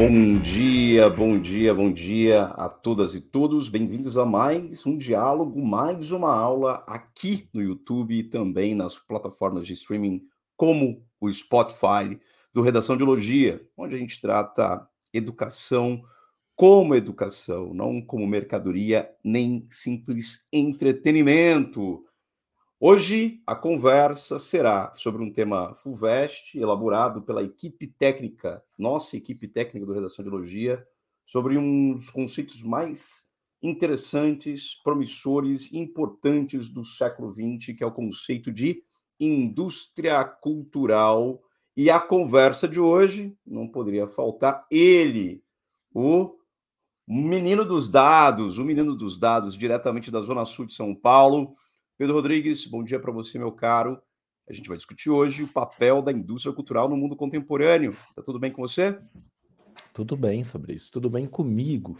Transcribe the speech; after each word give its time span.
Bom 0.00 0.38
dia, 0.38 1.10
bom 1.10 1.38
dia, 1.38 1.74
bom 1.74 1.92
dia 1.92 2.44
a 2.44 2.70
todas 2.70 3.14
e 3.14 3.20
todos. 3.20 3.68
Bem-vindos 3.68 4.16
a 4.16 4.24
mais 4.24 4.86
um 4.86 4.96
diálogo, 4.96 5.60
mais 5.60 6.10
uma 6.10 6.34
aula 6.34 6.82
aqui 6.88 7.50
no 7.52 7.60
YouTube 7.60 8.16
e 8.16 8.22
também 8.22 8.74
nas 8.74 8.98
plataformas 8.98 9.66
de 9.66 9.74
streaming 9.74 10.22
como 10.56 11.04
o 11.20 11.30
Spotify 11.30 12.18
do 12.50 12.62
Redação 12.62 12.96
de 12.96 13.04
Logia, 13.04 13.60
onde 13.76 13.94
a 13.94 13.98
gente 13.98 14.22
trata 14.22 14.88
educação 15.12 16.02
como 16.56 16.94
educação, 16.94 17.74
não 17.74 18.00
como 18.00 18.26
mercadoria 18.26 19.10
nem 19.22 19.68
simples 19.70 20.46
entretenimento. 20.50 22.02
Hoje 22.82 23.42
a 23.46 23.54
conversa 23.54 24.38
será 24.38 24.94
sobre 24.94 25.22
um 25.22 25.30
tema 25.30 25.74
FUVEST, 25.82 26.58
elaborado 26.58 27.20
pela 27.20 27.42
equipe 27.42 27.86
técnica, 27.86 28.64
nossa 28.78 29.18
equipe 29.18 29.46
técnica 29.46 29.84
do 29.84 29.92
Redação 29.92 30.24
de 30.24 30.30
Logia, 30.30 30.82
sobre 31.26 31.58
um 31.58 31.92
dos 31.92 32.08
conceitos 32.08 32.62
mais 32.62 33.28
interessantes, 33.62 34.80
promissores 34.82 35.70
e 35.70 35.76
importantes 35.76 36.70
do 36.70 36.82
século 36.82 37.30
XX, 37.34 37.76
que 37.76 37.84
é 37.84 37.86
o 37.86 37.92
conceito 37.92 38.50
de 38.50 38.82
indústria 39.20 40.24
cultural. 40.24 41.42
E 41.76 41.90
a 41.90 42.00
conversa 42.00 42.66
de 42.66 42.80
hoje 42.80 43.36
não 43.46 43.68
poderia 43.68 44.08
faltar 44.08 44.64
ele, 44.70 45.44
o 45.92 46.34
menino 47.06 47.62
dos 47.62 47.90
dados, 47.90 48.56
o 48.56 48.64
menino 48.64 48.96
dos 48.96 49.18
dados, 49.18 49.54
diretamente 49.54 50.10
da 50.10 50.22
Zona 50.22 50.46
Sul 50.46 50.64
de 50.64 50.72
São 50.72 50.94
Paulo. 50.94 51.54
Pedro 52.00 52.16
Rodrigues, 52.16 52.64
bom 52.64 52.82
dia 52.82 52.98
para 52.98 53.12
você, 53.12 53.38
meu 53.38 53.52
caro. 53.52 54.00
A 54.48 54.54
gente 54.54 54.70
vai 54.70 54.78
discutir 54.78 55.10
hoje 55.10 55.42
o 55.42 55.48
papel 55.48 56.00
da 56.00 56.10
indústria 56.10 56.50
cultural 56.50 56.88
no 56.88 56.96
mundo 56.96 57.14
contemporâneo. 57.14 57.94
Tá 58.16 58.22
tudo 58.22 58.38
bem 58.38 58.50
com 58.50 58.62
você? 58.62 58.98
Tudo 59.92 60.16
bem, 60.16 60.42
Fabrício. 60.42 60.90
Tudo 60.90 61.10
bem 61.10 61.26
comigo. 61.26 61.98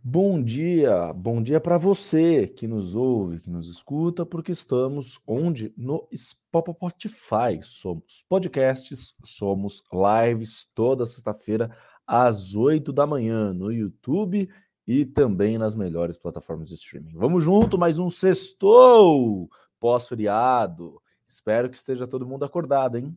Bom 0.00 0.40
dia, 0.40 1.12
bom 1.12 1.42
dia 1.42 1.60
para 1.60 1.76
você 1.76 2.46
que 2.46 2.68
nos 2.68 2.94
ouve, 2.94 3.40
que 3.40 3.50
nos 3.50 3.68
escuta, 3.68 4.24
porque 4.24 4.52
estamos 4.52 5.20
onde? 5.26 5.74
No 5.76 6.06
Spotify. 6.14 7.58
Somos 7.60 8.24
podcasts, 8.28 9.16
somos 9.24 9.82
lives 9.92 10.64
toda 10.76 11.04
sexta-feira 11.04 11.76
às 12.06 12.54
8 12.54 12.92
da 12.92 13.04
manhã 13.04 13.52
no 13.52 13.72
YouTube 13.72 14.48
e 14.86 15.04
também 15.04 15.58
nas 15.58 15.74
melhores 15.74 16.16
plataformas 16.16 16.68
de 16.68 16.74
streaming. 16.74 17.14
Vamos 17.14 17.42
junto, 17.42 17.78
mais 17.78 17.98
um 17.98 18.10
sextou 18.10 19.48
pós-feriado. 19.80 21.00
Espero 21.26 21.70
que 21.70 21.76
esteja 21.76 22.06
todo 22.06 22.26
mundo 22.26 22.44
acordado, 22.44 22.96
hein? 22.96 23.16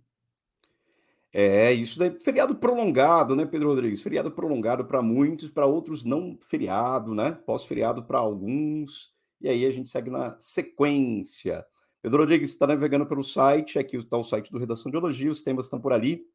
É, 1.33 1.71
isso 1.73 1.99
daí, 1.99 2.17
feriado 2.19 2.55
prolongado, 2.55 3.35
né, 3.35 3.45
Pedro 3.45 3.69
Rodrigues? 3.69 4.01
Feriado 4.01 4.31
prolongado 4.31 4.85
para 4.85 5.01
muitos, 5.01 5.49
para 5.49 5.65
outros 5.65 6.03
não 6.03 6.37
feriado, 6.41 7.13
né? 7.13 7.31
Pós-feriado 7.31 8.03
para 8.03 8.17
alguns. 8.17 9.13
E 9.39 9.47
aí 9.47 9.65
a 9.65 9.71
gente 9.71 9.89
segue 9.89 10.09
na 10.09 10.35
sequência. 10.39 11.65
Pedro 12.01 12.19
Rodrigues 12.19 12.51
está 12.51 12.65
navegando 12.65 13.05
pelo 13.05 13.23
site, 13.23 13.77
aqui 13.77 13.97
está 13.97 14.17
o 14.17 14.23
site 14.23 14.51
do 14.51 14.57
Redação 14.57 14.89
de 14.89 14.97
Elogia, 14.97 15.29
os 15.29 15.41
temas 15.41 15.65
estão 15.65 15.79
por 15.79 15.91
ali, 15.91 16.25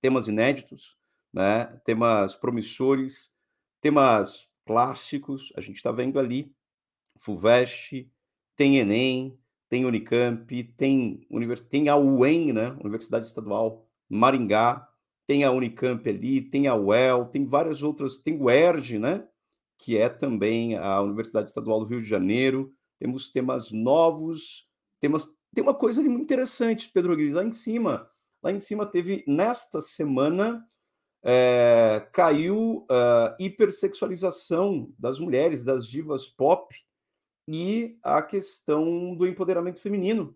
temas 0.00 0.28
inéditos, 0.28 0.96
né? 1.32 1.64
Temas 1.84 2.34
promissores, 2.34 3.32
temas 3.80 4.49
clássicos, 4.70 5.52
a 5.56 5.60
gente 5.60 5.78
está 5.78 5.90
vendo 5.90 6.16
ali 6.16 6.54
FUVEST, 7.18 8.08
tem 8.54 8.76
Enem, 8.76 9.36
tem 9.68 9.84
Unicamp, 9.84 10.62
tem, 10.76 11.26
univers... 11.28 11.60
tem 11.60 11.88
a 11.88 11.96
UEM, 11.96 12.52
né? 12.52 12.76
Universidade 12.80 13.26
Estadual 13.26 13.84
Maringá, 14.08 14.88
tem 15.26 15.42
a 15.42 15.50
Unicamp 15.50 16.08
ali, 16.08 16.40
tem 16.40 16.68
a 16.68 16.76
UEL, 16.76 17.24
tem 17.24 17.44
várias 17.44 17.82
outras, 17.82 18.20
tem 18.20 18.40
o 18.40 18.48
ERJ, 18.48 19.00
né? 19.00 19.26
Que 19.76 19.96
é 19.96 20.08
também 20.08 20.76
a 20.76 21.00
Universidade 21.00 21.48
Estadual 21.48 21.80
do 21.80 21.86
Rio 21.86 22.00
de 22.00 22.08
Janeiro. 22.08 22.72
Temos 23.00 23.28
temas 23.28 23.72
novos, 23.72 24.68
temas. 25.00 25.26
Tem 25.52 25.64
uma 25.64 25.74
coisa 25.74 26.00
ali 26.00 26.08
muito 26.08 26.22
interessante, 26.22 26.88
Pedro 26.94 27.16
Guiz, 27.16 27.32
lá 27.32 27.44
em 27.44 27.50
cima. 27.50 28.08
Lá 28.40 28.52
em 28.52 28.60
cima 28.60 28.86
teve, 28.86 29.24
nesta 29.26 29.82
semana, 29.82 30.64
é, 31.22 32.06
caiu 32.12 32.86
a 32.88 33.34
uh, 33.38 33.42
hipersexualização 33.42 34.92
das 34.98 35.18
mulheres, 35.18 35.62
das 35.62 35.86
divas 35.86 36.28
pop 36.28 36.74
e 37.46 37.98
a 38.02 38.22
questão 38.22 39.14
do 39.14 39.26
empoderamento 39.26 39.80
feminino. 39.80 40.34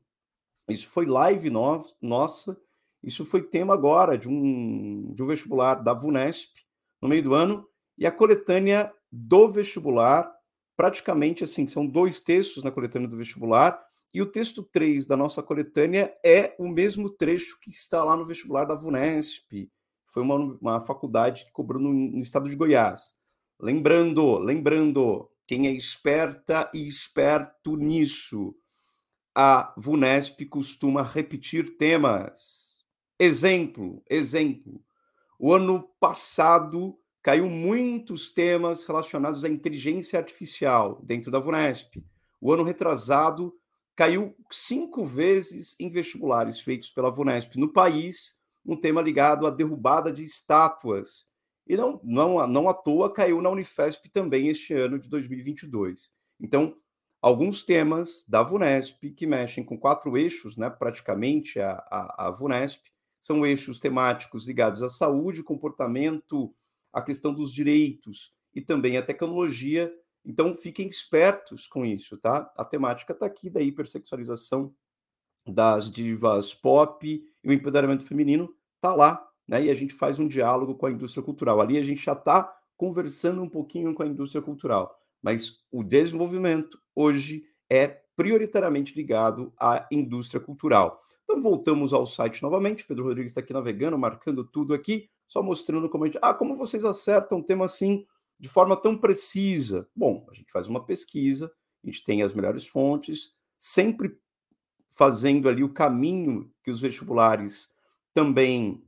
Isso 0.68 0.88
foi 0.88 1.06
live 1.06 1.50
no, 1.50 1.84
nossa, 2.00 2.58
isso 3.02 3.24
foi 3.24 3.42
tema 3.42 3.74
agora 3.74 4.16
de 4.16 4.28
um, 4.28 5.12
de 5.14 5.22
um 5.22 5.26
vestibular 5.26 5.74
da 5.74 5.92
VUNESP 5.92 6.64
no 7.00 7.08
meio 7.08 7.22
do 7.22 7.34
ano, 7.34 7.68
e 7.98 8.06
a 8.06 8.12
coletânea 8.12 8.92
do 9.12 9.48
vestibular, 9.48 10.34
praticamente 10.76 11.44
assim, 11.44 11.66
são 11.66 11.86
dois 11.86 12.20
textos 12.20 12.64
na 12.64 12.70
coletânea 12.70 13.06
do 13.06 13.16
vestibular, 13.16 13.78
e 14.12 14.22
o 14.22 14.26
texto 14.26 14.62
3 14.62 15.06
da 15.06 15.16
nossa 15.16 15.42
coletânea 15.42 16.16
é 16.24 16.54
o 16.58 16.68
mesmo 16.68 17.10
trecho 17.10 17.58
que 17.60 17.68
está 17.68 18.02
lá 18.02 18.16
no 18.16 18.24
vestibular 18.24 18.64
da 18.64 18.74
VUNESP. 18.74 19.70
Foi 20.14 20.22
uma, 20.22 20.36
uma 20.60 20.80
faculdade 20.80 21.44
que 21.44 21.52
cobrou 21.52 21.82
no, 21.82 21.92
no 21.92 22.20
estado 22.20 22.48
de 22.48 22.56
Goiás. 22.56 23.14
Lembrando, 23.60 24.38
lembrando, 24.38 25.28
quem 25.46 25.66
é 25.66 25.72
esperta 25.72 26.70
e 26.72 26.86
esperto 26.86 27.76
nisso, 27.76 28.54
a 29.34 29.74
VUNESP 29.76 30.46
costuma 30.46 31.02
repetir 31.02 31.76
temas 31.76 32.74
Exemplo, 33.18 34.02
exemplo. 34.10 34.84
O 35.38 35.54
ano 35.54 35.88
passado 36.00 36.98
caiu 37.22 37.48
muitos 37.48 38.28
temas 38.30 38.84
relacionados 38.84 39.44
à 39.44 39.48
inteligência 39.48 40.18
artificial 40.18 41.00
dentro 41.02 41.30
da 41.30 41.38
VUNESP. 41.38 42.04
O 42.40 42.52
ano 42.52 42.64
retrasado 42.64 43.54
caiu 43.94 44.36
cinco 44.50 45.04
vezes 45.06 45.76
em 45.78 45.88
vestibulares 45.88 46.60
feitos 46.60 46.90
pela 46.90 47.10
VUNESP 47.10 47.58
no 47.58 47.72
país, 47.72 48.36
um 48.64 48.76
tema 48.76 49.02
ligado 49.02 49.46
à 49.46 49.50
derrubada 49.50 50.12
de 50.12 50.24
estátuas. 50.24 51.26
E 51.66 51.76
não, 51.76 52.00
não, 52.02 52.46
não 52.46 52.68
à 52.68 52.74
toa 52.74 53.12
caiu 53.12 53.40
na 53.40 53.50
Unifesp 53.50 54.08
também 54.10 54.48
este 54.48 54.74
ano 54.74 54.98
de 54.98 55.08
2022. 55.08 56.12
Então, 56.40 56.76
alguns 57.20 57.62
temas 57.62 58.24
da 58.28 58.42
VUNESP 58.42 59.10
que 59.10 59.26
mexem 59.26 59.64
com 59.64 59.78
quatro 59.78 60.16
eixos, 60.16 60.56
né, 60.56 60.68
praticamente 60.68 61.58
a, 61.58 61.72
a, 61.90 62.26
a 62.26 62.30
VUNESP, 62.30 62.82
são 63.20 63.46
eixos 63.46 63.78
temáticos 63.78 64.46
ligados 64.46 64.82
à 64.82 64.90
saúde, 64.90 65.42
comportamento, 65.42 66.54
a 66.92 67.00
questão 67.00 67.32
dos 67.32 67.52
direitos 67.52 68.34
e 68.54 68.60
também 68.60 68.98
a 68.98 69.02
tecnologia. 69.02 69.90
Então, 70.22 70.54
fiquem 70.54 70.86
espertos 70.86 71.66
com 71.66 71.84
isso, 71.86 72.18
tá? 72.18 72.52
A 72.56 72.64
temática 72.64 73.14
está 73.14 73.24
aqui 73.24 73.48
da 73.48 73.62
hipersexualização 73.62 74.74
das 75.46 75.90
divas 75.90 76.54
pop 76.54 77.06
e 77.06 77.48
o 77.48 77.52
empoderamento 77.52 78.04
feminino 78.04 78.54
está 78.76 78.94
lá, 78.94 79.26
né? 79.46 79.64
E 79.64 79.70
a 79.70 79.74
gente 79.74 79.94
faz 79.94 80.18
um 80.18 80.26
diálogo 80.26 80.74
com 80.74 80.86
a 80.86 80.90
indústria 80.90 81.22
cultural. 81.22 81.60
Ali 81.60 81.78
a 81.78 81.82
gente 81.82 82.04
já 82.04 82.12
está 82.12 82.52
conversando 82.76 83.42
um 83.42 83.48
pouquinho 83.48 83.94
com 83.94 84.02
a 84.02 84.06
indústria 84.06 84.42
cultural, 84.42 84.94
mas 85.22 85.58
o 85.70 85.82
desenvolvimento 85.82 86.78
hoje 86.94 87.44
é 87.70 87.86
prioritariamente 88.16 88.94
ligado 88.94 89.52
à 89.58 89.86
indústria 89.90 90.40
cultural. 90.40 91.02
Então 91.24 91.40
voltamos 91.40 91.92
ao 91.92 92.06
site 92.06 92.42
novamente. 92.42 92.86
Pedro 92.86 93.04
Rodrigues 93.04 93.32
está 93.32 93.40
aqui 93.40 93.52
navegando, 93.52 93.98
marcando 93.98 94.44
tudo 94.44 94.74
aqui, 94.74 95.08
só 95.26 95.42
mostrando 95.42 95.88
como 95.88 96.04
a 96.04 96.06
gente. 96.06 96.18
Ah, 96.22 96.34
como 96.34 96.56
vocês 96.56 96.84
acertam 96.84 97.38
um 97.38 97.42
tema 97.42 97.64
assim 97.64 98.06
de 98.38 98.48
forma 98.48 98.76
tão 98.76 98.96
precisa? 98.96 99.88
Bom, 99.94 100.26
a 100.30 100.34
gente 100.34 100.52
faz 100.52 100.68
uma 100.68 100.84
pesquisa, 100.84 101.50
a 101.82 101.86
gente 101.86 102.04
tem 102.04 102.22
as 102.22 102.32
melhores 102.32 102.66
fontes, 102.66 103.32
sempre 103.58 104.16
fazendo 104.94 105.48
ali 105.48 105.62
o 105.62 105.72
caminho 105.72 106.50
que 106.62 106.70
os 106.70 106.80
vestibulares 106.80 107.68
também 108.14 108.82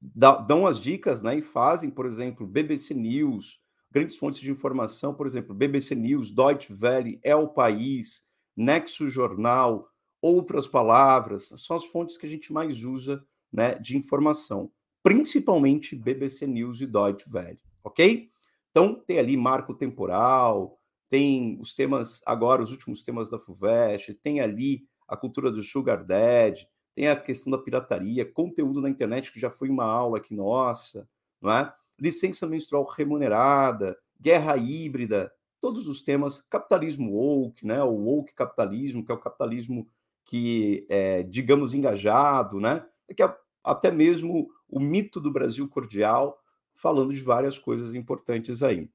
dão 0.00 0.66
as 0.66 0.80
dicas, 0.80 1.22
né? 1.22 1.38
E 1.38 1.42
fazem, 1.42 1.90
por 1.90 2.06
exemplo, 2.06 2.46
BBC 2.46 2.94
News, 2.94 3.60
grandes 3.90 4.16
fontes 4.16 4.40
de 4.40 4.50
informação, 4.50 5.14
por 5.14 5.26
exemplo, 5.26 5.54
BBC 5.54 5.94
News, 5.94 6.30
Deutsche 6.30 6.72
Welle, 6.72 7.20
É 7.22 7.34
o 7.34 7.48
País, 7.48 8.22
Nexo 8.56 9.08
Jornal, 9.08 9.88
outras 10.22 10.68
palavras, 10.68 11.52
são 11.56 11.76
as 11.76 11.84
fontes 11.86 12.16
que 12.18 12.26
a 12.26 12.28
gente 12.28 12.52
mais 12.52 12.84
usa 12.84 13.24
né, 13.52 13.74
de 13.74 13.96
informação, 13.96 14.70
principalmente 15.02 15.96
BBC 15.96 16.46
News 16.46 16.80
e 16.80 16.86
Deutsche 16.86 17.26
Welle, 17.32 17.60
ok? 17.82 18.30
Então, 18.70 18.94
tem 19.06 19.18
ali 19.18 19.36
marco 19.36 19.74
temporal, 19.74 20.78
tem 21.08 21.58
os 21.60 21.74
temas, 21.74 22.22
agora 22.24 22.62
os 22.62 22.70
últimos 22.70 23.02
temas 23.02 23.28
da 23.28 23.38
FUVEST, 23.38 24.14
tem 24.22 24.40
ali 24.40 24.86
a 25.10 25.16
cultura 25.16 25.50
do 25.50 25.62
Sugar 25.62 26.04
Daddy, 26.04 26.68
tem 26.94 27.08
a 27.08 27.16
questão 27.16 27.50
da 27.50 27.58
pirataria, 27.58 28.24
conteúdo 28.24 28.80
na 28.80 28.88
internet, 28.88 29.32
que 29.32 29.40
já 29.40 29.50
foi 29.50 29.68
uma 29.68 29.84
aula 29.84 30.18
aqui 30.18 30.32
nossa, 30.34 31.08
não 31.40 31.50
é? 31.50 31.72
Licença 31.98 32.46
menstrual 32.46 32.84
remunerada, 32.84 33.98
guerra 34.20 34.56
híbrida, 34.56 35.32
todos 35.60 35.88
os 35.88 36.00
temas, 36.00 36.40
capitalismo 36.48 37.12
woke, 37.12 37.66
né? 37.66 37.82
O 37.82 37.90
woke 37.90 38.32
capitalismo, 38.34 39.04
que 39.04 39.10
é 39.10 39.14
o 39.14 39.18
capitalismo 39.18 39.88
que 40.24 40.86
é, 40.88 41.24
digamos, 41.24 41.74
engajado, 41.74 42.60
né? 42.60 42.86
É 43.08 43.14
que 43.14 43.22
até 43.64 43.90
mesmo 43.90 44.48
o 44.68 44.78
mito 44.78 45.20
do 45.20 45.32
Brasil 45.32 45.68
cordial 45.68 46.40
falando 46.74 47.12
de 47.12 47.20
várias 47.20 47.58
coisas 47.58 47.94
importantes 47.94 48.62
aí. 48.62 48.88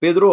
Pedro, 0.00 0.32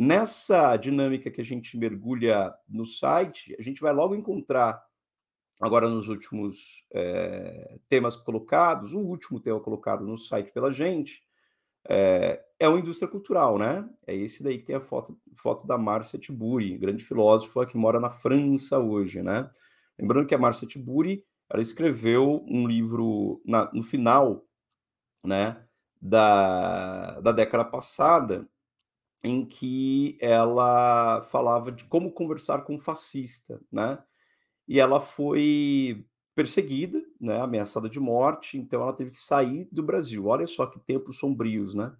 nessa 0.00 0.76
dinâmica 0.76 1.28
que 1.28 1.40
a 1.40 1.44
gente 1.44 1.76
mergulha 1.76 2.54
no 2.68 2.86
site, 2.86 3.56
a 3.58 3.62
gente 3.62 3.80
vai 3.80 3.92
logo 3.92 4.14
encontrar, 4.14 4.80
agora 5.60 5.88
nos 5.88 6.06
últimos 6.06 6.84
é, 6.92 7.80
temas 7.88 8.14
colocados, 8.14 8.92
o 8.92 9.00
último 9.00 9.40
tema 9.40 9.58
colocado 9.58 10.06
no 10.06 10.16
site 10.16 10.52
pela 10.52 10.70
gente, 10.70 11.20
é, 11.88 12.40
é 12.60 12.68
o 12.68 12.78
indústria 12.78 13.10
cultural, 13.10 13.58
né? 13.58 13.88
É 14.06 14.14
esse 14.14 14.40
daí 14.40 14.58
que 14.58 14.64
tem 14.64 14.76
a 14.76 14.80
foto, 14.80 15.18
foto 15.34 15.66
da 15.66 15.76
Marcia 15.76 16.18
Tiburi, 16.18 16.78
grande 16.78 17.04
filósofa 17.04 17.66
que 17.66 17.76
mora 17.76 17.98
na 17.98 18.10
França 18.10 18.78
hoje, 18.78 19.20
né? 19.20 19.50
Lembrando 19.98 20.28
que 20.28 20.34
a 20.34 20.38
Marcia 20.38 20.68
Tiburi, 20.68 21.24
ela 21.50 21.60
escreveu 21.60 22.44
um 22.46 22.68
livro 22.68 23.42
na, 23.44 23.68
no 23.72 23.82
final, 23.82 24.46
né, 25.24 25.60
da, 26.00 27.18
da 27.20 27.32
década 27.32 27.64
passada, 27.64 28.48
em 29.22 29.44
que 29.44 30.16
ela 30.20 31.22
falava 31.30 31.72
de 31.72 31.84
como 31.84 32.12
conversar 32.12 32.62
com 32.62 32.76
um 32.76 32.78
fascista, 32.78 33.60
né? 33.70 33.98
E 34.68 34.80
ela 34.80 35.00
foi 35.00 36.06
perseguida, 36.34 37.02
né, 37.20 37.40
ameaçada 37.40 37.88
de 37.90 37.98
morte, 37.98 38.58
então 38.58 38.82
ela 38.82 38.92
teve 38.92 39.10
que 39.10 39.18
sair 39.18 39.68
do 39.72 39.82
Brasil. 39.82 40.26
Olha 40.26 40.46
só 40.46 40.66
que 40.66 40.78
tempos 40.78 41.18
sombrios, 41.18 41.74
né? 41.74 41.92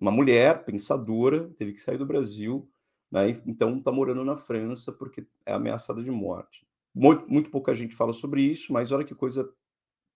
Uma 0.00 0.10
mulher 0.10 0.64
pensadora 0.64 1.48
teve 1.56 1.72
que 1.72 1.80
sair 1.80 1.96
do 1.96 2.06
Brasil, 2.06 2.68
né? 3.10 3.30
Então 3.46 3.78
está 3.78 3.92
morando 3.92 4.24
na 4.24 4.36
França 4.36 4.92
porque 4.92 5.26
é 5.46 5.52
ameaçada 5.54 6.02
de 6.02 6.10
morte. 6.10 6.66
Muito, 6.94 7.26
muito 7.30 7.50
pouca 7.50 7.74
gente 7.74 7.94
fala 7.94 8.12
sobre 8.12 8.42
isso, 8.42 8.72
mas 8.72 8.92
olha 8.92 9.04
que 9.04 9.14
coisa 9.14 9.50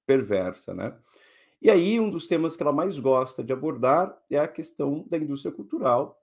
perversa, 0.06 0.74
né? 0.74 0.96
E 1.62 1.70
aí 1.70 1.98
um 1.98 2.10
dos 2.10 2.26
temas 2.26 2.56
que 2.56 2.62
ela 2.62 2.72
mais 2.72 2.98
gosta 2.98 3.42
de 3.42 3.52
abordar 3.52 4.16
é 4.30 4.38
a 4.38 4.48
questão 4.48 5.06
da 5.08 5.16
indústria 5.18 5.52
cultural. 5.54 6.20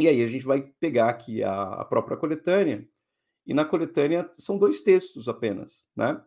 E 0.00 0.08
aí 0.08 0.22
a 0.22 0.26
gente 0.26 0.44
vai 0.44 0.62
pegar 0.80 1.08
aqui 1.08 1.42
a, 1.42 1.62
a 1.74 1.84
própria 1.84 2.16
coletânea 2.16 2.88
e 3.46 3.52
na 3.52 3.64
coletânea 3.64 4.30
são 4.34 4.58
dois 4.58 4.80
textos 4.80 5.28
apenas, 5.28 5.88
né? 5.96 6.22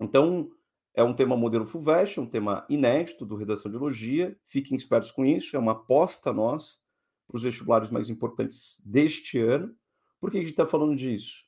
Então, 0.00 0.50
é 0.94 1.02
um 1.02 1.12
tema 1.12 1.36
modelo 1.36 1.66
FUVEST, 1.66 2.20
um 2.20 2.26
tema 2.26 2.64
inédito 2.68 3.26
do 3.26 3.36
Redação 3.36 3.70
de 3.70 3.76
Elogia. 3.76 4.36
Fiquem 4.44 4.76
espertos 4.76 5.10
com 5.10 5.24
isso, 5.24 5.56
é 5.56 5.58
uma 5.58 5.72
aposta 5.72 6.32
nossa 6.32 6.76
para 7.26 7.36
os 7.36 7.42
vestibulares 7.42 7.90
mais 7.90 8.08
importantes 8.08 8.80
deste 8.84 9.38
ano. 9.38 9.74
Por 10.20 10.30
que 10.30 10.38
a 10.38 10.40
gente 10.40 10.50
está 10.50 10.66
falando 10.66 10.94
disso? 10.94 11.44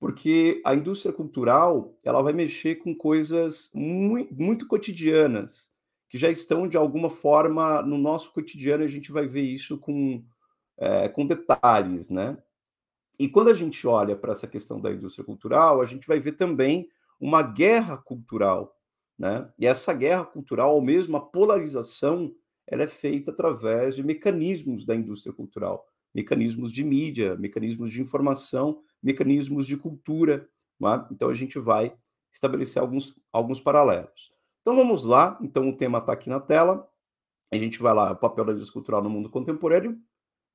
Porque 0.00 0.60
a 0.64 0.74
indústria 0.74 1.12
cultural 1.12 1.96
ela 2.04 2.22
vai 2.22 2.32
mexer 2.32 2.76
com 2.76 2.94
coisas 2.94 3.70
muito, 3.74 4.34
muito 4.34 4.66
cotidianas, 4.66 5.72
que 6.08 6.18
já 6.18 6.30
estão 6.30 6.68
de 6.68 6.76
alguma 6.76 7.10
forma 7.10 7.82
no 7.82 7.98
nosso 7.98 8.32
cotidiano, 8.32 8.84
a 8.84 8.88
gente 8.88 9.12
vai 9.12 9.26
ver 9.26 9.42
isso 9.42 9.78
com, 9.78 10.24
é, 10.78 11.08
com 11.08 11.26
detalhes, 11.26 12.08
né? 12.08 12.38
E 13.18 13.28
quando 13.28 13.50
a 13.50 13.54
gente 13.54 13.86
olha 13.86 14.16
para 14.16 14.32
essa 14.32 14.46
questão 14.46 14.80
da 14.80 14.92
indústria 14.92 15.24
cultural, 15.24 15.80
a 15.80 15.84
gente 15.84 16.06
vai 16.06 16.20
ver 16.20 16.32
também 16.32 16.88
uma 17.20 17.42
guerra 17.42 17.96
cultural, 17.96 18.76
né? 19.18 19.52
E 19.58 19.66
essa 19.66 19.92
guerra 19.92 20.24
cultural, 20.24 20.74
ou 20.74 20.80
mesmo 20.80 21.16
a 21.16 21.20
polarização, 21.20 22.32
ela 22.66 22.84
é 22.84 22.86
feita 22.86 23.30
através 23.30 23.96
de 23.96 24.04
mecanismos 24.04 24.84
da 24.84 24.94
indústria 24.94 25.32
cultural, 25.32 25.84
mecanismos 26.14 26.70
de 26.70 26.84
mídia, 26.84 27.34
mecanismos 27.36 27.90
de 27.90 28.00
informação, 28.00 28.82
mecanismos 29.02 29.66
de 29.66 29.76
cultura. 29.76 30.48
Né? 30.78 31.06
Então 31.10 31.28
a 31.28 31.34
gente 31.34 31.58
vai 31.58 31.96
estabelecer 32.32 32.80
alguns, 32.80 33.18
alguns 33.32 33.60
paralelos. 33.60 34.32
Então 34.60 34.76
vamos 34.76 35.02
lá. 35.02 35.38
Então 35.42 35.68
o 35.68 35.76
tema 35.76 35.98
está 35.98 36.12
aqui 36.12 36.28
na 36.28 36.40
tela. 36.40 36.88
A 37.50 37.56
gente 37.56 37.80
vai 37.80 37.94
lá, 37.94 38.12
o 38.12 38.16
papel 38.16 38.44
da 38.44 38.52
indústria 38.52 38.74
cultural 38.74 39.02
no 39.02 39.08
mundo 39.08 39.30
contemporâneo, 39.30 39.98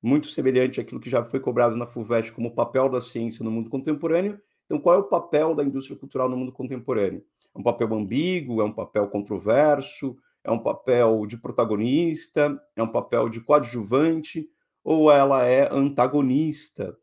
muito 0.04 0.28
semelhante 0.28 0.80
àquilo 0.80 1.00
que 1.00 1.10
já 1.10 1.24
foi 1.24 1.40
cobrado 1.40 1.76
na 1.76 1.86
FUVEST 1.86 2.32
como 2.32 2.48
o 2.48 2.54
papel 2.54 2.88
da 2.88 3.00
ciência 3.00 3.42
no 3.42 3.50
mundo 3.50 3.70
contemporâneo, 3.70 4.38
então, 4.64 4.78
qual 4.78 4.94
é 4.94 4.98
o 4.98 5.04
papel 5.04 5.54
da 5.54 5.62
indústria 5.62 5.96
cultural 5.96 6.28
no 6.28 6.36
mundo 6.36 6.52
contemporâneo? 6.52 7.24
É 7.54 7.58
um 7.58 7.62
papel 7.62 7.92
ambíguo, 7.94 8.60
é 8.60 8.64
um 8.64 8.72
papel 8.72 9.08
controverso, 9.08 10.16
é 10.42 10.50
um 10.50 10.58
papel 10.58 11.26
de 11.26 11.36
protagonista, 11.36 12.60
é 12.74 12.82
um 12.82 12.90
papel 12.90 13.28
de 13.28 13.40
coadjuvante, 13.40 14.48
ou 14.82 15.10
ela 15.10 15.44
é 15.44 15.72
antagonista 15.72 16.96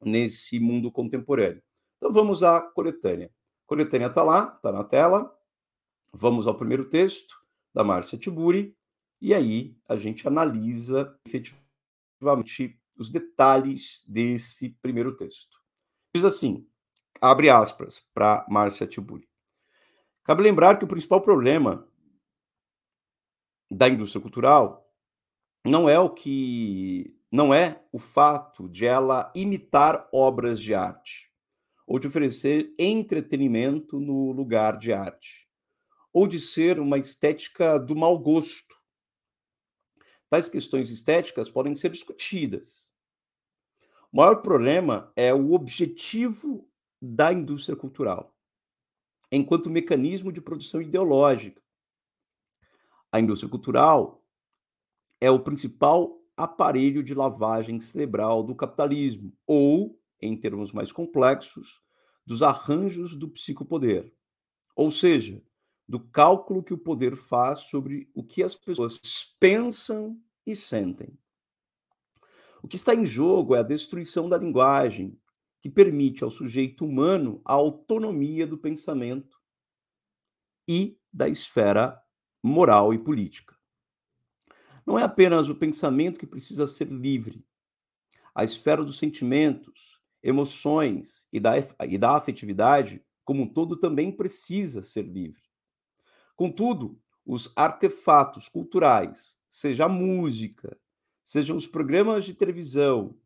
nesse 0.00 0.58
mundo 0.58 0.90
contemporâneo? 0.90 1.62
Então, 1.96 2.12
vamos 2.12 2.42
à 2.42 2.60
coletânea. 2.60 3.30
A 3.64 3.68
coletânea 3.68 4.06
está 4.06 4.22
lá, 4.22 4.52
está 4.56 4.72
na 4.72 4.84
tela. 4.84 5.32
Vamos 6.12 6.46
ao 6.46 6.54
primeiro 6.54 6.88
texto, 6.88 7.36
da 7.72 7.84
Márcia 7.84 8.18
Tiburi, 8.18 8.74
e 9.20 9.34
aí 9.34 9.76
a 9.88 9.94
gente 9.94 10.26
analisa 10.26 11.16
efetivamente 11.26 11.67
os 12.96 13.10
detalhes 13.10 14.02
desse 14.06 14.70
primeiro 14.82 15.16
texto. 15.16 15.58
Diz 16.14 16.24
assim: 16.24 16.66
abre 17.20 17.50
aspas 17.50 18.00
para 18.12 18.44
Márcia 18.48 18.86
Tiburi. 18.86 19.28
Cabe 20.24 20.42
lembrar 20.42 20.78
que 20.78 20.84
o 20.84 20.88
principal 20.88 21.20
problema 21.20 21.88
da 23.70 23.88
indústria 23.88 24.20
cultural 24.20 24.90
não 25.64 25.88
é 25.88 25.98
o 25.98 26.10
que 26.10 27.14
não 27.30 27.52
é 27.52 27.82
o 27.92 27.98
fato 27.98 28.68
de 28.68 28.86
ela 28.86 29.30
imitar 29.34 30.08
obras 30.12 30.58
de 30.58 30.74
arte 30.74 31.30
ou 31.86 31.98
de 31.98 32.06
oferecer 32.06 32.74
entretenimento 32.78 34.00
no 34.00 34.32
lugar 34.32 34.78
de 34.78 34.92
arte 34.92 35.46
ou 36.12 36.26
de 36.26 36.40
ser 36.40 36.80
uma 36.80 36.98
estética 36.98 37.78
do 37.78 37.94
mau 37.94 38.18
gosto. 38.18 38.67
Tais 40.30 40.48
questões 40.48 40.90
estéticas 40.90 41.50
podem 41.50 41.74
ser 41.74 41.90
discutidas. 41.90 42.92
O 44.12 44.16
maior 44.18 44.42
problema 44.42 45.12
é 45.16 45.32
o 45.32 45.52
objetivo 45.52 46.68
da 47.00 47.32
indústria 47.32 47.76
cultural, 47.76 48.34
enquanto 49.30 49.70
mecanismo 49.70 50.32
de 50.32 50.40
produção 50.40 50.82
ideológica. 50.82 51.62
A 53.12 53.20
indústria 53.20 53.50
cultural 53.50 54.24
é 55.20 55.30
o 55.30 55.40
principal 55.40 56.18
aparelho 56.36 57.02
de 57.02 57.14
lavagem 57.14 57.80
cerebral 57.80 58.42
do 58.42 58.54
capitalismo, 58.54 59.32
ou, 59.46 60.00
em 60.20 60.36
termos 60.36 60.72
mais 60.72 60.92
complexos, 60.92 61.80
dos 62.24 62.42
arranjos 62.42 63.16
do 63.16 63.28
psicopoder. 63.28 64.12
Ou 64.76 64.90
seja, 64.90 65.42
do 65.88 65.98
cálculo 65.98 66.62
que 66.62 66.74
o 66.74 66.78
poder 66.78 67.16
faz 67.16 67.60
sobre 67.60 68.10
o 68.14 68.22
que 68.22 68.42
as 68.42 68.54
pessoas 68.54 69.00
pensam 69.40 70.20
e 70.46 70.54
sentem. 70.54 71.18
O 72.62 72.68
que 72.68 72.76
está 72.76 72.94
em 72.94 73.06
jogo 73.06 73.54
é 73.54 73.60
a 73.60 73.62
destruição 73.62 74.28
da 74.28 74.36
linguagem, 74.36 75.18
que 75.60 75.70
permite 75.70 76.22
ao 76.22 76.30
sujeito 76.30 76.84
humano 76.84 77.40
a 77.44 77.54
autonomia 77.54 78.46
do 78.46 78.58
pensamento 78.58 79.40
e 80.68 80.98
da 81.12 81.28
esfera 81.28 82.00
moral 82.42 82.92
e 82.92 82.98
política. 82.98 83.56
Não 84.86 84.98
é 84.98 85.02
apenas 85.02 85.48
o 85.48 85.54
pensamento 85.54 86.18
que 86.18 86.26
precisa 86.26 86.66
ser 86.66 86.88
livre. 86.88 87.44
A 88.34 88.44
esfera 88.44 88.84
dos 88.84 88.98
sentimentos, 88.98 90.00
emoções 90.22 91.26
e 91.32 91.40
da, 91.40 91.52
e 91.88 91.98
da 91.98 92.16
afetividade, 92.16 93.04
como 93.24 93.42
um 93.42 93.48
todo, 93.48 93.76
também 93.76 94.12
precisa 94.12 94.82
ser 94.82 95.02
livre. 95.02 95.47
Contudo, 96.38 96.96
os 97.26 97.52
artefatos 97.56 98.48
culturais, 98.48 99.40
seja 99.48 99.86
a 99.86 99.88
música, 99.88 100.78
sejam 101.24 101.56
os 101.56 101.66
programas 101.66 102.24
de 102.24 102.32
televisão 102.32 103.18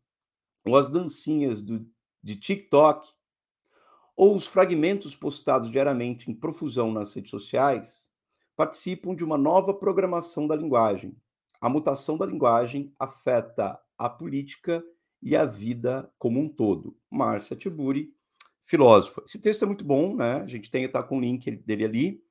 ou 0.65 0.75
as 0.75 0.89
dancinhas 0.89 1.61
do 1.61 1.87
de 2.23 2.35
TikTok, 2.35 3.07
ou 4.15 4.35
os 4.35 4.47
fragmentos 4.47 5.15
postados 5.15 5.69
diariamente 5.69 6.31
em 6.31 6.33
profusão 6.33 6.91
nas 6.91 7.13
redes 7.13 7.29
sociais, 7.29 8.09
participam 8.55 9.13
de 9.13 9.23
uma 9.23 9.37
nova 9.37 9.75
programação 9.75 10.47
da 10.47 10.55
linguagem. 10.55 11.15
A 11.61 11.69
mutação 11.69 12.17
da 12.17 12.25
linguagem 12.25 12.91
afeta 12.97 13.79
a 13.95 14.09
política 14.09 14.83
e 15.21 15.35
a 15.35 15.45
vida 15.45 16.11
como 16.17 16.39
um 16.39 16.49
todo. 16.49 16.97
Márcia 17.11 17.55
Tiburi, 17.55 18.11
filósofa. 18.63 19.21
Esse 19.23 19.39
texto 19.39 19.63
é 19.63 19.67
muito 19.67 19.85
bom, 19.85 20.15
né? 20.15 20.41
A 20.41 20.47
gente 20.47 20.71
tem 20.71 20.87
tá 20.89 21.03
com 21.03 21.17
o 21.17 21.21
link 21.21 21.51
dele 21.51 21.85
ali. 21.85 22.23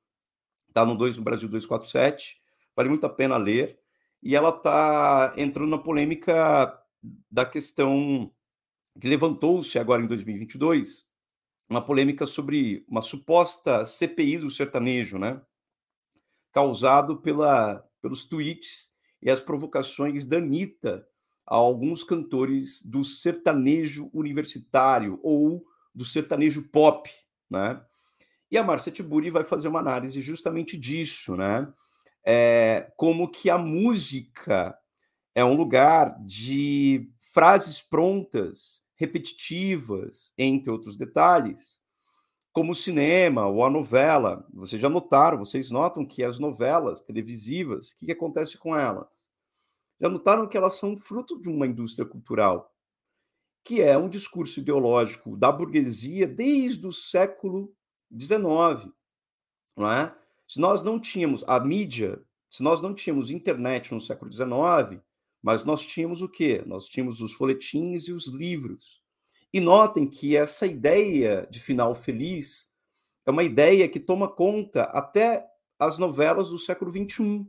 Está 0.73 0.87
no 0.87 0.95
2 0.95 1.19
no 1.19 1.23
Brasil 1.23 1.47
247. 1.47 2.41
Vale 2.75 2.89
muito 2.89 3.05
a 3.05 3.09
pena 3.09 3.37
ler. 3.37 3.77
E 4.23 4.35
ela 4.35 4.49
está 4.49 5.31
entrando 5.37 5.69
na 5.69 5.77
polêmica 5.77 6.75
da 7.29 7.45
questão 7.45 8.33
que 8.99 9.07
levantou-se 9.07 9.77
agora 9.77 10.01
em 10.01 10.07
2022 10.07 11.05
uma 11.69 11.79
polêmica 11.79 12.25
sobre 12.25 12.83
uma 12.87 13.03
suposta 13.03 13.85
CPI 13.85 14.39
do 14.39 14.49
sertanejo, 14.49 15.19
né? 15.19 15.39
Causado 16.51 17.17
pela, 17.17 17.87
pelos 18.01 18.25
tweets 18.25 18.91
e 19.21 19.29
as 19.29 19.39
provocações 19.39 20.25
da 20.25 20.37
Anitta 20.37 21.07
a 21.45 21.55
alguns 21.55 22.03
cantores 22.03 22.81
do 22.81 23.03
sertanejo 23.03 24.09
universitário 24.11 25.19
ou 25.21 25.63
do 25.93 26.03
sertanejo 26.03 26.63
pop, 26.63 27.07
né? 27.47 27.79
E 28.53 28.57
a 28.57 28.63
Márcia 28.63 28.91
Tiburi 28.91 29.29
vai 29.29 29.43
fazer 29.43 29.67
uma 29.67 29.79
análise 29.79 30.21
justamente 30.21 30.77
disso, 30.77 31.35
né? 31.35 31.67
é, 32.23 32.91
como 32.95 33.29
que 33.29 33.49
a 33.49 33.57
música 33.57 34.77
é 35.35 35.43
um 35.43 35.55
lugar 35.55 36.17
de 36.23 37.11
frases 37.33 37.81
prontas, 37.81 38.83
repetitivas, 38.95 40.33
entre 40.37 40.71
outros 40.71 40.95
detalhes, 40.95 41.81
como 42.53 42.71
o 42.71 42.75
cinema 42.75 43.47
ou 43.47 43.65
a 43.65 43.69
novela. 43.69 44.47
Vocês 44.53 44.81
já 44.81 44.89
notaram, 44.89 45.39
vocês 45.39 45.69
notam 45.69 46.05
que 46.05 46.23
as 46.23 46.39
novelas 46.39 47.01
televisivas, 47.01 47.91
o 47.91 47.97
que, 47.97 48.05
que 48.05 48.11
acontece 48.11 48.57
com 48.57 48.77
elas? 48.77 49.31
Já 49.99 50.09
notaram 50.09 50.47
que 50.47 50.55
elas 50.55 50.75
são 50.75 50.95
fruto 50.95 51.41
de 51.41 51.49
uma 51.49 51.67
indústria 51.67 52.05
cultural, 52.05 52.71
que 53.63 53.81
é 53.81 53.97
um 53.97 54.09
discurso 54.09 54.59
ideológico 54.59 55.35
da 55.35 55.51
burguesia 55.51 56.27
desde 56.27 56.85
o 56.85 56.91
século 56.91 57.73
XIX, 58.19 58.91
não 59.75 59.91
é? 59.91 60.15
Se 60.47 60.59
nós 60.59 60.83
não 60.83 60.99
tínhamos 60.99 61.43
a 61.47 61.59
mídia, 61.59 62.21
se 62.49 62.61
nós 62.61 62.81
não 62.81 62.93
tínhamos 62.93 63.31
internet 63.31 63.93
no 63.93 63.99
século 63.99 64.31
XIX, 64.31 65.01
mas 65.41 65.63
nós 65.63 65.85
tínhamos 65.85 66.21
o 66.21 66.29
quê? 66.29 66.63
Nós 66.65 66.87
tínhamos 66.87 67.19
os 67.19 67.33
folhetins 67.33 68.07
e 68.07 68.13
os 68.13 68.27
livros. 68.27 69.01
E 69.51 69.59
notem 69.59 70.07
que 70.07 70.35
essa 70.35 70.65
ideia 70.65 71.47
de 71.49 71.59
final 71.59 71.93
feliz 71.93 72.71
é 73.25 73.31
uma 73.31 73.43
ideia 73.43 73.87
que 73.89 73.99
toma 73.99 74.27
conta 74.27 74.83
até 74.83 75.45
as 75.79 75.97
novelas 75.97 76.49
do 76.49 76.57
século 76.57 76.91
XXI. 76.91 77.45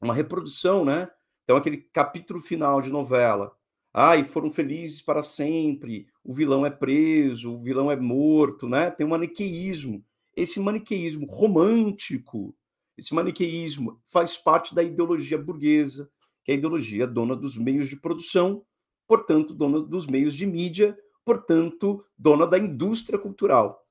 Uma 0.00 0.14
reprodução, 0.14 0.84
né? 0.84 1.10
Então, 1.44 1.56
aquele 1.56 1.78
capítulo 1.78 2.40
final 2.40 2.80
de 2.80 2.90
novela. 2.90 3.56
Ai, 3.92 4.22
foram 4.22 4.50
felizes 4.50 5.00
para 5.00 5.22
sempre, 5.22 6.08
o 6.28 6.34
vilão 6.34 6.66
é 6.66 6.70
preso, 6.70 7.54
o 7.54 7.58
vilão 7.58 7.90
é 7.90 7.96
morto, 7.96 8.68
né? 8.68 8.90
Tem 8.90 9.06
um 9.06 9.08
maniqueísmo. 9.08 10.04
Esse 10.36 10.60
maniqueísmo 10.60 11.24
romântico, 11.24 12.54
esse 12.98 13.14
maniqueísmo 13.14 13.98
faz 14.12 14.36
parte 14.36 14.74
da 14.74 14.82
ideologia 14.82 15.38
burguesa, 15.38 16.10
que 16.44 16.52
é 16.52 16.54
a 16.54 16.58
ideologia 16.58 17.06
dona 17.06 17.34
dos 17.34 17.56
meios 17.56 17.88
de 17.88 17.98
produção, 17.98 18.62
portanto, 19.06 19.54
dona 19.54 19.80
dos 19.80 20.06
meios 20.06 20.34
de 20.34 20.44
mídia, 20.44 20.94
portanto, 21.24 22.04
dona 22.18 22.46
da 22.46 22.58
indústria 22.58 23.18
cultural. 23.18 23.82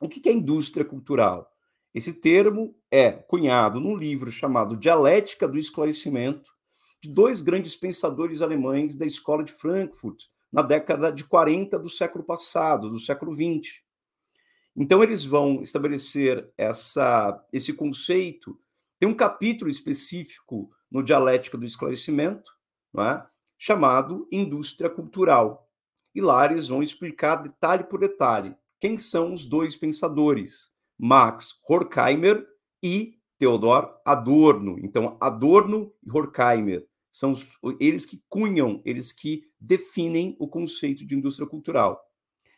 O 0.00 0.08
que 0.08 0.28
é 0.28 0.32
indústria 0.32 0.84
cultural? 0.84 1.48
Esse 1.94 2.12
termo 2.12 2.74
é 2.90 3.12
cunhado 3.12 3.78
num 3.78 3.94
livro 3.94 4.32
chamado 4.32 4.76
Dialética 4.76 5.46
do 5.46 5.56
Esclarecimento, 5.56 6.50
de 7.00 7.08
dois 7.08 7.40
grandes 7.40 7.76
pensadores 7.76 8.42
alemães 8.42 8.96
da 8.96 9.06
escola 9.06 9.44
de 9.44 9.52
Frankfurt, 9.52 10.24
na 10.52 10.62
década 10.62 11.12
de 11.12 11.24
40 11.24 11.78
do 11.78 11.90
século 11.90 12.24
passado, 12.24 12.88
do 12.88 12.98
século 12.98 13.34
20. 13.34 13.84
Então, 14.76 15.02
eles 15.02 15.24
vão 15.24 15.60
estabelecer 15.62 16.50
essa, 16.56 17.44
esse 17.52 17.72
conceito. 17.72 18.58
Tem 18.98 19.08
um 19.08 19.14
capítulo 19.14 19.70
específico 19.70 20.70
no 20.90 21.02
Dialética 21.02 21.58
do 21.58 21.66
Esclarecimento, 21.66 22.50
é? 22.98 23.22
chamado 23.58 24.26
Indústria 24.30 24.88
Cultural. 24.88 25.68
E 26.14 26.20
lá 26.20 26.46
eles 26.46 26.68
vão 26.68 26.82
explicar 26.82 27.36
detalhe 27.36 27.84
por 27.84 28.00
detalhe 28.00 28.56
quem 28.80 28.96
são 28.96 29.32
os 29.32 29.44
dois 29.44 29.76
pensadores, 29.76 30.70
Max 30.96 31.58
Horkheimer 31.68 32.46
e 32.82 33.18
Theodor 33.38 34.00
Adorno. 34.04 34.78
Então, 34.80 35.16
Adorno 35.20 35.92
e 36.02 36.10
Horkheimer 36.10 36.86
são 37.18 37.34
eles 37.80 38.06
que 38.06 38.22
cunham, 38.28 38.80
eles 38.84 39.10
que 39.10 39.50
definem 39.58 40.36
o 40.38 40.46
conceito 40.46 41.04
de 41.04 41.16
indústria 41.16 41.48
cultural. 41.48 42.00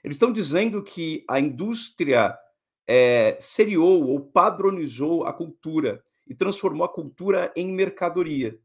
Eles 0.05 0.17
estão 0.17 0.31
dizendo 0.31 0.83
que 0.83 1.25
a 1.27 1.41
indústria 1.41 2.39
é, 2.87 3.39
seriou 3.41 4.07
ou 4.07 4.21
padronizou 4.21 5.25
a 5.25 5.33
cultura 5.33 6.05
e 6.29 6.35
transformou 6.35 6.85
a 6.85 6.93
cultura 6.93 7.51
em 7.57 7.73
mercadoria. 7.73 8.61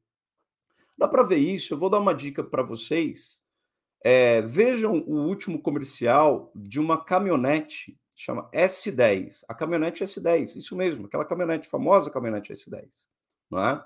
Dá 0.98 1.08
para 1.08 1.24
ver 1.24 1.38
isso? 1.38 1.74
Eu 1.74 1.78
vou 1.78 1.90
dar 1.90 2.00
uma 2.00 2.14
dica 2.14 2.44
para 2.44 2.62
vocês. 2.62 3.42
É, 4.04 4.42
vejam 4.42 4.98
o 5.08 5.25
último 5.25 5.62
comercial 5.62 6.52
de 6.54 6.78
uma 6.78 7.02
caminhonete 7.02 7.98
chama 8.14 8.50
S10. 8.52 9.46
A 9.48 9.54
caminhonete 9.56 10.04
S10, 10.04 10.58
isso 10.58 10.75
mesmo, 10.75 11.06
aquela 11.06 11.24
caminhonete 11.24 11.70
famosa 11.70 12.12
caminhonete 12.12 12.52
S10, 12.52 13.08
não 13.50 13.66
é? 13.66 13.86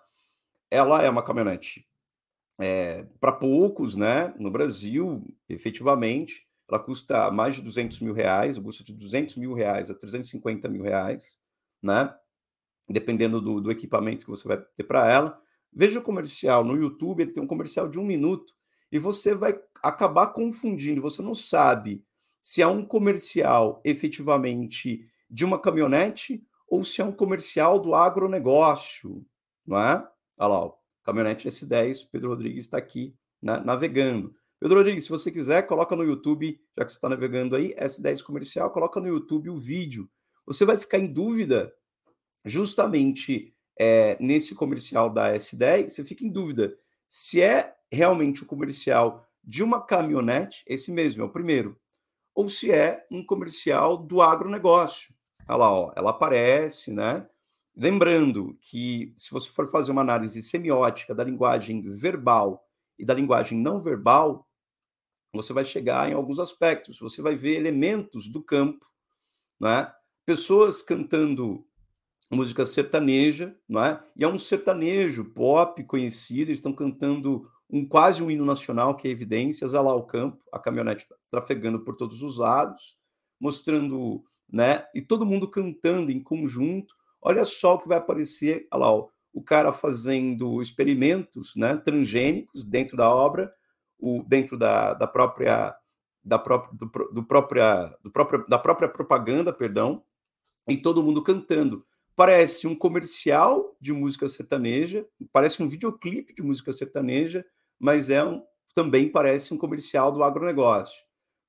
Ela 0.71 1.03
é 1.03 1.09
uma 1.09 1.23
caminhonete 1.23 1.87
é, 2.59 3.05
para 3.19 3.31
poucos, 3.31 3.95
né? 3.95 4.33
No 4.37 4.51
Brasil, 4.51 5.23
efetivamente, 5.47 6.45
ela 6.69 6.79
custa 6.79 7.31
mais 7.31 7.55
de 7.55 7.61
200 7.61 8.01
mil 8.01 8.13
reais, 8.13 8.59
custa 8.59 8.83
de 8.83 8.93
200 8.93 9.37
mil 9.37 9.53
reais 9.53 9.89
a 9.89 9.95
350 9.95 10.67
mil 10.67 10.83
reais, 10.83 11.39
né? 11.81 12.13
Dependendo 12.87 13.41
do, 13.41 13.61
do 13.61 13.71
equipamento 13.71 14.25
que 14.25 14.31
você 14.31 14.47
vai 14.47 14.57
ter 14.75 14.83
para 14.83 15.09
ela. 15.09 15.41
Veja 15.71 15.99
o 15.99 16.03
comercial 16.03 16.63
no 16.63 16.75
YouTube, 16.75 17.21
ele 17.21 17.31
tem 17.31 17.41
um 17.41 17.47
comercial 17.47 17.87
de 17.87 17.97
um 17.97 18.05
minuto 18.05 18.53
e 18.91 18.99
você 18.99 19.33
vai 19.33 19.57
acabar 19.81 20.27
confundindo. 20.27 21.01
Você 21.01 21.21
não 21.21 21.33
sabe 21.33 22.03
se 22.41 22.61
é 22.61 22.67
um 22.67 22.83
comercial 22.83 23.81
efetivamente 23.85 25.07
de 25.29 25.45
uma 25.45 25.59
caminhonete 25.59 26.43
ou 26.67 26.83
se 26.83 27.01
é 27.01 27.05
um 27.05 27.11
comercial 27.11 27.79
do 27.79 27.95
agronegócio, 27.95 29.25
não 29.65 29.77
é? 29.79 30.07
Olha 30.37 30.47
lá, 30.47 30.73
caminhonete 31.09 31.47
S10, 31.47 32.07
Pedro 32.11 32.29
Rodrigues 32.29 32.65
está 32.65 32.77
aqui 32.77 33.15
navegando. 33.41 34.33
Pedro 34.59 34.77
Rodrigues, 34.77 35.05
se 35.05 35.09
você 35.09 35.31
quiser, 35.31 35.63
coloca 35.63 35.95
no 35.95 36.03
YouTube, 36.03 36.59
já 36.77 36.85
que 36.85 36.91
você 36.91 36.97
está 36.97 37.09
navegando 37.09 37.55
aí, 37.55 37.73
S10 37.75 38.21
comercial, 38.21 38.69
coloca 38.71 38.99
no 38.99 39.07
YouTube 39.07 39.49
o 39.49 39.57
vídeo. 39.57 40.09
Você 40.45 40.65
vai 40.65 40.77
ficar 40.77 40.99
em 40.99 41.07
dúvida 41.07 41.73
justamente 42.43 43.53
é, 43.77 44.17
nesse 44.19 44.53
comercial 44.53 45.09
da 45.09 45.33
S10, 45.33 45.89
você 45.89 46.03
fica 46.03 46.25
em 46.25 46.29
dúvida 46.29 46.77
se 47.07 47.41
é 47.41 47.75
realmente 47.91 48.41
o 48.41 48.45
um 48.45 48.47
comercial 48.47 49.25
de 49.43 49.63
uma 49.63 49.81
caminhonete, 49.81 50.63
esse 50.67 50.91
mesmo, 50.91 51.23
é 51.23 51.25
o 51.25 51.31
primeiro, 51.31 51.79
ou 52.35 52.47
se 52.47 52.71
é 52.71 53.05
um 53.09 53.25
comercial 53.25 53.97
do 53.97 54.21
agronegócio. 54.21 55.13
Olha 55.47 55.57
lá, 55.57 55.71
ó, 55.71 55.93
ela 55.95 56.11
aparece, 56.11 56.91
né? 56.91 57.27
Lembrando 57.75 58.57
que, 58.61 59.13
se 59.15 59.31
você 59.31 59.49
for 59.49 59.69
fazer 59.69 59.91
uma 59.91 60.01
análise 60.01 60.41
semiótica 60.43 61.15
da 61.15 61.23
linguagem 61.23 61.81
verbal 61.89 62.67
e 62.97 63.05
da 63.05 63.13
linguagem 63.13 63.57
não 63.57 63.79
verbal, 63.79 64.47
você 65.33 65.53
vai 65.53 65.63
chegar 65.63 66.09
em 66.09 66.13
alguns 66.13 66.39
aspectos. 66.39 66.99
Você 66.99 67.21
vai 67.21 67.35
ver 67.35 67.55
elementos 67.55 68.27
do 68.27 68.43
campo, 68.43 68.85
né? 69.59 69.91
pessoas 70.25 70.81
cantando 70.81 71.65
música 72.29 72.65
sertaneja, 72.65 73.55
não 73.67 73.83
é? 73.83 74.03
E 74.15 74.23
é 74.23 74.27
um 74.27 74.37
sertanejo 74.37 75.25
pop 75.25 75.83
conhecido, 75.85 76.49
eles 76.49 76.59
estão 76.59 76.73
cantando 76.73 77.49
um 77.69 77.83
quase 77.87 78.21
um 78.21 78.29
hino 78.29 78.45
nacional, 78.45 78.95
que 78.95 79.07
é 79.07 79.11
Evidências, 79.11 79.73
olha 79.73 79.89
lá 79.89 79.95
o 79.95 80.03
campo, 80.03 80.43
a 80.51 80.59
caminhonete 80.59 81.07
trafegando 81.29 81.79
por 81.79 81.95
todos 81.95 82.21
os 82.21 82.37
lados, 82.37 82.95
mostrando, 83.39 84.23
né? 84.51 84.85
E 84.93 85.01
todo 85.01 85.25
mundo 85.25 85.49
cantando 85.49 86.11
em 86.11 86.21
conjunto. 86.21 86.95
Olha 87.21 87.43
só 87.45 87.75
o 87.75 87.79
que 87.79 87.87
vai 87.87 87.97
aparecer, 87.97 88.67
olha 88.71 88.81
lá, 88.81 88.91
ó, 88.91 89.09
o 89.33 89.43
cara 89.43 89.71
fazendo 89.71 90.61
experimentos, 90.61 91.53
né, 91.55 91.75
transgênicos 91.77 92.63
dentro 92.63 92.97
da 92.97 93.13
obra, 93.13 93.51
o, 93.97 94.23
dentro 94.27 94.57
da, 94.57 94.93
da 94.93 95.07
própria 95.07 95.75
da 96.23 96.37
própria, 96.37 96.77
do, 96.77 96.85
do 97.13 97.23
própria, 97.23 97.97
do 98.03 98.11
própria, 98.11 98.45
da 98.47 98.57
própria 98.57 98.89
propaganda, 98.89 99.53
perdão, 99.53 100.03
e 100.67 100.77
todo 100.77 101.01
mundo 101.01 101.23
cantando. 101.23 101.85
Parece 102.15 102.67
um 102.67 102.75
comercial 102.75 103.75
de 103.79 103.93
música 103.93 104.27
sertaneja, 104.27 105.07
parece 105.31 105.63
um 105.63 105.67
videoclipe 105.67 106.33
de 106.33 106.43
música 106.43 106.73
sertaneja, 106.73 107.45
mas 107.79 108.09
é 108.09 108.23
um, 108.23 108.43
também 108.75 109.09
parece 109.09 109.53
um 109.53 109.57
comercial 109.57 110.11
do 110.11 110.23
agronegócio, 110.23 111.01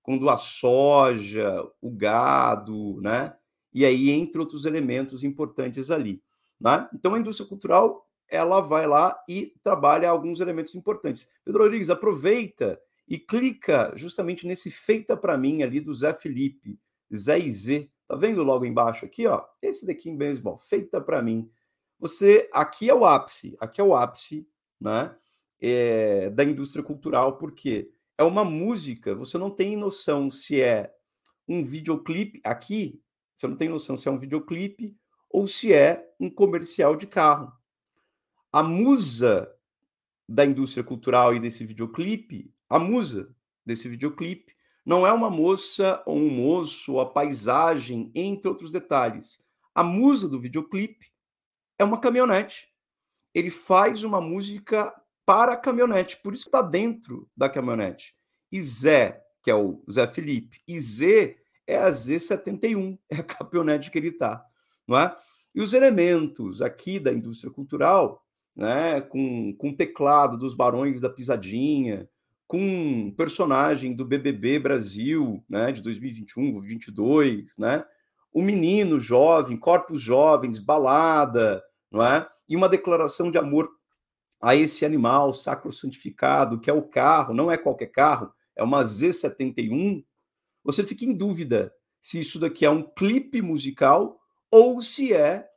quando 0.03 0.29
a 0.31 0.37
soja, 0.37 1.63
o 1.81 1.91
gado, 1.91 3.01
né? 3.03 3.35
E 3.73 3.85
aí, 3.85 4.11
entre 4.11 4.41
outros 4.41 4.65
elementos 4.65 5.23
importantes 5.25 5.91
ali. 5.91 6.23
Né? 6.61 6.89
Então, 6.95 7.15
a 7.15 7.19
indústria 7.19 7.49
cultural 7.49 8.07
ela 8.31 8.61
vai 8.61 8.87
lá 8.87 9.21
e 9.29 9.55
trabalha 9.63 10.09
alguns 10.09 10.39
elementos 10.41 10.75
importantes. 10.75 11.29
Pedro 11.45 11.65
Rodrigues, 11.65 11.91
aproveita 11.91 12.81
e 13.09 13.19
clica 13.19 13.93
justamente 13.97 14.47
nesse 14.47 14.71
feita 14.71 15.17
para 15.17 15.37
mim 15.37 15.65
ali 15.65 15.81
do 15.81 15.93
Zé 15.93 16.15
Felipe, 16.15 16.79
Zé 17.13 17.41
Z. 17.41 17.91
Tá 18.07 18.15
vendo 18.15 18.43
logo 18.45 18.65
embaixo 18.65 19.05
aqui, 19.05 19.27
ó? 19.27 19.45
Esse 19.61 19.85
daqui 19.85 20.13
mesmo, 20.13 20.51
ó, 20.51 20.59
feita 20.59 21.01
para 21.01 21.21
mim. 21.21 21.51
Você, 21.99 22.49
aqui 22.53 22.89
é 22.89 22.95
o 22.95 23.05
ápice, 23.05 23.57
aqui 23.59 23.81
é 23.81 23.85
o 23.85 23.95
ápice, 23.95 24.49
né? 24.81 25.15
É, 25.61 26.31
da 26.31 26.45
indústria 26.45 26.83
cultural, 26.83 27.37
porque 27.37 27.91
é 28.17 28.23
uma 28.23 28.45
música, 28.45 29.15
você 29.15 29.37
não 29.37 29.51
tem 29.51 29.77
noção 29.77 30.31
se 30.31 30.61
é 30.61 30.95
um 31.47 31.65
videoclipe 31.65 32.41
aqui, 32.45 33.03
você 33.41 33.49
não 33.49 33.57
tem 33.57 33.71
noção 33.71 33.97
se 33.97 34.07
é 34.07 34.11
um 34.11 34.19
videoclipe 34.19 34.95
ou 35.31 35.47
se 35.47 35.73
é 35.73 36.13
um 36.21 36.29
comercial 36.29 36.95
de 36.95 37.07
carro. 37.07 37.51
A 38.53 38.63
musa 38.63 39.51
da 40.29 40.45
indústria 40.45 40.85
cultural 40.85 41.35
e 41.35 41.41
desse 41.41 41.65
videoclipe, 41.65 42.53
a 42.69 42.79
musa 42.79 43.35
desse 43.65 43.89
videoclipe, 43.89 44.55
não 44.85 45.07
é 45.07 45.13
uma 45.13 45.31
moça 45.31 46.03
ou 46.05 46.19
um 46.19 46.29
moço, 46.29 46.95
ou 46.95 47.01
a 47.01 47.11
paisagem, 47.11 48.11
entre 48.15 48.49
outros 48.49 48.71
detalhes. 48.71 49.43
A 49.75 49.83
musa 49.83 50.29
do 50.29 50.39
videoclipe 50.39 51.07
é 51.79 51.85
uma 51.85 51.99
caminhonete. 51.99 52.69
Ele 53.35 53.51
faz 53.51 54.05
uma 54.05 54.21
música 54.21 54.93
para 55.25 55.53
a 55.53 55.57
caminhonete, 55.57 56.21
por 56.23 56.35
isso 56.35 56.47
está 56.47 56.61
dentro 56.61 57.27
da 57.35 57.49
caminhonete. 57.49 58.15
E 58.53 58.61
Zé, 58.61 59.25
que 59.43 59.51
é 59.51 59.55
o 59.55 59.83
Zé 59.91 60.07
Felipe, 60.09 60.61
e 60.67 60.79
Z 60.79 61.40
é 61.71 61.79
a 61.79 61.91
Z71, 61.91 62.99
é 63.11 63.17
a 63.17 63.23
caminhonete 63.23 63.91
que 63.91 63.99
ele 63.99 64.09
está, 64.09 64.45
não 64.87 64.99
é? 64.99 65.17
E 65.55 65.61
os 65.61 65.73
elementos 65.73 66.63
aqui 66.63 66.99
da 66.99 67.13
indústria 67.13 67.53
cultural, 67.53 68.25
né, 68.55 69.01
com, 69.01 69.55
com 69.57 69.75
teclado 69.75 70.37
dos 70.37 70.55
Barões 70.55 71.01
da 71.01 71.09
Pisadinha, 71.09 72.09
com 72.47 73.13
personagem 73.17 73.95
do 73.95 74.05
BBB 74.05 74.59
Brasil, 74.59 75.45
né, 75.49 75.71
de 75.73 75.81
2021, 75.83 76.51
2022, 76.53 77.57
né? 77.59 77.85
O 78.33 78.43
menino 78.43 78.99
jovem, 78.99 79.57
corpos 79.57 80.01
jovens, 80.01 80.59
balada, 80.59 81.63
não 81.91 82.05
é? 82.05 82.29
E 82.49 82.57
uma 82.57 82.69
declaração 82.69 83.31
de 83.31 83.39
amor 83.39 83.69
a 84.41 84.55
esse 84.55 84.85
animal 84.85 85.33
sacro 85.33 85.73
santificado, 85.73 86.59
que 86.59 86.71
é 86.71 86.73
o 86.73 86.83
carro, 86.83 87.35
não 87.35 87.51
é 87.51 87.57
qualquer 87.57 87.89
carro, 87.89 88.33
é 88.57 88.63
uma 88.63 88.83
Z71. 88.85 90.05
Você 90.65 90.85
fica 90.85 91.05
em 91.05 91.15
dúvida 91.15 91.75
se 92.01 92.21
isso 92.21 92.39
daqui 92.39 92.65
é 92.65 92.71
um 92.71 92.83
clipe 92.83 93.43
musical 93.43 94.21
ou 94.51 94.81
se 94.81 95.13
é 95.13 95.49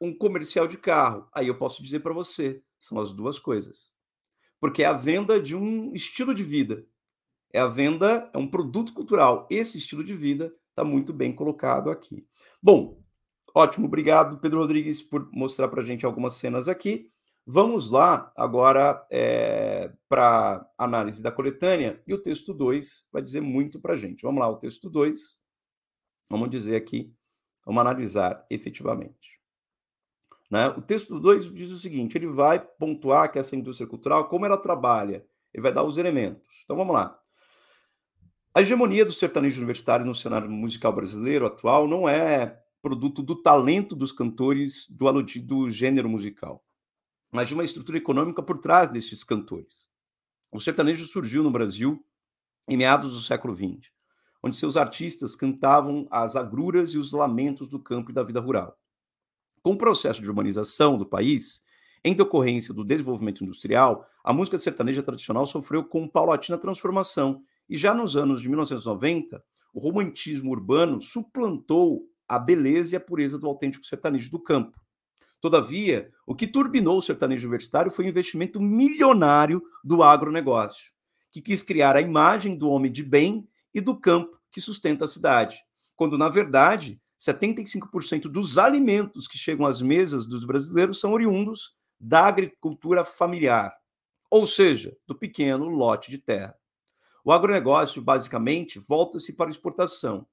um 0.00 0.16
comercial 0.16 0.66
de 0.66 0.76
carro. 0.76 1.28
Aí 1.34 1.48
eu 1.48 1.58
posso 1.58 1.82
dizer 1.82 2.00
para 2.00 2.14
você, 2.14 2.62
são 2.78 2.98
as 2.98 3.12
duas 3.12 3.38
coisas 3.38 3.96
porque 4.60 4.82
é 4.82 4.86
a 4.86 4.92
venda 4.92 5.40
de 5.40 5.54
um 5.54 5.92
estilo 5.94 6.34
de 6.34 6.42
vida. 6.42 6.84
É 7.52 7.60
a 7.60 7.68
venda, 7.68 8.30
é 8.34 8.38
um 8.38 8.48
produto 8.48 8.92
cultural. 8.92 9.46
Esse 9.50 9.78
estilo 9.78 10.04
de 10.04 10.14
vida 10.14 10.52
está 10.70 10.84
muito 10.84 11.12
bem 11.12 11.32
colocado 11.32 11.90
aqui. 11.90 12.26
Bom, 12.62 13.00
ótimo, 13.54 13.86
obrigado, 13.86 14.38
Pedro 14.38 14.58
Rodrigues, 14.60 15.02
por 15.02 15.30
mostrar 15.32 15.68
para 15.68 15.80
a 15.80 15.84
gente 15.84 16.04
algumas 16.04 16.34
cenas 16.34 16.68
aqui. 16.68 17.10
Vamos 17.48 17.90
lá 17.90 18.32
agora 18.34 19.06
é, 19.08 19.92
para 20.08 20.68
análise 20.76 21.22
da 21.22 21.30
coletânea, 21.30 22.02
e 22.04 22.12
o 22.12 22.18
texto 22.18 22.52
2 22.52 23.06
vai 23.12 23.22
dizer 23.22 23.40
muito 23.40 23.78
para 23.78 23.92
a 23.92 23.96
gente. 23.96 24.22
Vamos 24.22 24.40
lá, 24.40 24.48
o 24.48 24.56
texto 24.56 24.90
2, 24.90 25.38
vamos 26.28 26.50
dizer 26.50 26.74
aqui, 26.74 27.14
vamos 27.64 27.80
analisar 27.80 28.44
efetivamente. 28.50 29.40
Né? 30.50 30.66
O 30.70 30.82
texto 30.82 31.20
2 31.20 31.54
diz 31.54 31.70
o 31.70 31.78
seguinte: 31.78 32.18
ele 32.18 32.26
vai 32.26 32.58
pontuar 32.58 33.30
que 33.30 33.38
essa 33.38 33.54
indústria 33.54 33.88
cultural, 33.88 34.28
como 34.28 34.44
ela 34.44 34.58
trabalha, 34.58 35.24
ele 35.54 35.62
vai 35.62 35.72
dar 35.72 35.84
os 35.84 35.98
elementos. 35.98 36.62
Então 36.64 36.76
vamos 36.76 36.94
lá. 36.94 37.16
A 38.52 38.60
hegemonia 38.60 39.04
do 39.04 39.12
sertanejo 39.12 39.58
universitário 39.58 40.04
no 40.04 40.14
cenário 40.14 40.50
musical 40.50 40.92
brasileiro 40.92 41.46
atual 41.46 41.86
não 41.86 42.08
é 42.08 42.60
produto 42.82 43.22
do 43.22 43.40
talento 43.40 43.94
dos 43.94 44.10
cantores 44.10 44.88
do 44.90 45.06
aludido 45.06 45.70
gênero 45.70 46.08
musical, 46.08 46.64
mas 47.36 47.48
de 47.48 47.54
uma 47.54 47.64
estrutura 47.64 47.98
econômica 47.98 48.42
por 48.42 48.58
trás 48.58 48.88
desses 48.88 49.22
cantores. 49.22 49.90
O 50.50 50.58
sertanejo 50.58 51.04
surgiu 51.04 51.42
no 51.42 51.50
Brasil 51.50 52.02
em 52.66 52.78
meados 52.78 53.12
do 53.12 53.20
século 53.20 53.54
XX, 53.54 53.90
onde 54.42 54.56
seus 54.56 54.74
artistas 54.74 55.36
cantavam 55.36 56.08
as 56.10 56.34
agruras 56.34 56.92
e 56.92 56.98
os 56.98 57.12
lamentos 57.12 57.68
do 57.68 57.78
campo 57.78 58.10
e 58.10 58.14
da 58.14 58.22
vida 58.22 58.40
rural. 58.40 58.80
Com 59.62 59.72
o 59.72 59.76
processo 59.76 60.22
de 60.22 60.28
urbanização 60.30 60.96
do 60.96 61.04
país, 61.04 61.60
em 62.02 62.14
decorrência 62.14 62.72
do 62.72 62.82
desenvolvimento 62.82 63.44
industrial, 63.44 64.08
a 64.24 64.32
música 64.32 64.56
sertaneja 64.56 65.02
tradicional 65.02 65.44
sofreu 65.44 65.84
com 65.84 66.08
paulatina 66.08 66.56
transformação 66.56 67.42
e 67.68 67.76
já 67.76 67.92
nos 67.92 68.16
anos 68.16 68.40
de 68.40 68.48
1990, 68.48 69.44
o 69.74 69.78
romantismo 69.78 70.52
urbano 70.52 71.02
suplantou 71.02 72.08
a 72.26 72.38
beleza 72.38 72.94
e 72.94 72.96
a 72.96 73.00
pureza 73.00 73.38
do 73.38 73.46
autêntico 73.46 73.84
sertanejo 73.84 74.30
do 74.30 74.42
campo. 74.42 74.85
Todavia, 75.46 76.10
o 76.26 76.34
que 76.34 76.44
turbinou 76.44 76.98
o 76.98 77.00
sertanejo 77.00 77.46
universitário 77.46 77.88
foi 77.88 78.04
o 78.04 78.08
investimento 78.08 78.60
milionário 78.60 79.62
do 79.84 80.02
agronegócio, 80.02 80.90
que 81.30 81.40
quis 81.40 81.62
criar 81.62 81.94
a 81.94 82.00
imagem 82.00 82.58
do 82.58 82.68
homem 82.68 82.90
de 82.90 83.04
bem 83.04 83.48
e 83.72 83.80
do 83.80 83.96
campo 83.96 84.36
que 84.50 84.60
sustenta 84.60 85.04
a 85.04 85.08
cidade, 85.08 85.56
quando, 85.94 86.18
na 86.18 86.28
verdade, 86.28 87.00
75% 87.20 88.22
dos 88.22 88.58
alimentos 88.58 89.28
que 89.28 89.38
chegam 89.38 89.64
às 89.64 89.80
mesas 89.80 90.26
dos 90.26 90.44
brasileiros 90.44 90.98
são 90.98 91.12
oriundos 91.12 91.76
da 92.00 92.26
agricultura 92.26 93.04
familiar, 93.04 93.72
ou 94.28 94.48
seja, 94.48 94.96
do 95.06 95.14
pequeno 95.14 95.68
lote 95.68 96.10
de 96.10 96.18
terra. 96.18 96.56
O 97.24 97.30
agronegócio, 97.30 98.02
basicamente, 98.02 98.80
volta-se 98.80 99.32
para 99.32 99.46
a 99.48 99.52
exportação, 99.52 100.26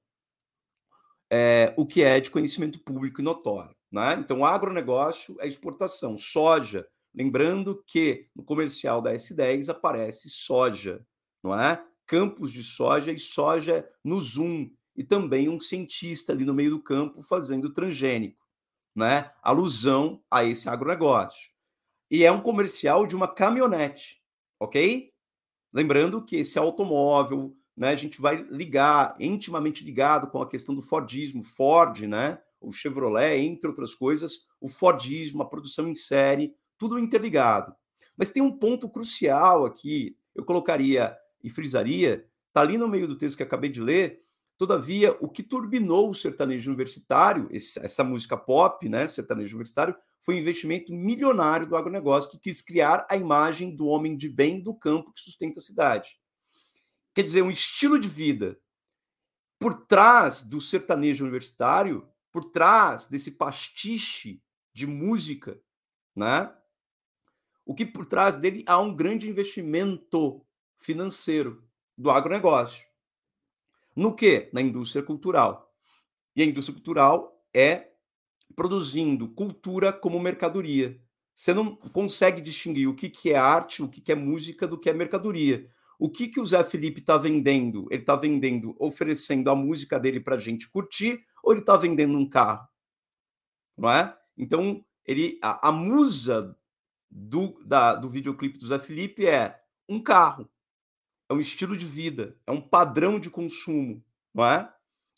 é, 1.36 1.74
o 1.76 1.84
que 1.84 2.00
é 2.00 2.20
de 2.20 2.30
conhecimento 2.30 2.78
público 2.78 3.20
e 3.20 3.24
notório. 3.24 3.74
Né? 3.90 4.14
Então, 4.20 4.44
agronegócio 4.44 5.36
é 5.40 5.48
exportação. 5.48 6.16
Soja, 6.16 6.86
lembrando 7.12 7.82
que 7.88 8.28
no 8.36 8.44
comercial 8.44 9.02
da 9.02 9.12
S10 9.12 9.68
aparece 9.68 10.30
soja, 10.30 11.04
não 11.42 11.58
é? 11.58 11.84
Campos 12.06 12.52
de 12.52 12.62
soja 12.62 13.10
e 13.10 13.18
soja 13.18 13.88
no 14.04 14.20
Zoom, 14.20 14.70
e 14.96 15.02
também 15.02 15.48
um 15.48 15.58
cientista 15.58 16.32
ali 16.32 16.44
no 16.44 16.54
meio 16.54 16.70
do 16.70 16.80
campo 16.80 17.20
fazendo 17.20 17.72
transgênico, 17.72 18.46
né? 18.94 19.32
Alusão 19.42 20.22
a 20.30 20.44
esse 20.44 20.68
agronegócio. 20.68 21.50
E 22.08 22.24
é 22.24 22.30
um 22.30 22.40
comercial 22.40 23.06
de 23.06 23.16
uma 23.16 23.26
caminhonete, 23.26 24.22
ok? 24.60 25.12
Lembrando 25.72 26.24
que 26.24 26.36
esse 26.36 26.60
automóvel, 26.60 27.56
né, 27.76 27.88
a 27.88 27.96
gente 27.96 28.20
vai 28.20 28.36
ligar, 28.50 29.14
intimamente 29.18 29.84
ligado 29.84 30.28
com 30.28 30.40
a 30.40 30.48
questão 30.48 30.74
do 30.74 30.82
Fordismo, 30.82 31.42
Ford, 31.42 32.02
né? 32.02 32.38
O 32.60 32.72
Chevrolet, 32.72 33.40
entre 33.40 33.68
outras 33.68 33.94
coisas, 33.94 34.38
o 34.60 34.68
Fordismo, 34.68 35.42
a 35.42 35.48
produção 35.48 35.88
em 35.88 35.94
série, 35.94 36.54
tudo 36.78 36.98
interligado. 36.98 37.74
Mas 38.16 38.30
tem 38.30 38.42
um 38.42 38.56
ponto 38.56 38.88
crucial 38.88 39.66
aqui, 39.66 40.16
eu 40.34 40.44
colocaria 40.44 41.16
e 41.42 41.50
frisaria, 41.50 42.26
tá 42.52 42.60
ali 42.60 42.78
no 42.78 42.88
meio 42.88 43.06
do 43.08 43.18
texto 43.18 43.36
que 43.36 43.42
acabei 43.42 43.68
de 43.68 43.80
ler, 43.80 44.24
Todavia, 44.56 45.16
o 45.20 45.28
que 45.28 45.42
turbinou 45.42 46.08
o 46.08 46.14
sertanejo 46.14 46.70
universitário, 46.70 47.48
essa 47.50 48.04
música 48.04 48.36
pop, 48.36 48.88
né, 48.88 49.08
sertanejo 49.08 49.56
universitário, 49.56 49.96
foi 50.22 50.36
um 50.36 50.38
investimento 50.38 50.92
milionário 50.92 51.66
do 51.66 51.76
agronegócio 51.76 52.30
que 52.30 52.38
quis 52.38 52.62
criar 52.62 53.04
a 53.10 53.16
imagem 53.16 53.74
do 53.74 53.86
homem 53.86 54.16
de 54.16 54.28
bem 54.28 54.62
do 54.62 54.72
campo 54.72 55.12
que 55.12 55.20
sustenta 55.20 55.58
a 55.58 55.62
cidade. 55.62 56.16
Quer 57.14 57.22
dizer, 57.22 57.42
um 57.42 57.50
estilo 57.50 57.98
de 57.98 58.08
vida. 58.08 58.60
Por 59.58 59.86
trás 59.86 60.42
do 60.42 60.60
sertanejo 60.60 61.24
universitário, 61.24 62.08
por 62.32 62.46
trás 62.46 63.06
desse 63.06 63.30
pastiche 63.30 64.42
de 64.74 64.86
música, 64.86 65.60
né? 66.14 66.52
O 67.64 67.74
que 67.74 67.86
por 67.86 68.04
trás 68.04 68.36
dele 68.36 68.64
há 68.66 68.78
um 68.78 68.94
grande 68.94 69.28
investimento 69.28 70.44
financeiro 70.76 71.64
do 71.96 72.10
agronegócio. 72.10 72.84
No 73.94 74.14
que? 74.14 74.50
Na 74.52 74.60
indústria 74.60 75.02
cultural. 75.02 75.72
E 76.34 76.42
a 76.42 76.44
indústria 76.44 76.74
cultural 76.74 77.46
é 77.54 77.92
produzindo 78.56 79.28
cultura 79.28 79.92
como 79.92 80.18
mercadoria. 80.18 81.00
Você 81.34 81.54
não 81.54 81.74
consegue 81.76 82.40
distinguir 82.40 82.88
o 82.88 82.94
que, 82.94 83.30
é 83.30 83.36
arte, 83.36 83.82
o 83.82 83.88
que 83.88 84.10
é 84.10 84.14
música 84.14 84.66
do 84.66 84.78
que 84.78 84.90
é 84.90 84.92
mercadoria. 84.92 85.72
O 85.98 86.10
que, 86.10 86.28
que 86.28 86.40
o 86.40 86.44
Zé 86.44 86.62
Felipe 86.64 87.00
está 87.00 87.16
vendendo? 87.16 87.86
Ele 87.90 88.02
está 88.02 88.16
vendendo, 88.16 88.74
oferecendo 88.78 89.50
a 89.50 89.54
música 89.54 89.98
dele 89.98 90.20
para 90.20 90.36
a 90.36 90.38
gente 90.38 90.68
curtir, 90.68 91.24
ou 91.42 91.52
ele 91.52 91.60
está 91.60 91.76
vendendo 91.76 92.16
um 92.16 92.28
carro? 92.28 92.66
Não 93.76 93.90
é? 93.90 94.16
Então, 94.36 94.84
ele, 95.04 95.38
a, 95.42 95.68
a 95.68 95.72
musa 95.72 96.56
do, 97.10 97.58
da, 97.64 97.94
do 97.94 98.08
videoclipe 98.08 98.58
do 98.58 98.66
Zé 98.66 98.78
Felipe 98.78 99.26
é 99.26 99.60
um 99.88 100.02
carro 100.02 100.48
é 101.28 101.34
um 101.34 101.40
estilo 101.40 101.76
de 101.76 101.86
vida, 101.86 102.36
é 102.46 102.52
um 102.52 102.60
padrão 102.60 103.18
de 103.18 103.30
consumo, 103.30 104.04
não 104.32 104.44
é? 104.44 104.72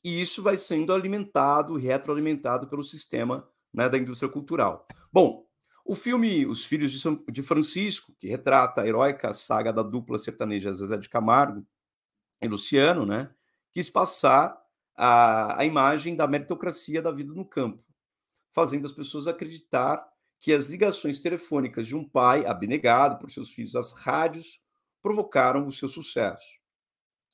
E 0.05 0.21
isso 0.21 0.43
vai 0.43 0.57
sendo 0.57 0.93
alimentado, 0.93 1.77
retroalimentado 1.77 2.69
pelo 2.69 2.85
sistema 2.85 3.49
né, 3.75 3.89
da 3.89 3.99
indústria 3.99 4.31
cultural. 4.31 4.87
Bom, 5.13 5.46
o 5.87 5.95
filme 5.95 6.45
Os 6.47 6.65
Filhos 6.65 6.93
de, 6.93 7.01
São, 7.01 7.23
de 7.31 7.43
Francisco, 7.43 8.13
que 8.19 8.29
retrata 8.29 8.83
a 8.83 8.87
heróica 8.87 9.33
saga 9.33 9.73
da 9.73 9.83
dupla 9.83 10.19
sertaneja 10.19 10.73
Zezé 10.73 10.99
de 10.99 11.09
Camargo 11.09 11.67
e 12.43 12.49
Luciano, 12.49 13.07
né, 13.07 13.31
quis 13.73 13.89
passar 13.89 14.61
a, 14.95 15.61
a 15.61 15.65
imagem 15.65 16.17
da 16.17 16.27
meritocracia 16.27 17.01
da 17.01 17.13
vida 17.13 17.33
no 17.33 17.45
campo, 17.45 17.85
fazendo 18.51 18.85
as 18.85 18.93
pessoas 18.93 19.27
acreditar 19.27 20.07
que 20.41 20.53
as 20.53 20.71
ligações 20.71 21.21
telefônicas 21.21 21.87
de 21.87 21.97
um 21.97 22.07
pai 22.07 22.45
abnegado 22.45 23.19
por 23.19 23.31
seus 23.31 23.51
filhos 23.51 23.77
às 23.77 23.93
rádios 23.93 24.61
provocaram 25.03 25.67
o 25.67 25.73
seu 25.73 25.89
sucesso. 25.89 26.59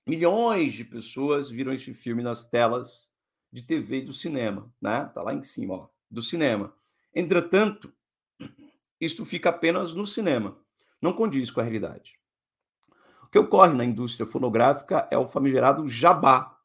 Milhões 0.06 0.74
de 0.74 0.84
pessoas 0.84 1.50
viram 1.50 1.72
este 1.72 1.94
filme 1.94 2.22
nas 2.22 2.44
telas 2.44 3.12
de 3.50 3.62
TV 3.62 3.98
e 3.98 4.02
do 4.02 4.12
cinema, 4.12 4.72
né? 4.80 5.04
Tá 5.14 5.22
lá 5.22 5.32
em 5.32 5.42
cima, 5.42 5.74
ó, 5.74 5.88
do 6.10 6.22
cinema. 6.22 6.74
Entretanto, 7.14 7.92
isto 9.04 9.24
fica 9.24 9.48
apenas 9.50 9.94
no 9.94 10.06
cinema, 10.06 10.56
não 11.00 11.12
condiz 11.12 11.50
com 11.50 11.60
a 11.60 11.64
realidade. 11.64 12.18
O 13.24 13.26
que 13.26 13.38
ocorre 13.38 13.74
na 13.74 13.84
indústria 13.84 14.24
fonográfica 14.24 15.08
é 15.10 15.18
o 15.18 15.26
famigerado 15.26 15.88
jabá, 15.88 16.56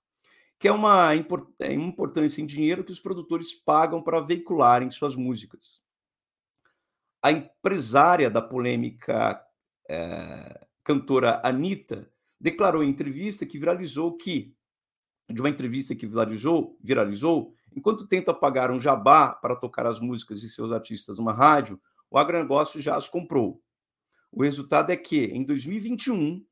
que 0.60 0.67
é 0.67 0.71
uma 0.71 1.13
é 1.13 1.73
importância 1.73 2.41
em 2.41 2.45
dinheiro 2.45 2.84
que 2.84 2.91
os 2.91 3.00
produtores 3.00 3.56
pagam 3.56 4.02
para 4.02 4.21
veicularem 4.21 4.89
suas 4.89 5.15
músicas. 5.15 5.82
a 7.21 7.32
empresária 7.32 8.30
da 8.30 8.41
polêmica 8.41 9.43
é, 9.89 10.67
cantora 10.84 11.41
Anitta 11.43 12.10
declarou 12.39 12.84
em 12.84 12.89
entrevista 12.89 13.45
que 13.45 13.58
viralizou 13.58 14.15
que, 14.15 14.56
de 15.30 15.41
uma 15.41 15.50
entrevista 15.50 15.95
que 15.95 16.06
viralizou, 16.06 16.78
viralizou, 16.82 17.54
enquanto 17.76 18.08
tenta 18.08 18.34
pagar 18.34 18.71
um 18.71 18.80
jabá 18.80 19.34
para 19.34 19.56
tocar 19.56 19.86
as 19.88 20.00
músicas 20.00 20.39
de 20.39 20.50
seus 20.50 20.71
artistas 20.71 21.17
numa 21.17 21.34
rádio, 21.34 21.82
o 22.10 22.17
agronegócio 22.17 22.82
já 22.82 22.96
as 22.96 23.10
comprou. 23.10 23.62
O 24.32 24.43
resultado 24.43 24.91
é 24.91 24.98
que, 24.98 25.26
em 25.26 25.43
2021, 25.43 26.46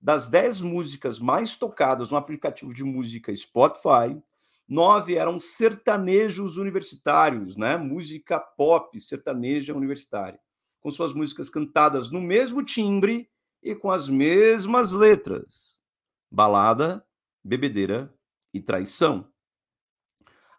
das 0.00 0.28
10 0.28 0.62
músicas 0.62 1.18
mais 1.18 1.56
tocadas 1.56 2.10
no 2.10 2.16
aplicativo 2.16 2.72
de 2.72 2.84
música 2.84 3.34
Spotify, 3.34 4.20
nove 4.66 5.16
eram 5.16 5.38
sertanejos 5.38 6.56
universitários, 6.56 7.56
né? 7.56 7.76
Música 7.76 8.38
pop 8.38 8.98
sertaneja 8.98 9.74
universitária, 9.74 10.40
com 10.80 10.90
suas 10.90 11.12
músicas 11.12 11.50
cantadas 11.50 12.10
no 12.10 12.20
mesmo 12.20 12.64
timbre 12.64 13.28
e 13.62 13.74
com 13.74 13.90
as 13.90 14.08
mesmas 14.08 14.92
letras: 14.92 15.82
balada, 16.30 17.04
bebedeira 17.44 18.14
e 18.54 18.60
traição. 18.60 19.28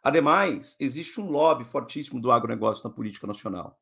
Ademais, 0.03 0.75
existe 0.79 1.21
um 1.21 1.29
lobby 1.29 1.63
fortíssimo 1.63 2.19
do 2.19 2.31
agronegócio 2.31 2.83
na 2.83 2.93
política 2.93 3.27
nacional. 3.27 3.80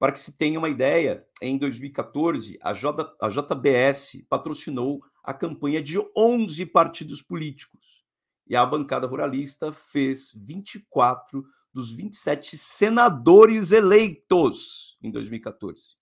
Para 0.00 0.12
que 0.12 0.20
se 0.20 0.32
tenha 0.32 0.58
uma 0.58 0.70
ideia, 0.70 1.26
em 1.42 1.58
2014, 1.58 2.58
a, 2.62 2.72
J, 2.72 3.14
a 3.20 3.28
JBS 3.28 4.24
patrocinou 4.30 5.04
a 5.22 5.34
campanha 5.34 5.82
de 5.82 5.98
11 6.16 6.64
partidos 6.64 7.20
políticos. 7.20 8.02
E 8.46 8.56
a 8.56 8.64
bancada 8.64 9.06
ruralista 9.06 9.74
fez 9.74 10.32
24 10.34 11.44
dos 11.70 11.92
27 11.92 12.56
senadores 12.56 13.72
eleitos 13.72 14.96
em 15.02 15.10
2014. 15.10 15.96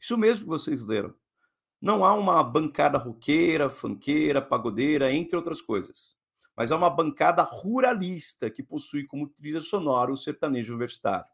Isso 0.00 0.16
mesmo 0.16 0.44
que 0.44 0.48
vocês 0.48 0.86
leram. 0.86 1.14
Não 1.78 2.02
há 2.06 2.14
uma 2.14 2.42
bancada 2.42 2.96
roqueira, 2.96 3.68
fanqueira, 3.68 4.40
pagodeira, 4.40 5.12
entre 5.12 5.36
outras 5.36 5.60
coisas. 5.60 6.16
Mas 6.56 6.72
há 6.72 6.76
uma 6.76 6.88
bancada 6.88 7.42
ruralista 7.42 8.50
que 8.50 8.62
possui 8.62 9.04
como 9.04 9.28
trilha 9.28 9.60
sonora 9.60 10.10
o 10.10 10.16
sertanejo 10.16 10.72
universitário. 10.72 11.30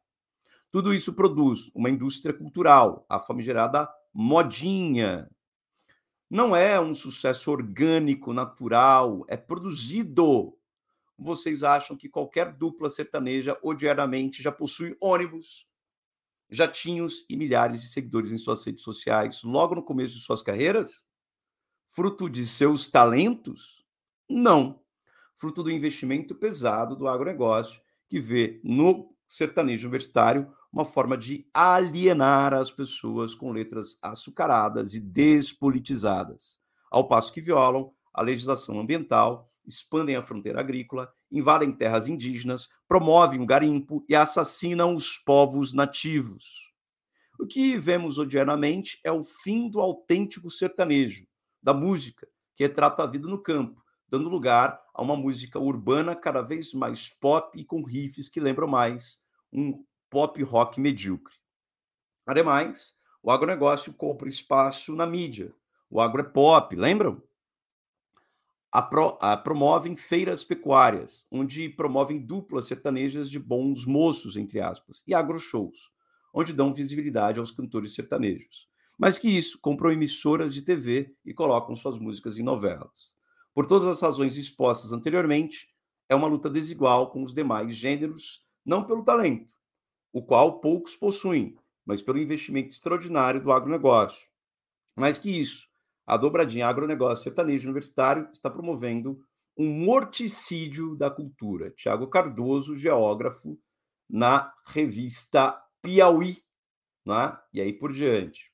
Tudo 0.76 0.92
isso 0.92 1.14
produz 1.14 1.70
uma 1.74 1.88
indústria 1.88 2.34
cultural, 2.34 3.06
a 3.08 3.18
famigerada 3.18 3.88
modinha. 4.12 5.26
Não 6.28 6.54
é 6.54 6.78
um 6.78 6.94
sucesso 6.94 7.50
orgânico, 7.50 8.34
natural, 8.34 9.24
é 9.26 9.38
produzido. 9.38 10.54
Vocês 11.16 11.62
acham 11.62 11.96
que 11.96 12.10
qualquer 12.10 12.52
dupla 12.52 12.90
sertaneja, 12.90 13.58
odiadamente, 13.62 14.42
já 14.42 14.52
possui 14.52 14.94
ônibus, 15.00 15.66
jatinhos 16.50 17.24
e 17.26 17.38
milhares 17.38 17.80
de 17.80 17.88
seguidores 17.88 18.30
em 18.30 18.36
suas 18.36 18.62
redes 18.62 18.84
sociais 18.84 19.42
logo 19.42 19.76
no 19.76 19.82
começo 19.82 20.12
de 20.12 20.20
suas 20.20 20.42
carreiras? 20.42 21.06
Fruto 21.86 22.28
de 22.28 22.44
seus 22.44 22.86
talentos? 22.86 23.82
Não. 24.28 24.78
Fruto 25.36 25.62
do 25.62 25.70
investimento 25.70 26.34
pesado 26.34 26.94
do 26.94 27.08
agronegócio, 27.08 27.80
que 28.10 28.20
vê 28.20 28.60
no 28.62 29.16
sertanejo 29.26 29.88
universitário 29.88 30.54
uma 30.76 30.84
forma 30.84 31.16
de 31.16 31.48
alienar 31.54 32.52
as 32.52 32.70
pessoas 32.70 33.34
com 33.34 33.50
letras 33.50 33.98
açucaradas 34.02 34.92
e 34.92 35.00
despolitizadas, 35.00 36.60
ao 36.90 37.08
passo 37.08 37.32
que 37.32 37.40
violam 37.40 37.90
a 38.12 38.20
legislação 38.20 38.78
ambiental, 38.78 39.50
expandem 39.66 40.16
a 40.16 40.22
fronteira 40.22 40.60
agrícola, 40.60 41.10
invadem 41.32 41.72
terras 41.72 42.08
indígenas, 42.08 42.68
promovem 42.86 43.40
o 43.40 43.46
garimpo 43.46 44.04
e 44.06 44.14
assassinam 44.14 44.94
os 44.94 45.16
povos 45.16 45.72
nativos. 45.72 46.70
O 47.40 47.46
que 47.46 47.78
vemos 47.78 48.18
odiernamente 48.18 49.00
é 49.02 49.10
o 49.10 49.24
fim 49.24 49.70
do 49.70 49.80
autêntico 49.80 50.50
sertanejo, 50.50 51.26
da 51.62 51.72
música, 51.72 52.28
que 52.54 52.64
retrata 52.64 53.02
a 53.02 53.06
vida 53.06 53.26
no 53.26 53.42
campo, 53.42 53.82
dando 54.10 54.28
lugar 54.28 54.78
a 54.92 55.00
uma 55.00 55.16
música 55.16 55.58
urbana 55.58 56.14
cada 56.14 56.42
vez 56.42 56.74
mais 56.74 57.08
pop 57.08 57.58
e 57.58 57.64
com 57.64 57.82
riffs 57.82 58.28
que 58.28 58.40
lembram 58.40 58.68
mais 58.68 59.18
um 59.50 59.82
pop 60.10 60.42
rock 60.42 60.80
medíocre. 60.80 61.34
Ademais, 62.26 62.96
o 63.22 63.30
agronegócio 63.30 63.92
compra 63.92 64.28
espaço 64.28 64.94
na 64.94 65.06
mídia. 65.06 65.54
O 65.90 66.00
agro 66.00 66.20
é 66.20 66.24
pop, 66.24 66.74
lembram? 66.74 67.22
A 68.70 68.82
pro, 68.82 69.16
a, 69.20 69.36
promovem 69.36 69.96
feiras 69.96 70.44
pecuárias, 70.44 71.26
onde 71.30 71.68
promovem 71.68 72.18
duplas 72.18 72.66
sertanejas 72.66 73.30
de 73.30 73.38
bons 73.38 73.86
moços, 73.86 74.36
entre 74.36 74.60
aspas, 74.60 75.02
e 75.06 75.14
agroshows, 75.14 75.90
onde 76.34 76.52
dão 76.52 76.74
visibilidade 76.74 77.38
aos 77.38 77.50
cantores 77.50 77.94
sertanejos. 77.94 78.68
Mais 78.98 79.18
que 79.18 79.28
isso, 79.28 79.58
compram 79.60 79.92
emissoras 79.92 80.52
de 80.52 80.62
TV 80.62 81.14
e 81.24 81.32
colocam 81.32 81.74
suas 81.74 81.98
músicas 81.98 82.38
em 82.38 82.42
novelas. 82.42 83.16
Por 83.54 83.66
todas 83.66 83.88
as 83.88 84.00
razões 84.00 84.36
expostas 84.36 84.92
anteriormente, 84.92 85.68
é 86.08 86.14
uma 86.14 86.28
luta 86.28 86.50
desigual 86.50 87.10
com 87.10 87.22
os 87.22 87.32
demais 87.32 87.74
gêneros, 87.74 88.44
não 88.64 88.84
pelo 88.84 89.04
talento, 89.04 89.52
o 90.16 90.22
qual 90.22 90.60
poucos 90.60 90.96
possuem, 90.96 91.54
mas 91.84 92.00
pelo 92.00 92.18
investimento 92.18 92.68
extraordinário 92.68 93.38
do 93.38 93.52
agronegócio. 93.52 94.26
Mais 94.96 95.18
que 95.18 95.28
isso, 95.28 95.68
a 96.06 96.16
dobradinha 96.16 96.66
agronegócio 96.66 97.24
sertanejo 97.24 97.66
universitário 97.66 98.26
está 98.32 98.50
promovendo 98.50 99.20
um 99.54 99.70
morticídio 99.70 100.96
da 100.96 101.10
cultura. 101.10 101.70
Tiago 101.70 102.06
Cardoso, 102.06 102.78
geógrafo, 102.78 103.60
na 104.08 104.54
revista 104.68 105.62
Piauí, 105.82 106.42
né? 107.04 107.38
e 107.52 107.60
aí 107.60 107.74
por 107.74 107.92
diante. 107.92 108.50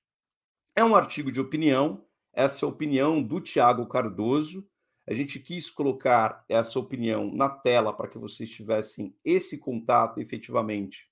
É 0.74 0.82
um 0.82 0.96
artigo 0.96 1.30
de 1.30 1.40
opinião, 1.40 2.04
essa 2.32 2.64
é 2.64 2.66
a 2.66 2.72
opinião 2.72 3.22
do 3.22 3.40
Tiago 3.40 3.86
Cardoso. 3.86 4.68
A 5.08 5.14
gente 5.14 5.38
quis 5.38 5.70
colocar 5.70 6.44
essa 6.48 6.76
opinião 6.80 7.32
na 7.32 7.48
tela 7.48 7.92
para 7.92 8.08
que 8.08 8.18
vocês 8.18 8.50
tivessem 8.50 9.16
esse 9.24 9.58
contato 9.58 10.20
efetivamente 10.20 11.11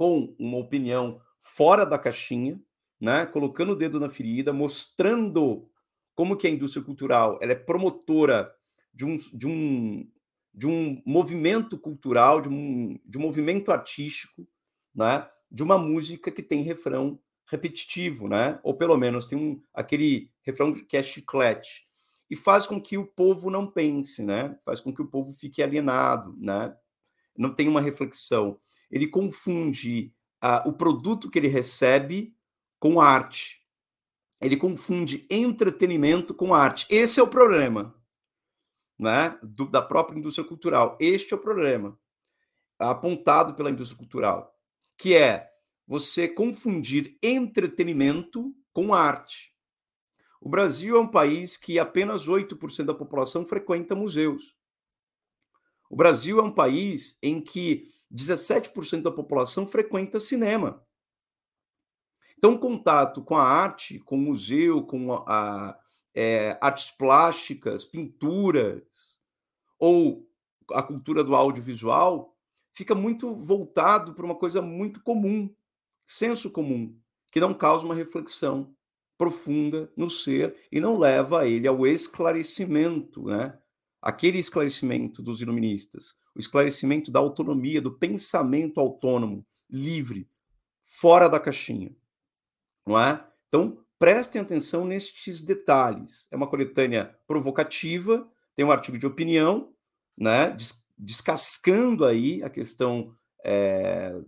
com 0.00 0.34
uma 0.38 0.56
opinião 0.56 1.20
fora 1.38 1.84
da 1.84 1.98
caixinha, 1.98 2.58
né, 2.98 3.26
colocando 3.26 3.72
o 3.72 3.76
dedo 3.76 4.00
na 4.00 4.08
ferida, 4.08 4.50
mostrando 4.50 5.68
como 6.14 6.38
que 6.38 6.46
a 6.46 6.50
indústria 6.50 6.82
cultural 6.82 7.38
ela 7.42 7.52
é 7.52 7.54
promotora 7.54 8.50
de 8.94 9.04
um, 9.04 9.18
de 9.34 9.46
um, 9.46 10.10
de 10.54 10.66
um 10.66 11.02
movimento 11.04 11.78
cultural, 11.78 12.40
de 12.40 12.48
um, 12.48 12.98
de 13.04 13.18
um 13.18 13.20
movimento 13.20 13.70
artístico, 13.70 14.48
né, 14.94 15.28
de 15.50 15.62
uma 15.62 15.76
música 15.76 16.30
que 16.30 16.42
tem 16.42 16.62
refrão 16.62 17.20
repetitivo, 17.44 18.26
né, 18.26 18.58
ou 18.62 18.72
pelo 18.72 18.96
menos 18.96 19.26
tem 19.26 19.36
um, 19.36 19.62
aquele 19.74 20.30
refrão 20.42 20.72
que 20.72 20.96
é 20.96 21.02
chiclete, 21.02 21.86
e 22.30 22.34
faz 22.34 22.66
com 22.66 22.80
que 22.80 22.96
o 22.96 23.06
povo 23.06 23.50
não 23.50 23.70
pense, 23.70 24.22
né, 24.22 24.58
faz 24.64 24.80
com 24.80 24.94
que 24.94 25.02
o 25.02 25.08
povo 25.08 25.30
fique 25.34 25.62
alienado, 25.62 26.34
né, 26.38 26.74
não 27.36 27.54
tem 27.54 27.68
uma 27.68 27.82
reflexão 27.82 28.58
ele 28.90 29.06
confunde 29.06 30.12
uh, 30.42 30.68
o 30.68 30.72
produto 30.72 31.30
que 31.30 31.38
ele 31.38 31.48
recebe 31.48 32.36
com 32.78 33.00
arte. 33.00 33.60
Ele 34.40 34.56
confunde 34.56 35.26
entretenimento 35.30 36.34
com 36.34 36.54
arte. 36.54 36.86
Esse 36.88 37.20
é 37.20 37.22
o 37.22 37.28
problema 37.28 37.94
né, 38.98 39.38
do, 39.42 39.66
da 39.66 39.82
própria 39.82 40.18
indústria 40.18 40.46
cultural. 40.46 40.96
Este 41.00 41.32
é 41.32 41.36
o 41.36 41.40
problema 41.40 41.98
apontado 42.78 43.54
pela 43.54 43.70
indústria 43.70 43.98
cultural, 43.98 44.58
que 44.96 45.14
é 45.14 45.50
você 45.86 46.26
confundir 46.26 47.18
entretenimento 47.22 48.54
com 48.72 48.94
arte. 48.94 49.54
O 50.40 50.48
Brasil 50.48 50.96
é 50.96 51.00
um 51.00 51.10
país 51.10 51.58
que 51.58 51.78
apenas 51.78 52.26
8% 52.26 52.84
da 52.84 52.94
população 52.94 53.44
frequenta 53.44 53.94
museus. 53.94 54.56
O 55.90 55.96
Brasil 55.96 56.38
é 56.38 56.42
um 56.42 56.52
país 56.52 57.18
em 57.22 57.42
que 57.42 57.92
17% 58.12 59.02
da 59.02 59.10
população 59.10 59.66
frequenta 59.66 60.18
cinema. 60.18 60.84
Então, 62.36 62.56
contato 62.56 63.22
com 63.22 63.36
a 63.36 63.42
arte, 63.42 63.98
com 63.98 64.16
o 64.16 64.20
museu, 64.20 64.82
com 64.82 65.12
a, 65.12 65.24
a 65.26 65.78
é, 66.14 66.58
artes 66.60 66.90
plásticas, 66.90 67.84
pinturas, 67.84 69.20
ou 69.78 70.26
a 70.72 70.82
cultura 70.82 71.22
do 71.22 71.34
audiovisual, 71.34 72.36
fica 72.72 72.94
muito 72.94 73.34
voltado 73.34 74.14
para 74.14 74.24
uma 74.24 74.34
coisa 74.34 74.62
muito 74.62 75.02
comum, 75.02 75.54
senso 76.06 76.50
comum, 76.50 76.98
que 77.30 77.40
não 77.40 77.54
causa 77.54 77.84
uma 77.84 77.94
reflexão 77.94 78.74
profunda 79.18 79.92
no 79.96 80.08
ser 80.08 80.56
e 80.72 80.80
não 80.80 80.98
leva 80.98 81.46
ele 81.46 81.68
ao 81.68 81.86
esclarecimento, 81.86 83.24
né? 83.24 83.58
Aquele 84.02 84.38
esclarecimento 84.38 85.22
dos 85.22 85.40
iluministas, 85.40 86.16
o 86.34 86.38
esclarecimento 86.38 87.10
da 87.10 87.20
autonomia, 87.20 87.82
do 87.82 87.92
pensamento 87.92 88.80
autônomo, 88.80 89.44
livre, 89.68 90.28
fora 90.84 91.28
da 91.28 91.38
caixinha. 91.38 91.94
Não 92.86 92.98
é? 92.98 93.24
Então, 93.48 93.78
prestem 93.98 94.40
atenção 94.40 94.84
nestes 94.84 95.42
detalhes. 95.42 96.26
É 96.30 96.36
uma 96.36 96.46
coletânea 96.46 97.16
provocativa, 97.26 98.26
tem 98.56 98.64
um 98.64 98.70
artigo 98.70 98.98
de 98.98 99.06
opinião, 99.06 99.72
né, 100.16 100.56
descascando 100.98 102.04
aí 102.04 102.42
a 102.42 102.50
questão 102.50 103.14
é, 103.44 104.18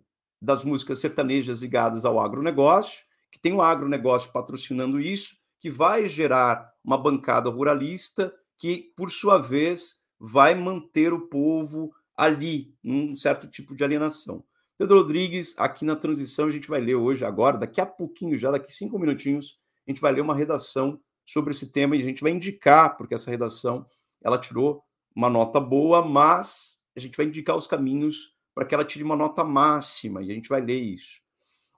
das 0.41 0.65
músicas 0.65 0.99
sertanejas 0.99 1.63
ligadas 1.63 2.05
ao 2.05 2.21
agronegócio, 2.21 3.05
que 3.31 3.39
tem 3.39 3.53
o 3.53 3.63
agronegócio 3.63 4.33
patrocinando 4.33 5.01
isso, 5.01 5.37
que 5.61 5.71
vai 5.71 6.09
gerar 6.09 6.73
uma 6.85 6.99
bancada 6.99 7.49
ruralista 7.49 8.35
que, 8.63 8.93
por 8.97 9.11
sua 9.11 9.39
vez, 9.39 10.01
vai 10.21 10.55
manter 10.55 11.13
o 11.13 11.27
povo 11.27 11.93
ali, 12.17 12.73
num 12.81 13.13
certo 13.17 13.49
tipo 13.49 13.75
de 13.75 13.83
alienação. 13.83 14.45
Pedro 14.79 14.99
Rodrigues, 14.99 15.53
aqui 15.59 15.85
na 15.85 15.97
transição, 15.97 16.47
a 16.47 16.51
gente 16.51 16.69
vai 16.69 16.81
ler 16.81 16.95
hoje, 16.95 17.25
agora, 17.25 17.59
daqui 17.59 17.81
a 17.81 17.87
pouquinho, 17.87 18.37
já 18.37 18.53
daqui 18.53 18.73
cinco 18.73 19.01
minutinhos, 19.01 19.59
a 19.85 19.91
gente 19.91 20.01
vai 20.01 20.13
ler 20.13 20.21
uma 20.21 20.37
redação 20.37 21.01
sobre 21.27 21.51
esse 21.51 21.73
tema 21.73 21.97
e 21.97 22.03
a 22.03 22.05
gente 22.05 22.23
vai 22.23 22.31
indicar, 22.31 22.97
porque 22.97 23.15
essa 23.15 23.33
redação 23.33 23.85
ela 24.23 24.39
tirou 24.39 24.85
uma 25.13 25.29
nota 25.29 25.59
boa, 25.59 26.01
mas 26.01 26.85
a 26.97 27.01
gente 27.01 27.17
vai 27.17 27.27
indicar 27.27 27.57
os 27.57 27.67
caminhos 27.67 28.33
para 28.55 28.65
que 28.65 28.77
ela 28.77 28.85
tire 28.85 29.03
uma 29.03 29.17
nota 29.17 29.43
máxima, 29.43 30.23
e 30.23 30.31
a 30.31 30.35
gente 30.35 30.49
vai 30.49 30.61
ler 30.61 30.81
isso. 30.81 31.21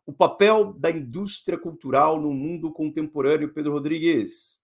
O 0.05 0.12
papel 0.12 0.75
da 0.75 0.90
indústria 0.90 1.57
cultural 1.57 2.20
no 2.20 2.31
mundo 2.31 2.70
contemporâneo, 2.70 3.55
Pedro 3.55 3.73
Rodrigues. 3.73 4.61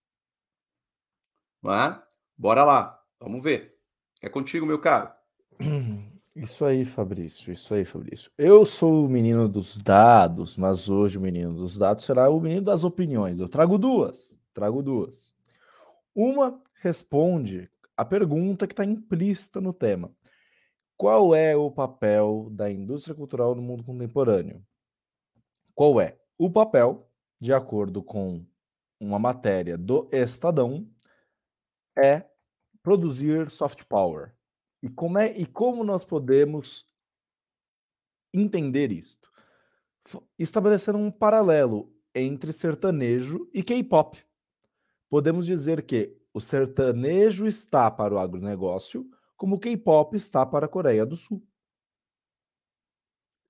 Não 1.63 1.73
é? 1.73 2.10
Bora 2.41 2.65
lá, 2.65 2.99
vamos 3.21 3.43
ver. 3.43 3.77
É 4.23 4.27
contigo, 4.27 4.65
meu 4.65 4.79
caro. 4.79 5.11
Isso 6.35 6.65
aí, 6.65 6.87
Fabrício, 6.87 7.53
isso 7.53 7.75
aí, 7.75 7.85
Fabrício. 7.85 8.31
Eu 8.39 8.65
sou 8.65 9.05
o 9.05 9.09
menino 9.11 9.47
dos 9.47 9.77
dados, 9.77 10.57
mas 10.57 10.89
hoje 10.89 11.19
o 11.19 11.21
menino 11.21 11.53
dos 11.53 11.77
dados 11.77 12.05
será 12.05 12.31
o 12.31 12.41
menino 12.41 12.63
das 12.63 12.83
opiniões. 12.83 13.39
Eu 13.39 13.49
trago 13.49 13.77
duas, 13.77 14.41
trago 14.55 14.83
duas. 14.83 15.35
Uma 16.15 16.59
responde 16.77 17.69
a 17.95 18.07
pergunta 18.07 18.67
que 18.67 18.73
está 18.73 18.87
implícita 18.87 19.61
no 19.61 19.75
tema. 19.75 20.11
Qual 20.97 21.35
é 21.35 21.55
o 21.55 21.71
papel 21.71 22.49
da 22.53 22.71
indústria 22.71 23.15
cultural 23.15 23.55
no 23.55 23.61
mundo 23.61 23.85
contemporâneo? 23.85 24.65
Qual 25.75 26.01
é? 26.01 26.19
O 26.39 26.49
papel, 26.49 27.07
de 27.39 27.53
acordo 27.53 28.03
com 28.03 28.47
uma 28.99 29.19
matéria 29.19 29.77
do 29.77 30.09
Estadão, 30.11 30.89
é 32.03 32.30
produzir 32.83 33.51
soft 33.51 33.85
power 33.85 34.35
e 34.83 34.89
como, 34.89 35.19
é, 35.19 35.31
e 35.39 35.47
como 35.47 35.85
nós 35.85 36.05
podemos 36.05 36.87
entender 38.33 38.91
isto? 38.91 39.31
Estabelecendo 40.39 40.99
um 40.99 41.11
paralelo 41.11 41.95
entre 42.15 42.53
sertanejo 42.53 43.49
e 43.53 43.63
K-pop. 43.63 44.19
Podemos 45.09 45.47
dizer 45.47 45.85
que 45.85 46.19
o 46.33 46.41
sertanejo 46.41 47.47
está 47.47 47.91
para 47.91 48.15
o 48.15 48.19
agronegócio, 48.19 49.09
como 49.37 49.57
o 49.57 49.61
K-pop 49.61 50.17
está 50.17 50.47
para 50.47 50.67
a 50.67 50.69
Coreia 50.69 51.05
do 51.05 51.17
Sul. 51.17 51.47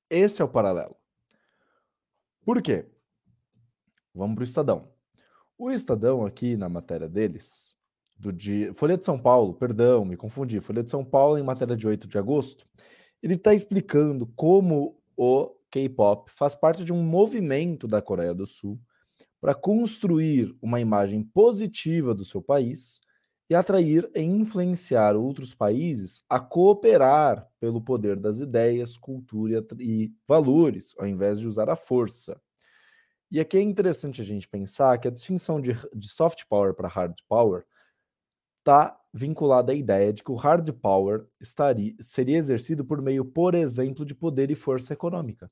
Esse 0.09 0.43
é 0.43 0.45
o 0.45 0.49
paralelo. 0.49 0.97
Por 2.45 2.61
quê? 2.61 2.91
Vamos 4.13 4.35
para 4.35 4.43
o 4.43 4.45
Estadão. 4.45 4.93
O 5.57 5.71
Estadão, 5.71 6.25
aqui 6.25 6.57
na 6.57 6.69
matéria 6.69 7.09
deles, 7.09 7.77
do 8.21 8.33
dia. 8.33 8.73
Folha 8.75 8.99
de 8.99 9.05
São 9.05 9.19
Paulo, 9.19 9.55
perdão, 9.55 10.05
me 10.05 10.17
confundi. 10.17 10.61
Folha 10.61 10.83
de 10.83 10.91
São 10.91 11.05
Paulo, 11.05 11.39
em 11.39 11.43
matéria 11.43 11.77
de 11.77 11.89
8 11.89 12.07
de 12.07 12.19
agosto, 12.19 12.67
ele 13.23 13.35
está 13.35 13.55
explicando 13.55 14.27
como 14.37 15.01
o 15.17 15.51
K-pop 15.71 16.31
faz 16.31 16.55
parte 16.55 16.85
de 16.85 16.93
um 16.93 17.03
movimento 17.03 17.89
da 17.89 18.03
Coreia 18.03 18.35
do 18.35 18.47
Sul 18.47 18.79
para 19.41 19.55
construir 19.55 20.55
uma 20.61 20.81
imagem 20.81 21.23
positiva 21.23 22.15
do 22.15 22.25
seu 22.25 22.43
país 22.43 23.01
e 23.49 23.55
atrair 23.55 24.09
e 24.15 24.21
influenciar 24.21 25.17
outros 25.17 25.55
países 25.55 26.23
a 26.29 26.39
cooperar 26.39 27.49
pelo 27.59 27.81
poder 27.81 28.17
das 28.17 28.39
ideias, 28.41 28.97
cultura 28.97 29.67
e 29.79 30.13
valores, 30.29 30.95
ao 30.99 31.07
invés 31.07 31.41
de 31.41 31.49
usar 31.49 31.69
a 31.69 31.75
força. 31.75 32.41
E 33.31 33.41
aqui 33.41 33.57
é 33.57 33.63
interessante 33.63 34.21
a 34.21 34.25
gente 34.25 34.49
pensar 34.49 34.99
que 34.99 35.09
a 35.09 35.11
distinção 35.11 35.61
de, 35.61 35.73
de 35.95 36.09
soft 36.09 36.45
power 36.49 36.75
para 36.75 36.89
hard 36.89 37.15
power 37.29 37.65
está 38.71 39.01
vinculada 39.13 39.73
à 39.73 39.75
ideia 39.75 40.13
de 40.13 40.23
que 40.23 40.31
o 40.31 40.37
hard 40.37 40.73
power 40.75 41.27
estaria, 41.41 41.95
seria 41.99 42.39
exercido 42.39 42.85
por 42.85 43.03
meio, 43.03 43.25
por 43.25 43.57
exemplo, 43.57 44.05
de 44.05 44.15
poder 44.15 44.51
e 44.51 44.55
força 44.55 44.93
econômica. 44.93 45.51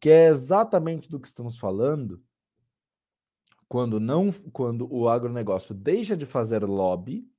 Que 0.00 0.10
é 0.10 0.26
exatamente 0.26 1.08
do 1.08 1.20
que 1.20 1.28
estamos 1.28 1.56
falando 1.56 2.20
quando 3.68 4.00
não 4.00 4.32
quando 4.52 4.92
o 4.92 5.08
agronegócio 5.08 5.72
deixa 5.72 6.16
de 6.16 6.26
fazer 6.26 6.64
lobby, 6.64 7.30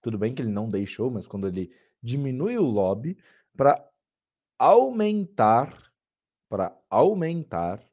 tudo 0.00 0.16
bem 0.16 0.34
que 0.34 0.40
ele 0.40 0.50
não 0.50 0.70
deixou, 0.70 1.10
mas 1.10 1.26
quando 1.26 1.46
ele 1.46 1.70
diminui 2.02 2.56
o 2.56 2.64
lobby 2.64 3.18
para 3.54 3.86
aumentar 4.58 5.92
para 6.48 6.74
aumentar 6.88 7.84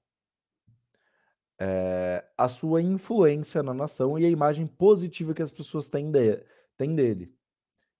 é, 1.59 2.25
a 2.37 2.47
sua 2.47 2.81
influência 2.81 3.63
na 3.63 3.73
nação 3.73 4.19
e 4.19 4.25
a 4.25 4.29
imagem 4.29 4.67
positiva 4.67 5.33
que 5.33 5.41
as 5.41 5.51
pessoas 5.51 5.89
têm, 5.89 6.11
de, 6.11 6.43
têm 6.77 6.95
dele. 6.95 7.33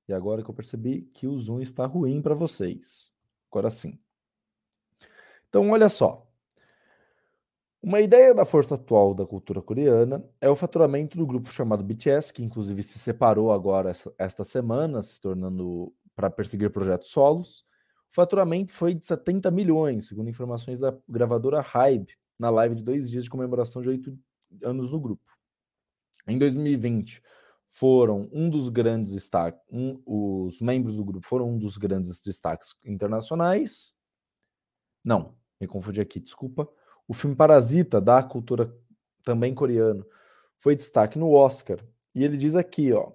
E 0.08 0.14
agora 0.14 0.44
que 0.44 0.50
eu 0.50 0.54
percebi 0.54 1.04
que 1.14 1.28
o 1.28 1.38
Zoom 1.38 1.62
está 1.62 1.86
ruim 1.86 2.22
para 2.22 2.36
vocês. 2.36 3.12
Agora 3.50 3.70
sim. 3.70 3.98
Então, 5.50 5.70
olha 5.72 5.90
só. 5.90 6.28
Uma 7.82 8.02
ideia 8.02 8.34
da 8.34 8.46
força 8.46 8.76
atual 8.76 9.14
da 9.14 9.26
cultura 9.26 9.62
coreana 9.62 10.24
é 10.42 10.50
o 10.50 10.56
faturamento 10.56 11.18
do 11.18 11.26
grupo 11.26 11.52
chamado 11.52 11.84
BTS, 11.84 12.34
que 12.34 12.44
inclusive 12.44 12.82
se 12.82 12.98
separou 12.98 13.52
agora 13.52 13.92
esta 14.18 14.44
semana, 14.44 15.04
se 15.04 15.20
tornando 15.22 15.94
para 16.16 16.30
perseguir 16.30 16.72
projetos 16.72 17.10
solos. 17.10 17.60
O 18.10 18.16
faturamento 18.16 18.72
foi 18.72 18.96
de 18.96 19.06
70 19.06 19.52
milhões, 19.52 20.08
segundo 20.08 20.30
informações 20.30 20.80
da 20.80 20.98
gravadora 21.08 21.62
Hybe, 21.62 22.18
na 22.40 22.50
live 22.50 22.76
de 22.76 22.84
dois 22.84 23.10
dias 23.10 23.24
de 23.24 23.30
comemoração 23.30 23.82
de 23.82 23.90
oito 23.90 24.18
anos 24.64 24.92
no 24.92 25.00
grupo. 25.00 25.24
Em 26.28 26.38
2020, 26.38 27.22
foram 27.70 28.30
um 28.32 28.50
dos 28.50 28.70
grandes 28.70 29.14
destaques, 29.14 29.60
um, 29.70 30.02
os 30.06 30.62
membros 30.62 30.98
do 30.98 31.04
grupo 31.04 31.26
foram 31.26 31.50
um 31.50 31.58
dos 31.58 31.78
grandes 31.78 32.22
destaques 32.22 32.74
internacionais. 32.86 33.94
Não, 35.04 35.36
me 35.60 35.68
confundi 35.68 36.02
aqui, 36.02 36.20
desculpa. 36.20 36.68
O 37.08 37.14
filme 37.14 37.36
Parasita, 37.36 38.02
da 38.02 38.24
cultura 38.24 38.74
também 39.24 39.54
coreano, 39.54 40.06
foi 40.58 40.76
destaque 40.76 41.20
no 41.20 41.32
Oscar. 41.32 41.80
E 42.14 42.24
ele 42.24 42.38
diz 42.38 42.56
aqui, 42.56 42.94
ó, 42.94 43.12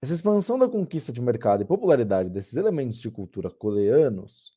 essa 0.00 0.12
expansão 0.12 0.58
da 0.58 0.68
conquista 0.68 1.12
de 1.12 1.20
mercado 1.20 1.62
e 1.62 1.66
popularidade 1.66 2.30
desses 2.30 2.56
elementos 2.56 2.98
de 2.98 3.10
cultura 3.10 3.50
coreanos 3.50 4.52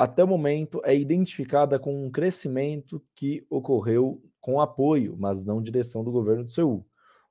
até 0.00 0.24
o 0.24 0.26
momento 0.26 0.80
é 0.82 0.96
identificada 0.96 1.78
com 1.78 2.06
um 2.06 2.10
crescimento 2.10 3.04
que 3.14 3.46
ocorreu 3.50 4.22
com 4.40 4.58
apoio, 4.58 5.14
mas 5.18 5.44
não 5.44 5.60
direção 5.60 6.02
do 6.02 6.10
governo 6.10 6.42
de 6.42 6.54
Seul. 6.54 6.86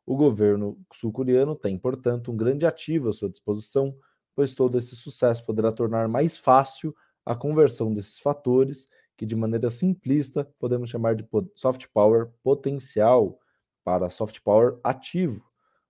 O 0.05 0.15
governo 0.15 0.79
sul-coreano 0.93 1.55
tem, 1.55 1.79
portanto, 1.79 2.31
um 2.31 2.37
grande 2.37 2.67
ativo 2.67 3.09
à 3.09 3.11
sua 3.11 3.27
disposição, 3.27 3.97
pois 4.35 4.53
todo 4.53 4.77
esse 4.77 4.95
sucesso 4.95 5.43
poderá 5.47 5.71
tornar 5.71 6.07
mais 6.07 6.37
fácil 6.37 6.95
a 7.25 7.35
conversão 7.35 7.91
desses 7.91 8.19
fatores, 8.19 8.87
que 9.17 9.25
de 9.25 9.35
maneira 9.35 9.71
simplista 9.71 10.47
podemos 10.59 10.91
chamar 10.91 11.15
de 11.15 11.27
soft 11.55 11.87
power 11.91 12.29
potencial, 12.43 13.39
para 13.83 14.11
soft 14.11 14.41
power 14.41 14.77
ativo. 14.83 15.43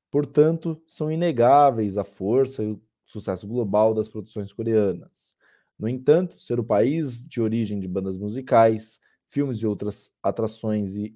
Portanto, 0.09 0.81
são 0.87 1.11
inegáveis 1.11 1.97
a 1.97 2.05
força 2.05 2.63
e 2.63 2.71
o 2.71 2.81
sucesso 3.05 3.45
global 3.45 3.93
das 3.93 4.07
produções 4.07 4.53
coreanas. 4.53 5.37
No 5.79 5.87
entanto, 5.87 6.39
ser 6.39 6.59
o 6.59 6.63
país 6.63 7.23
de 7.23 7.41
origem 7.41 7.79
de 7.79 7.87
bandas 7.87 8.17
musicais, 8.17 8.99
filmes 9.25 9.59
e 9.59 9.67
outras 9.67 10.11
atrações 10.21 10.95
e 10.95 11.15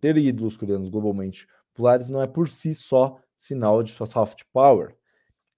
ter 0.00 0.16
ídolos 0.16 0.56
coreanos 0.56 0.88
globalmente 0.88 1.48
populares 1.72 2.08
não 2.10 2.22
é 2.22 2.26
por 2.26 2.48
si 2.48 2.72
só 2.72 3.18
sinal 3.36 3.82
de 3.82 3.90
soft 3.90 4.42
power. 4.52 4.96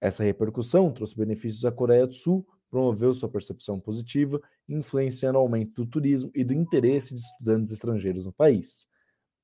Essa 0.01 0.23
repercussão 0.23 0.91
trouxe 0.91 1.15
benefícios 1.15 1.65
à 1.65 1.71
Coreia 1.71 2.07
do 2.07 2.13
Sul, 2.13 2.47
promoveu 2.69 3.13
sua 3.13 3.29
percepção 3.29 3.79
positiva, 3.79 4.41
influenciando 4.67 5.37
o 5.37 5.41
aumento 5.41 5.83
do 5.83 5.89
turismo 5.89 6.31
e 6.33 6.43
do 6.43 6.53
interesse 6.53 7.13
de 7.13 7.21
estudantes 7.21 7.71
estrangeiros 7.71 8.25
no 8.25 8.33
país. 8.33 8.87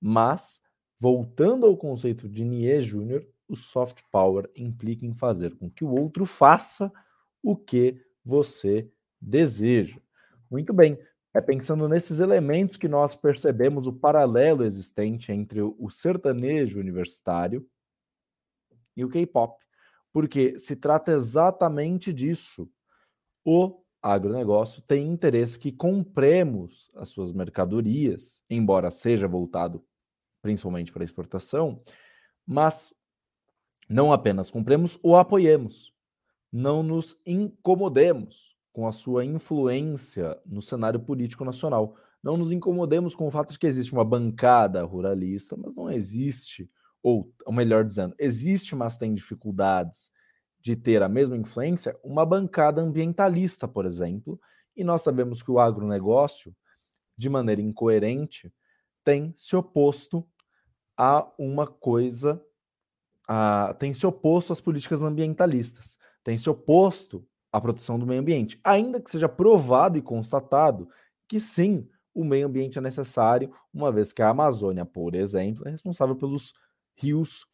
Mas, 0.01 0.61
voltando 0.99 1.65
ao 1.65 1.77
conceito 1.77 2.27
de 2.27 2.43
Nie 2.43 2.81
Júnior, 2.81 3.25
o 3.47 3.55
soft 3.55 4.01
power 4.11 4.49
implica 4.55 5.05
em 5.05 5.13
fazer 5.13 5.55
com 5.55 5.69
que 5.69 5.83
o 5.83 5.91
outro 5.91 6.25
faça 6.25 6.91
o 7.41 7.55
que 7.55 8.01
você 8.23 8.89
desejo. 9.23 10.01
Muito 10.49 10.73
bem. 10.73 10.97
É 11.33 11.41
pensando 11.41 11.89
nesses 11.89 12.19
elementos 12.19 12.77
que 12.77 12.87
nós 12.87 13.15
percebemos 13.15 13.87
o 13.87 13.93
paralelo 13.93 14.63
existente 14.63 15.31
entre 15.31 15.61
o 15.61 15.89
sertanejo 15.89 16.79
universitário 16.79 17.67
e 18.95 19.03
o 19.03 19.09
K-pop, 19.09 19.57
porque 20.11 20.59
se 20.59 20.75
trata 20.75 21.11
exatamente 21.11 22.13
disso. 22.13 22.69
O 23.43 23.81
agronegócio 23.99 24.81
tem 24.83 25.07
interesse 25.07 25.57
que 25.57 25.71
compremos 25.71 26.91
as 26.93 27.09
suas 27.09 27.31
mercadorias, 27.31 28.43
embora 28.47 28.91
seja 28.91 29.27
voltado 29.27 29.83
principalmente 30.39 30.91
para 30.91 31.03
exportação, 31.03 31.81
mas 32.45 32.93
não 33.89 34.11
apenas 34.13 34.51
compremos 34.51 34.99
ou 35.01 35.15
apoiemos, 35.15 35.95
não 36.51 36.83
nos 36.83 37.19
incomodemos 37.25 38.53
com 38.73 38.87
a 38.87 38.91
sua 38.91 39.23
influência 39.23 40.37
no 40.45 40.61
cenário 40.61 40.99
político 40.99 41.45
nacional. 41.45 41.95
Não 42.23 42.35
nos 42.35 42.51
incomodemos 42.51 43.15
com 43.15 43.27
o 43.27 43.31
fato 43.31 43.51
de 43.51 43.59
que 43.59 43.67
existe 43.67 43.93
uma 43.93 44.03
bancada 44.03 44.83
ruralista, 44.83 45.55
mas 45.55 45.75
não 45.75 45.91
existe, 45.91 46.67
ou, 47.01 47.31
ou 47.45 47.53
melhor 47.53 47.85
dizendo, 47.85 48.15
existe, 48.17 48.75
mas 48.75 48.97
tem 48.97 49.13
dificuldades 49.13 50.11
de 50.59 50.75
ter 50.75 51.03
a 51.03 51.09
mesma 51.09 51.37
influência, 51.37 51.97
uma 52.03 52.25
bancada 52.25 52.81
ambientalista, 52.81 53.67
por 53.67 53.85
exemplo, 53.85 54.39
e 54.75 54.83
nós 54.83 55.01
sabemos 55.01 55.43
que 55.43 55.51
o 55.51 55.59
agronegócio, 55.59 56.55
de 57.15 57.29
maneira 57.29 57.61
incoerente, 57.61 58.51
tem 59.03 59.31
se 59.35 59.55
oposto 59.55 60.25
a 60.97 61.29
uma 61.37 61.67
coisa, 61.67 62.41
a, 63.27 63.75
tem 63.77 63.93
se 63.93 64.07
oposto 64.07 64.51
às 64.51 64.61
políticas 64.61 65.03
ambientalistas, 65.03 65.97
tem 66.23 66.37
se 66.37 66.49
oposto 66.49 67.27
à 67.53 67.61
proteção 67.61 67.99
do 67.99 68.07
meio 68.07 68.19
ambiente, 68.19 68.59
ainda 68.63 68.99
que 68.99 69.11
seja 69.11 69.29
provado 69.29 69.95
e 69.95 70.01
constatado 70.01 70.89
que 71.27 71.39
sim, 71.39 71.87
o 72.13 72.23
meio 72.23 72.47
ambiente 72.47 72.79
é 72.79 72.81
necessário, 72.81 73.53
uma 73.71 73.91
vez 73.91 74.11
que 74.11 74.23
a 74.23 74.29
Amazônia, 74.29 74.85
por 74.85 75.13
exemplo, 75.13 75.67
é 75.67 75.71
responsável 75.71 76.15
pelos 76.15 76.53
rios, 76.95 77.45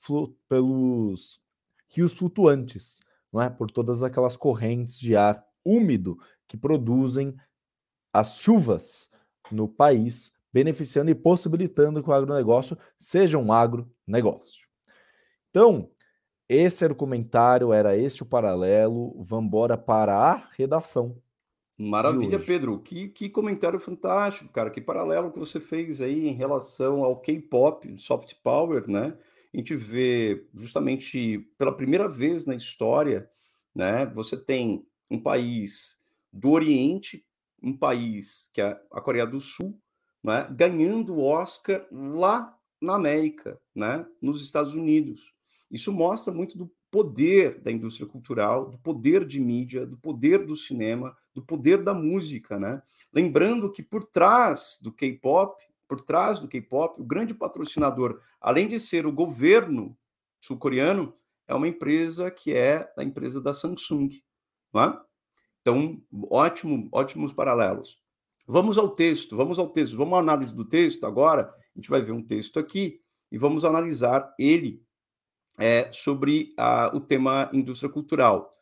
pelos 0.48 1.42
rios 1.90 2.14
flutuantes, 2.14 3.02
não 3.32 3.42
é? 3.42 3.50
por 3.50 3.70
todas 3.70 4.02
aquelas 4.02 4.38
correntes 4.38 4.98
de 4.98 5.16
ar 5.16 5.46
úmido 5.64 6.18
que 6.48 6.58
produzem 6.58 7.36
as 8.14 8.40
chuvas 8.40 9.10
no 9.52 9.68
país, 9.68 10.34
beneficiando 10.52 11.12
e 11.12 11.16
possibilitando 11.16 12.02
que 12.02 12.10
o 12.10 12.14
agronegócio 12.14 12.78
seja 12.98 13.38
um 13.38 13.52
agronegócio. 13.52 14.68
Então, 15.50 15.90
esse 16.50 16.84
era 16.84 16.92
o 16.92 16.96
comentário, 16.96 17.72
era 17.72 17.96
este 17.96 18.24
o 18.24 18.26
paralelo. 18.26 19.16
Vamos 19.22 19.46
embora 19.46 19.78
para 19.78 20.16
a 20.16 20.50
redação. 20.58 21.16
Maravilha, 21.78 22.40
Pedro. 22.40 22.80
Que, 22.80 23.08
que 23.08 23.30
comentário 23.30 23.80
fantástico, 23.80 24.52
cara. 24.52 24.72
Que 24.72 24.82
paralelo 24.82 25.32
que 25.32 25.38
você 25.38 25.60
fez 25.60 26.02
aí 26.02 26.28
em 26.28 26.34
relação 26.34 27.04
ao 27.04 27.22
K-pop, 27.22 27.96
soft 28.00 28.34
power, 28.44 28.90
né? 28.90 29.16
A 29.54 29.58
gente 29.58 29.76
vê 29.76 30.48
justamente 30.54 31.40
pela 31.58 31.72
primeira 31.72 32.10
vez 32.10 32.46
na 32.46 32.56
história, 32.56 33.30
né? 33.74 34.08
Você 34.08 34.36
tem 34.36 34.86
um 35.10 35.22
país 35.22 36.00
do 36.34 36.50
Oriente, 36.50 37.24
um 37.62 37.78
país 37.78 38.50
que 38.54 38.62
é 38.62 38.80
a 38.92 39.00
Coreia 39.00 39.26
do 39.26 39.40
Sul, 39.40 39.80
né? 40.24 40.48
Ganhando 40.52 41.14
o 41.14 41.24
Oscar 41.24 41.86
lá 41.92 42.58
na 42.82 42.96
América, 42.96 43.60
né? 43.74 44.06
Nos 44.22 44.44
Estados 44.44 44.74
Unidos. 44.74 45.34
Isso 45.70 45.94
mostra 45.94 46.34
muito 46.34 46.58
do 46.58 46.72
poder 46.90 47.60
da 47.62 47.72
indústria 47.72 48.08
cultural, 48.08 48.70
do 48.70 48.78
poder 48.80 49.26
de 49.26 49.40
mídia, 49.40 49.86
do 49.86 49.98
poder 49.98 50.46
do 50.46 50.56
cinema, 50.56 51.16
do 51.34 51.44
poder 51.44 51.84
da 51.84 51.94
música, 51.94 52.58
né? 52.58 52.82
Lembrando 53.14 53.72
que 53.72 53.84
por 53.84 54.04
trás 54.06 54.80
do 54.82 54.92
K-pop, 54.92 55.62
por 55.88 56.02
trás 56.02 56.40
do 56.40 56.48
K-pop, 56.48 57.00
o 57.00 57.06
grande 57.06 57.34
patrocinador, 57.34 58.20
além 58.42 58.68
de 58.68 58.80
ser 58.80 59.06
o 59.06 59.12
governo 59.12 59.98
sul-coreano, 60.42 61.14
é 61.48 61.54
uma 61.54 61.68
empresa 61.68 62.30
que 62.30 62.54
é 62.54 62.92
a 62.98 63.04
empresa 63.04 63.42
da 63.42 63.54
Samsung, 63.54 64.10
não 64.74 64.84
é? 64.84 65.02
Então, 65.62 66.02
ótimo, 66.30 66.88
ótimos 66.92 67.34
paralelos. 67.34 68.02
Vamos 68.48 68.78
ao 68.78 68.90
texto, 68.90 69.36
vamos 69.36 69.60
ao 69.60 69.70
texto, 69.70 69.98
vamos 69.98 70.18
à 70.18 70.22
análise 70.22 70.56
do 70.56 70.66
texto 70.66 71.06
agora. 71.06 71.54
A 71.76 71.80
gente 71.80 71.90
vai 71.90 72.02
ver 72.02 72.12
um 72.12 72.24
texto 72.24 72.60
aqui 72.60 73.02
e 73.32 73.38
vamos 73.38 73.64
analisar 73.64 74.34
ele 74.40 74.84
é, 75.60 75.92
sobre 75.92 76.54
a, 76.58 76.96
o 76.96 77.02
tema 77.02 77.50
indústria 77.52 77.92
cultural. 77.92 78.56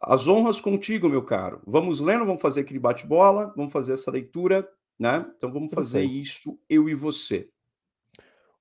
As 0.00 0.26
honras 0.26 0.60
contigo, 0.60 1.08
meu 1.08 1.22
caro. 1.22 1.60
Vamos 1.66 2.00
lendo, 2.00 2.24
vamos 2.24 2.40
fazer 2.40 2.60
aquele 2.60 2.78
bate-bola, 2.78 3.52
vamos 3.56 3.72
fazer 3.72 3.92
essa 3.92 4.10
leitura, 4.10 4.68
né? 4.98 5.30
Então 5.36 5.52
vamos 5.52 5.72
fazer 5.72 6.02
isso, 6.02 6.58
eu 6.68 6.88
e 6.88 6.94
você. 6.94 7.50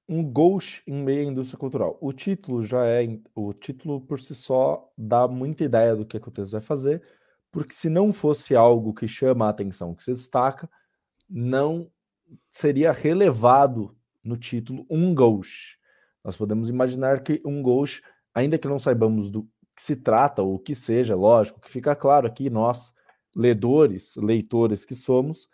Um 0.08 0.24
ghost 0.24 0.84
em 0.86 0.94
meio 1.04 1.28
à 1.28 1.32
indústria 1.32 1.58
cultural. 1.58 1.98
O 2.02 2.14
título 2.14 2.62
já 2.62 2.86
é. 2.86 3.02
O 3.34 3.54
título 3.54 4.02
por 4.02 4.20
si 4.20 4.36
só 4.36 4.92
dá 4.98 5.28
muita 5.28 5.64
ideia 5.64 5.96
do 5.96 6.06
que, 6.06 6.18
é 6.18 6.20
que 6.20 6.28
o 6.28 6.32
texto 6.32 6.52
vai 6.52 6.62
fazer, 6.62 7.02
porque 7.52 7.74
se 7.74 7.90
não 7.90 8.14
fosse 8.14 8.56
algo 8.56 8.94
que 8.94 9.08
chama 9.08 9.46
a 9.46 9.50
atenção, 9.50 9.96
que 9.96 10.04
se 10.04 10.12
destaca, 10.12 10.70
não 11.30 11.90
seria 12.50 12.92
relevado 12.92 13.96
no 14.24 14.38
título 14.38 14.86
um 14.90 15.14
ghost. 15.14 15.80
Nós 16.26 16.36
podemos 16.36 16.70
imaginar 16.70 17.22
que 17.22 17.40
um 17.46 17.62
ghost, 17.62 18.02
ainda 18.34 18.58
que 18.58 18.68
não 18.68 18.80
saibamos 18.80 19.30
do 19.30 19.44
que 19.76 19.82
se 19.82 19.96
trata 19.96 20.42
ou 20.42 20.56
o 20.56 20.60
que 20.60 20.74
seja, 20.74 21.16
lógico, 21.16 21.62
que 21.62 21.70
fica 21.70 21.96
claro 21.96 22.26
aqui, 22.26 22.50
nós, 22.50 22.92
ledores, 23.36 24.16
leitores 24.16 24.84
que 24.84 24.96
somos, 24.96 25.46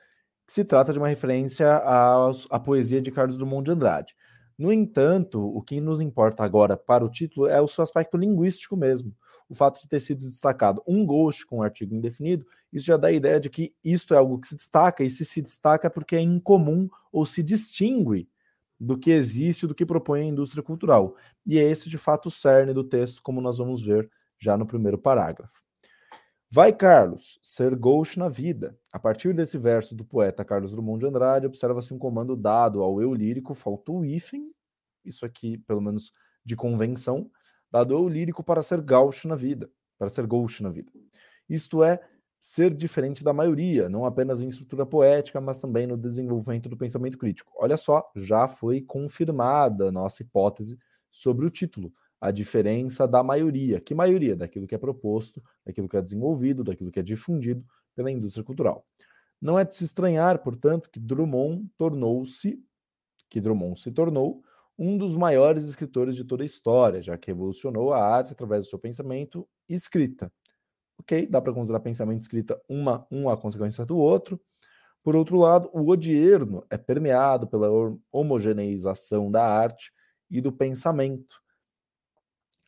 que 0.48 0.54
se 0.54 0.64
trata 0.64 0.94
de 0.94 0.98
uma 0.98 1.10
referência 1.10 1.68
à, 1.68 2.32
à 2.50 2.60
poesia 2.60 3.02
de 3.02 3.12
Carlos 3.12 3.38
Drummond 3.38 3.66
de 3.66 3.72
Andrade. 3.72 4.16
No 4.58 4.72
entanto, 4.72 5.44
o 5.44 5.62
que 5.62 5.82
nos 5.82 6.00
importa 6.00 6.44
agora 6.44 6.78
para 6.78 7.04
o 7.04 7.10
título 7.10 7.48
é 7.48 7.60
o 7.60 7.68
seu 7.68 7.84
aspecto 7.84 8.16
linguístico 8.16 8.78
mesmo. 8.78 9.14
O 9.50 9.56
fato 9.56 9.82
de 9.82 9.90
ter 9.90 10.00
sido 10.00 10.20
destacado 10.20 10.82
um 10.88 11.06
ghost 11.06 11.46
com 11.46 11.58
um 11.58 11.64
artigo 11.64 11.94
indefinido, 11.94 12.46
isso 12.72 12.86
já 12.86 12.96
dá 12.96 13.10
a 13.10 13.12
ideia 13.12 13.42
de 13.42 13.50
que 13.50 13.74
isto 13.84 14.14
é 14.14 14.18
algo 14.18 14.40
que 14.40 14.48
se 14.48 14.56
destaca, 14.56 15.04
e 15.04 15.10
se 15.10 15.26
se 15.26 15.42
destaca 15.42 15.88
é 15.88 15.90
porque 15.90 16.16
é 16.16 16.22
incomum 16.22 16.88
ou 17.12 17.26
se 17.26 17.44
distingue 17.44 18.30
do 18.84 18.98
que 18.98 19.12
existe, 19.12 19.68
do 19.68 19.76
que 19.76 19.86
propõe 19.86 20.22
a 20.22 20.26
indústria 20.26 20.64
cultural. 20.64 21.16
E 21.46 21.60
é 21.60 21.62
esse, 21.62 21.88
de 21.88 22.00
fato, 22.00 22.26
o 22.26 22.32
cerne 22.32 22.74
do 22.74 22.84
texto, 22.84 23.22
como 23.22 23.40
nós 23.40 23.60
vamos 23.60 23.86
ver 23.86 24.10
já 24.40 24.58
no 24.58 24.66
primeiro 24.66 24.98
parágrafo. 24.98 25.62
Vai, 26.50 26.74
Carlos, 26.74 27.40
ser 27.44 27.76
gauche 27.76 28.18
na 28.18 28.28
vida. 28.28 28.76
A 28.92 28.98
partir 28.98 29.36
desse 29.36 29.56
verso 29.56 29.96
do 29.96 30.04
poeta 30.04 30.44
Carlos 30.44 30.72
Drummond 30.72 31.00
de 31.00 31.06
Andrade, 31.06 31.46
observa-se 31.46 31.94
um 31.94 32.00
comando 32.00 32.36
dado 32.36 32.82
ao 32.82 33.00
eu 33.00 33.14
lírico, 33.14 33.54
faltou 33.54 34.00
o 34.00 34.06
hífen, 34.06 34.52
isso 35.06 35.28
aqui, 35.28 35.60
pelo 35.60 35.80
menos 35.80 36.12
de 36.44 36.56
convenção, 36.56 37.30
dado 37.72 37.96
ao 37.96 38.04
eu 38.04 38.10
lírico 38.10 38.44
para 38.44 38.64
ser 38.64 38.82
gaúcho 38.82 39.28
na 39.28 39.36
vida, 39.36 39.70
para 39.98 40.10
ser 40.10 40.26
gauche 40.26 40.64
na 40.64 40.72
vida. 40.72 40.92
Isto 41.48 41.84
é, 41.84 42.00
ser 42.44 42.74
diferente 42.74 43.24
da 43.24 43.32
maioria, 43.32 43.88
não 43.88 44.04
apenas 44.04 44.42
em 44.42 44.48
estrutura 44.48 44.84
poética, 44.84 45.40
mas 45.40 45.62
também 45.62 45.86
no 45.86 45.96
desenvolvimento 45.96 46.68
do 46.68 46.76
pensamento 46.76 47.16
crítico. 47.16 47.54
Olha 47.56 47.78
só, 47.78 48.10
já 48.16 48.48
foi 48.48 48.82
confirmada 48.82 49.90
a 49.90 49.92
nossa 49.92 50.24
hipótese 50.24 50.80
sobre 51.12 51.46
o 51.46 51.52
título, 51.52 51.94
a 52.20 52.32
diferença 52.32 53.08
da 53.08 53.22
maioria. 53.22 53.80
Que 53.80 53.94
maioria? 53.94 54.36
Daquilo 54.36 54.66
que 54.66 54.74
é 54.74 54.78
proposto, 54.80 55.40
daquilo 55.64 55.88
que 55.88 55.96
é 55.96 56.02
desenvolvido, 56.02 56.64
daquilo 56.64 56.90
que 56.90 57.00
é 57.00 57.04
difundido 57.04 57.64
pela 57.96 58.10
indústria 58.10 58.44
cultural. 58.44 58.84
Não 59.40 59.60
é 59.60 59.64
de 59.64 59.76
se 59.76 59.84
estranhar, 59.84 60.42
portanto, 60.42 60.90
que 60.90 61.00
Drummond 61.00 61.70
tornou-se, 61.78 62.60
que 63.30 63.40
Drummond 63.40 63.80
se 63.80 63.92
tornou 63.92 64.42
um 64.80 64.98
dos 64.98 65.14
maiores 65.14 65.66
escritores 65.66 66.16
de 66.16 66.24
toda 66.24 66.42
a 66.42 66.46
história, 66.46 67.04
já 67.04 67.16
que 67.20 67.28
revolucionou 67.28 67.94
a 67.94 68.04
arte 68.04 68.34
através 68.34 68.64
do 68.64 68.70
seu 68.72 68.80
pensamento 68.80 69.48
e 69.70 69.76
escrita 69.76 70.32
ok, 71.02 71.26
dá 71.26 71.42
para 71.42 71.54
considerar 71.54 71.80
pensamento 71.80 72.22
escrita 72.22 72.62
uma, 72.70 73.06
um 73.12 73.30
a 73.30 73.36
consequência 73.36 73.86
do 73.86 73.98
outro. 73.98 74.40
Por 75.04 75.16
outro 75.16 75.38
lado, 75.38 75.70
o 75.74 75.88
odierno 75.90 76.64
é 76.70 76.78
permeado 76.78 77.48
pela 77.48 77.68
homogeneização 78.12 79.32
da 79.32 79.44
arte 79.44 79.92
e 80.30 80.40
do 80.40 80.52
pensamento. 80.52 81.42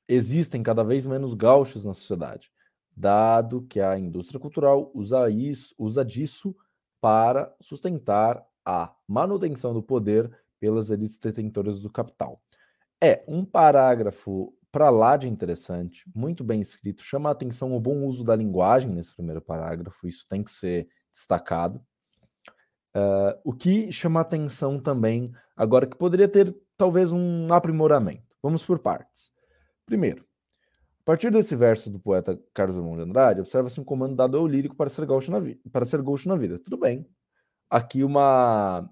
Existem 0.08 0.62
cada 0.64 0.84
vez 0.84 1.06
menos 1.06 1.34
gauchos 1.34 1.86
na 1.86 1.94
sociedade, 1.94 2.52
dado 2.96 3.62
que 3.70 3.80
a 3.80 3.98
indústria 3.98 4.40
cultural 4.40 4.92
usa, 4.94 5.30
isso, 5.30 5.74
usa 5.78 6.04
disso 6.04 6.56
para 7.00 7.56
sustentar 7.60 8.44
a 8.66 8.94
manutenção 9.08 9.74
do 9.74 9.84
poder 9.84 10.32
pelas 10.60 10.90
elites 10.90 11.18
detentoras 11.18 11.82
do 11.82 11.90
capital. 11.90 12.42
É 13.02 13.24
um 13.28 13.46
parágrafo 13.46 14.54
para 14.74 14.90
lá 14.90 15.16
de 15.16 15.30
interessante, 15.30 16.04
muito 16.16 16.44
bem 16.44 16.60
escrito, 16.60 17.04
chama 17.04 17.30
a 17.30 17.32
atenção 17.32 17.74
o 17.74 17.80
bom 17.80 18.08
uso 18.08 18.24
da 18.24 18.36
linguagem 18.36 18.92
nesse 18.92 19.14
primeiro 19.14 19.40
parágrafo, 19.40 20.08
isso 20.08 20.26
tem 20.28 20.44
que 20.44 20.50
ser 20.50 20.90
destacado. 21.12 21.80
Uh, 22.96 23.38
o 23.44 23.54
que 23.54 23.92
chama 23.92 24.20
atenção 24.20 24.80
também, 24.80 25.32
agora 25.56 25.86
que 25.86 25.96
poderia 25.96 26.28
ter 26.28 26.56
talvez 26.76 27.12
um 27.12 27.54
aprimoramento. 27.54 28.24
Vamos 28.42 28.64
por 28.64 28.80
partes. 28.80 29.32
Primeiro, 29.86 30.26
a 31.02 31.06
partir 31.06 31.30
desse 31.30 31.56
verso 31.56 31.92
do 31.92 32.00
poeta 32.00 32.42
Carlos 32.52 32.76
Drummond 32.76 33.04
de 33.04 33.10
Andrade, 33.10 33.42
observa-se 33.42 33.80
um 33.80 33.84
comando 33.84 34.16
dado 34.16 34.40
ao 34.40 34.48
lírico 34.48 34.76
para 34.76 34.90
ser 34.90 35.06
gaúcho 35.06 35.30
na, 35.30 35.40
vida, 35.40 35.62
para 35.72 35.86
ser 35.86 36.02
gaúcho 36.02 36.28
na 36.28 36.36
vida. 36.36 36.58
Tudo 36.58 36.80
bem. 36.80 37.08
Aqui 37.70 38.04
uma 38.04 38.90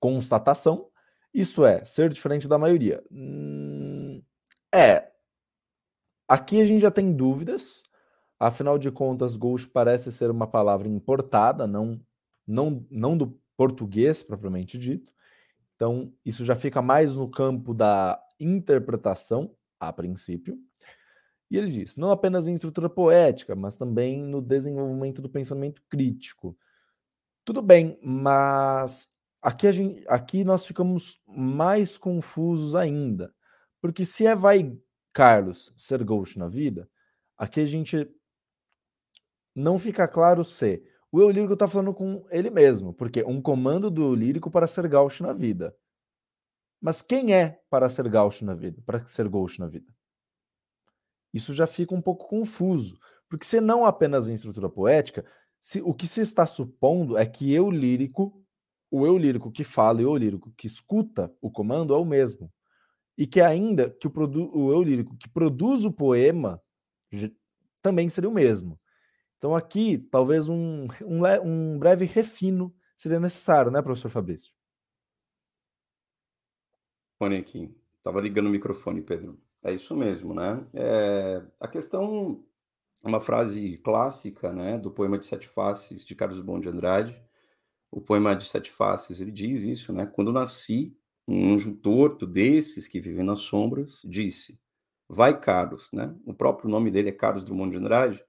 constatação, 0.00 0.88
isto 1.34 1.66
é, 1.66 1.84
ser 1.84 2.10
diferente 2.10 2.48
da 2.48 2.56
maioria. 2.56 3.02
Hum, 3.10 3.77
é. 4.78 5.12
Aqui 6.28 6.60
a 6.60 6.64
gente 6.64 6.80
já 6.80 6.90
tem 6.90 7.12
dúvidas. 7.12 7.82
Afinal 8.38 8.78
de 8.78 8.90
contas, 8.90 9.34
ghost 9.34 9.68
parece 9.68 10.12
ser 10.12 10.30
uma 10.30 10.46
palavra 10.46 10.86
importada, 10.86 11.66
não, 11.66 12.00
não, 12.46 12.86
não 12.90 13.16
do 13.16 13.38
português 13.56 14.22
propriamente 14.22 14.78
dito. 14.78 15.12
Então, 15.74 16.12
isso 16.24 16.44
já 16.44 16.54
fica 16.54 16.80
mais 16.80 17.16
no 17.16 17.28
campo 17.28 17.74
da 17.74 18.20
interpretação, 18.38 19.54
a 19.80 19.92
princípio. 19.92 20.58
E 21.50 21.56
ele 21.56 21.70
diz: 21.70 21.96
não 21.96 22.10
apenas 22.10 22.46
em 22.46 22.54
estrutura 22.54 22.88
poética, 22.88 23.56
mas 23.56 23.76
também 23.76 24.22
no 24.22 24.40
desenvolvimento 24.40 25.20
do 25.22 25.28
pensamento 25.28 25.82
crítico. 25.88 26.56
Tudo 27.44 27.62
bem, 27.62 27.98
mas 28.02 29.08
aqui, 29.40 29.66
a 29.66 29.72
gente, 29.72 30.04
aqui 30.06 30.44
nós 30.44 30.66
ficamos 30.66 31.20
mais 31.26 31.96
confusos 31.96 32.74
ainda. 32.74 33.34
Porque 33.80 34.04
se 34.04 34.26
é 34.26 34.34
vai 34.34 34.76
Carlos 35.12 35.72
ser 35.76 36.04
ghost 36.04 36.38
na 36.38 36.48
vida, 36.48 36.88
aqui 37.36 37.60
a 37.60 37.64
gente 37.64 38.08
não 39.54 39.78
fica 39.78 40.06
claro 40.06 40.44
se 40.44 40.82
o 41.10 41.20
eu 41.20 41.30
lírico 41.30 41.54
está 41.54 41.66
falando 41.66 41.94
com 41.94 42.24
ele 42.30 42.50
mesmo, 42.50 42.92
porque 42.92 43.24
um 43.24 43.40
comando 43.40 43.90
do 43.90 44.02
eu 44.02 44.14
lírico 44.14 44.50
para 44.50 44.66
ser 44.66 44.86
gaucho 44.88 45.22
na 45.22 45.32
vida. 45.32 45.74
Mas 46.80 47.02
quem 47.02 47.34
é 47.34 47.60
para 47.68 47.88
ser 47.88 48.08
gaucho 48.08 48.44
na 48.44 48.54
vida? 48.54 48.80
Para 48.84 49.02
ser 49.02 49.28
gaucho 49.28 49.60
na 49.60 49.66
vida? 49.66 49.92
Isso 51.32 51.52
já 51.54 51.66
fica 51.66 51.94
um 51.94 52.00
pouco 52.00 52.28
confuso, 52.28 52.98
porque 53.28 53.44
se 53.44 53.60
não 53.60 53.84
apenas 53.84 54.28
em 54.28 54.34
estrutura 54.34 54.68
poética, 54.68 55.24
se, 55.60 55.80
o 55.82 55.92
que 55.92 56.06
se 56.06 56.20
está 56.20 56.46
supondo 56.46 57.16
é 57.16 57.26
que 57.26 57.52
eu 57.52 57.70
lírico, 57.70 58.44
o 58.90 59.06
eu 59.06 59.18
lírico 59.18 59.50
que 59.50 59.64
fala 59.64 60.00
e 60.00 60.04
o 60.04 60.12
eu 60.12 60.16
lírico 60.16 60.52
que 60.56 60.66
escuta 60.66 61.34
o 61.40 61.50
comando 61.50 61.94
é 61.94 61.98
o 61.98 62.04
mesmo. 62.04 62.52
E 63.18 63.26
que 63.26 63.40
ainda 63.40 63.90
que 63.90 64.06
o, 64.06 64.12
o 64.56 64.72
eu 64.72 64.80
lírico 64.80 65.16
que 65.16 65.28
produz 65.28 65.84
o 65.84 65.92
poema 65.92 66.62
também 67.82 68.08
seria 68.08 68.30
o 68.30 68.32
mesmo. 68.32 68.80
Então 69.36 69.56
aqui, 69.56 69.98
talvez 69.98 70.48
um, 70.48 70.86
um, 71.02 71.22
um 71.44 71.78
breve 71.78 72.04
refino 72.04 72.72
seria 72.96 73.18
necessário, 73.18 73.72
né, 73.72 73.82
professor 73.82 74.08
Fabrício? 74.08 74.52
Fone 77.18 77.36
aqui. 77.36 77.74
Estava 77.96 78.20
ligando 78.20 78.46
o 78.46 78.50
microfone, 78.50 79.02
Pedro. 79.02 79.40
É 79.64 79.72
isso 79.72 79.96
mesmo, 79.96 80.32
né? 80.32 80.64
É, 80.72 81.44
a 81.58 81.66
questão, 81.66 82.44
uma 83.02 83.20
frase 83.20 83.78
clássica, 83.78 84.52
né, 84.52 84.78
do 84.78 84.92
poema 84.92 85.18
de 85.18 85.26
Sete 85.26 85.48
Faces 85.48 86.04
de 86.04 86.14
Carlos 86.14 86.40
Bom 86.40 86.60
de 86.60 86.68
Andrade. 86.68 87.20
O 87.90 88.00
poema 88.00 88.36
de 88.36 88.48
Sete 88.48 88.70
Faces, 88.70 89.20
ele 89.20 89.32
diz 89.32 89.62
isso, 89.62 89.92
né? 89.92 90.06
Quando 90.06 90.32
nasci, 90.32 90.96
um 91.28 91.54
anjo 91.54 91.74
torto 91.74 92.26
desses 92.26 92.88
que 92.88 93.00
vivem 93.00 93.24
nas 93.24 93.40
sombras 93.40 94.00
disse: 94.04 94.58
Vai, 95.08 95.38
Carlos, 95.38 95.90
né? 95.92 96.14
O 96.24 96.34
próprio 96.34 96.70
nome 96.70 96.90
dele 96.90 97.10
é 97.10 97.12
Carlos 97.12 97.44
Drummond 97.44 97.70
de 97.70 97.76
Andrade 97.76 98.24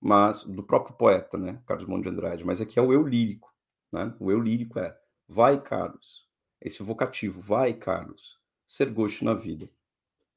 mas 0.00 0.44
do 0.44 0.62
próprio 0.62 0.96
poeta, 0.96 1.36
né, 1.36 1.60
Carlos 1.66 1.86
Monte 1.86 2.04
de 2.04 2.08
Andrade, 2.08 2.44
mas 2.44 2.60
aqui 2.60 2.78
é 2.78 2.82
o 2.82 2.92
eu 2.92 3.06
lírico, 3.06 3.52
né? 3.92 4.14
O 4.18 4.32
eu 4.32 4.40
lírico 4.40 4.78
é 4.78 4.96
vai, 5.28 5.60
Carlos. 5.60 6.26
Esse 6.60 6.82
vocativo, 6.82 7.40
vai, 7.40 7.74
Carlos, 7.74 8.38
ser 8.66 8.90
gosto 8.90 9.24
na 9.24 9.34
vida. 9.34 9.68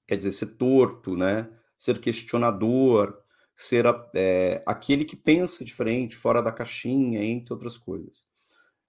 Quer 0.06 0.18
dizer, 0.18 0.34
ser 0.34 0.58
torto, 0.58 1.16
né? 1.16 1.50
Ser 1.80 2.00
questionador, 2.00 3.18
ser 3.56 3.86
é, 4.14 4.62
aquele 4.66 5.06
que 5.06 5.16
pensa 5.16 5.64
diferente, 5.64 6.16
fora 6.16 6.42
da 6.42 6.52
caixinha, 6.52 7.24
entre 7.24 7.54
outras 7.54 7.78
coisas. 7.78 8.26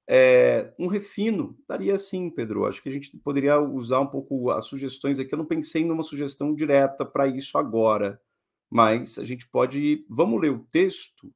É, 0.08 0.72
um 0.78 0.86
refino 0.86 1.56
daria 1.66 1.98
sim, 1.98 2.30
Pedro. 2.30 2.66
Acho 2.66 2.82
que 2.82 2.88
a 2.88 2.92
gente 2.92 3.16
poderia 3.18 3.58
usar 3.58 4.00
um 4.00 4.06
pouco 4.06 4.50
as 4.50 4.66
sugestões 4.66 5.18
aqui. 5.18 5.32
Eu 5.32 5.38
não 5.38 5.46
pensei 5.46 5.84
numa 5.84 6.02
sugestão 6.02 6.54
direta 6.54 7.04
para 7.04 7.26
isso 7.26 7.56
agora, 7.56 8.20
mas 8.70 9.18
a 9.18 9.24
gente 9.24 9.48
pode. 9.48 10.04
Vamos 10.08 10.40
ler 10.40 10.50
o 10.50 10.66
texto, 10.70 11.32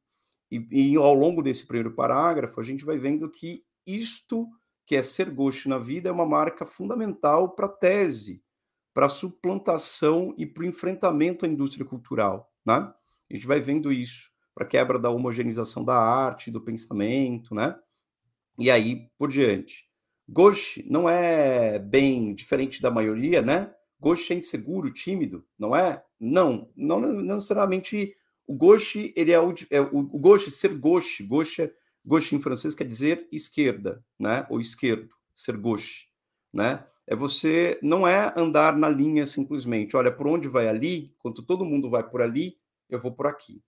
e, 0.50 0.92
e, 0.92 0.96
ao 0.96 1.14
longo 1.14 1.42
desse 1.42 1.66
primeiro 1.66 1.94
parágrafo, 1.94 2.60
a 2.60 2.64
gente 2.64 2.84
vai 2.84 2.96
vendo 2.96 3.28
que 3.30 3.62
isto, 3.86 4.48
que 4.86 4.96
é 4.96 5.02
ser 5.02 5.30
gosto 5.30 5.68
na 5.68 5.78
vida, 5.78 6.08
é 6.08 6.12
uma 6.12 6.26
marca 6.26 6.64
fundamental 6.64 7.54
para 7.54 7.66
a 7.66 7.70
tese, 7.70 8.42
para 8.94 9.06
a 9.06 9.10
suplantação 9.10 10.34
e 10.38 10.46
para 10.46 10.62
o 10.62 10.66
enfrentamento 10.66 11.44
à 11.44 11.48
indústria 11.48 11.84
cultural. 11.84 12.50
Né? 12.66 12.74
A 12.74 13.34
gente 13.34 13.46
vai 13.46 13.60
vendo 13.60 13.92
isso, 13.92 14.30
para 14.54 14.64
a 14.64 14.68
quebra 14.68 14.98
da 14.98 15.10
homogeneização 15.10 15.84
da 15.84 15.96
arte, 15.96 16.50
do 16.50 16.60
pensamento, 16.60 17.54
né? 17.54 17.78
E 18.58 18.70
aí 18.70 19.08
por 19.16 19.30
diante. 19.30 19.86
Gauche 20.28 20.84
não 20.88 21.08
é 21.08 21.78
bem 21.78 22.34
diferente 22.34 22.82
da 22.82 22.90
maioria, 22.90 23.40
né? 23.40 23.72
Gauche 24.00 24.32
é 24.32 24.36
inseguro, 24.36 24.92
tímido, 24.92 25.44
não 25.58 25.74
é? 25.74 26.04
Não, 26.20 26.68
não, 26.76 27.00
não 27.00 27.36
necessariamente. 27.36 28.14
O 28.46 28.54
gauche, 28.54 29.12
ele 29.16 29.32
é 29.32 29.40
o, 29.40 29.54
é 29.70 29.80
o, 29.80 30.10
o 30.12 30.38
ser 30.38 30.74
gauche, 30.74 31.22
gauche, 31.22 31.72
gauche 32.04 32.34
em 32.34 32.40
francês 32.40 32.74
quer 32.74 32.84
dizer 32.84 33.28
esquerda, 33.30 34.04
né? 34.18 34.46
Ou 34.50 34.60
esquerdo, 34.60 35.14
ser 35.34 35.56
gauche, 35.56 36.08
né? 36.52 36.84
É 37.06 37.16
você, 37.16 37.78
não 37.82 38.06
é 38.06 38.32
andar 38.36 38.76
na 38.76 38.88
linha 38.88 39.26
simplesmente, 39.26 39.96
olha, 39.96 40.12
por 40.12 40.26
onde 40.26 40.46
vai 40.46 40.68
ali, 40.68 41.14
quando 41.18 41.42
todo 41.42 41.64
mundo 41.64 41.88
vai 41.88 42.06
por 42.06 42.20
ali, 42.20 42.56
eu 42.88 42.98
vou 42.98 43.12
por 43.12 43.26
aqui, 43.26 43.62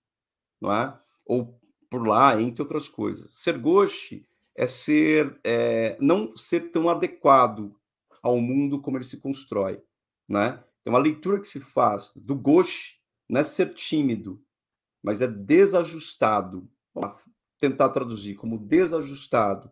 não 0.59 0.71
é? 0.71 0.99
Ou 1.25 1.59
por 1.89 2.07
lá, 2.07 2.39
entre 2.41 2.61
outras 2.61 2.87
coisas. 2.87 3.33
Ser 3.35 3.57
gauche 3.57 4.25
é 4.61 4.67
ser, 4.67 5.39
é, 5.43 5.97
não 5.99 6.35
ser 6.35 6.69
tão 6.69 6.87
adequado 6.87 7.75
ao 8.21 8.39
mundo 8.39 8.79
como 8.79 8.95
ele 8.95 9.03
se 9.03 9.17
constrói, 9.17 9.81
né? 10.29 10.63
Então, 10.81 10.95
a 10.95 10.99
leitura 10.99 11.39
que 11.39 11.47
se 11.47 11.59
faz 11.59 12.11
do 12.15 12.35
gauche 12.35 12.99
não 13.27 13.41
é 13.41 13.43
ser 13.43 13.73
tímido, 13.73 14.39
mas 15.01 15.19
é 15.19 15.27
desajustado. 15.27 16.69
Vamos 16.93 17.17
tentar 17.59 17.89
traduzir 17.89 18.35
como 18.35 18.59
desajustado. 18.59 19.71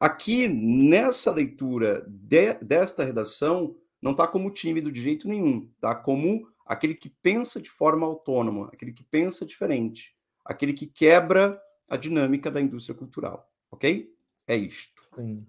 Aqui, 0.00 0.48
nessa 0.48 1.30
leitura 1.30 2.04
de, 2.08 2.54
desta 2.54 3.04
redação, 3.04 3.76
não 4.02 4.10
está 4.10 4.26
como 4.26 4.50
tímido 4.50 4.90
de 4.90 5.00
jeito 5.00 5.28
nenhum, 5.28 5.70
está 5.76 5.94
como 5.94 6.48
aquele 6.66 6.94
que 6.94 7.08
pensa 7.08 7.62
de 7.62 7.70
forma 7.70 8.04
autônoma, 8.04 8.68
aquele 8.72 8.92
que 8.92 9.04
pensa 9.04 9.46
diferente, 9.46 10.12
aquele 10.44 10.72
que 10.72 10.88
quebra 10.88 11.60
a 11.88 11.96
dinâmica 11.96 12.50
da 12.50 12.60
indústria 12.60 12.96
cultural, 12.96 13.48
ok? 13.70 14.12
É 14.46 14.56
isto. 14.56 15.02
Sim. 15.14 15.46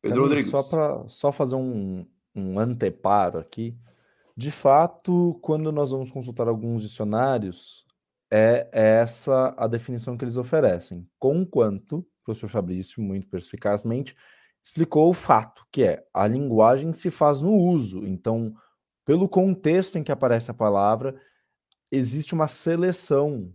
Pedro 0.00 0.22
Rodrigues. 0.22 0.50
Só 0.50 0.62
para 0.62 1.08
só 1.08 1.32
fazer 1.32 1.56
um, 1.56 2.06
um 2.34 2.58
anteparo 2.58 3.38
aqui, 3.38 3.76
de 4.36 4.50
fato, 4.50 5.38
quando 5.42 5.70
nós 5.70 5.90
vamos 5.90 6.10
consultar 6.10 6.48
alguns 6.48 6.82
dicionários, 6.82 7.84
é 8.30 8.68
essa 8.72 9.54
a 9.56 9.66
definição 9.66 10.16
que 10.16 10.24
eles 10.24 10.36
oferecem. 10.36 11.06
Conquanto, 11.18 11.98
o 11.98 12.06
professor 12.24 12.48
Fabrício, 12.48 13.02
muito 13.02 13.28
perspicazmente, 13.28 14.14
explicou 14.62 15.10
o 15.10 15.14
fato, 15.14 15.66
que 15.70 15.82
é 15.82 16.06
a 16.14 16.26
linguagem 16.26 16.92
se 16.92 17.10
faz 17.10 17.42
no 17.42 17.52
uso. 17.52 18.06
Então, 18.06 18.54
pelo 19.04 19.28
contexto 19.28 19.98
em 19.98 20.02
que 20.02 20.12
aparece 20.12 20.50
a 20.50 20.54
palavra, 20.54 21.20
existe 21.90 22.32
uma 22.32 22.48
seleção 22.48 23.52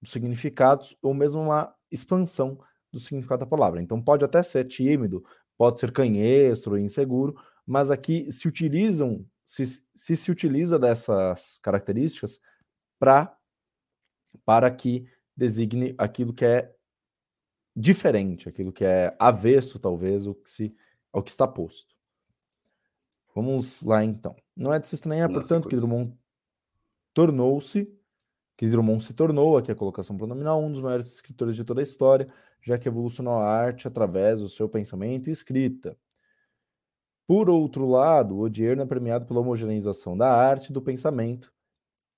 dos 0.00 0.12
significados 0.12 0.96
ou 1.02 1.14
mesmo 1.14 1.42
uma 1.42 1.74
expansão 1.90 2.60
do 2.92 2.98
significado 2.98 3.40
da 3.40 3.46
palavra. 3.46 3.80
Então, 3.82 4.00
pode 4.00 4.24
até 4.24 4.42
ser 4.42 4.64
tímido, 4.64 5.24
pode 5.56 5.78
ser 5.78 5.92
canhestro, 5.92 6.78
inseguro, 6.78 7.34
mas 7.66 7.90
aqui 7.90 8.30
se 8.32 8.48
utilizam 8.48 9.26
se, 9.44 9.64
se, 9.94 10.14
se 10.14 10.30
utiliza 10.30 10.78
dessas 10.78 11.58
características 11.62 12.38
para 12.98 13.34
para 14.44 14.70
que 14.70 15.06
designe 15.34 15.94
aquilo 15.96 16.34
que 16.34 16.44
é 16.44 16.74
diferente, 17.74 18.48
aquilo 18.48 18.72
que 18.72 18.84
é 18.84 19.16
avesso, 19.18 19.78
talvez, 19.78 20.26
ao 20.26 20.34
que, 20.34 20.50
se, 20.50 20.76
ao 21.12 21.22
que 21.22 21.30
está 21.30 21.46
posto. 21.46 21.94
Vamos 23.34 23.82
lá, 23.82 24.04
então. 24.04 24.36
Não 24.54 24.72
é 24.72 24.78
de 24.78 24.88
se 24.88 24.96
estranhar, 24.96 25.32
portanto, 25.32 25.68
que 25.68 25.76
Drummond 25.76 26.12
tornou-se, 27.14 27.97
que 28.58 28.66
Drummond 28.66 29.04
se 29.04 29.14
tornou, 29.14 29.56
aqui 29.56 29.70
a 29.70 29.74
colocação 29.74 30.16
pronominal, 30.16 30.60
um 30.60 30.72
dos 30.72 30.80
maiores 30.80 31.06
escritores 31.14 31.54
de 31.54 31.62
toda 31.62 31.80
a 31.80 31.82
história, 31.82 32.28
já 32.60 32.76
que 32.76 32.88
evolucionou 32.88 33.34
a 33.34 33.46
arte 33.46 33.86
através 33.86 34.40
do 34.40 34.48
seu 34.48 34.68
pensamento 34.68 35.28
e 35.28 35.30
escrita. 35.30 35.96
Por 37.24 37.48
outro 37.48 37.86
lado, 37.86 38.36
Odierno 38.36 38.82
é 38.82 38.86
premiado 38.86 39.26
pela 39.26 39.38
homogeneização 39.38 40.16
da 40.16 40.34
arte 40.34 40.70
e 40.70 40.72
do 40.72 40.82
pensamento. 40.82 41.52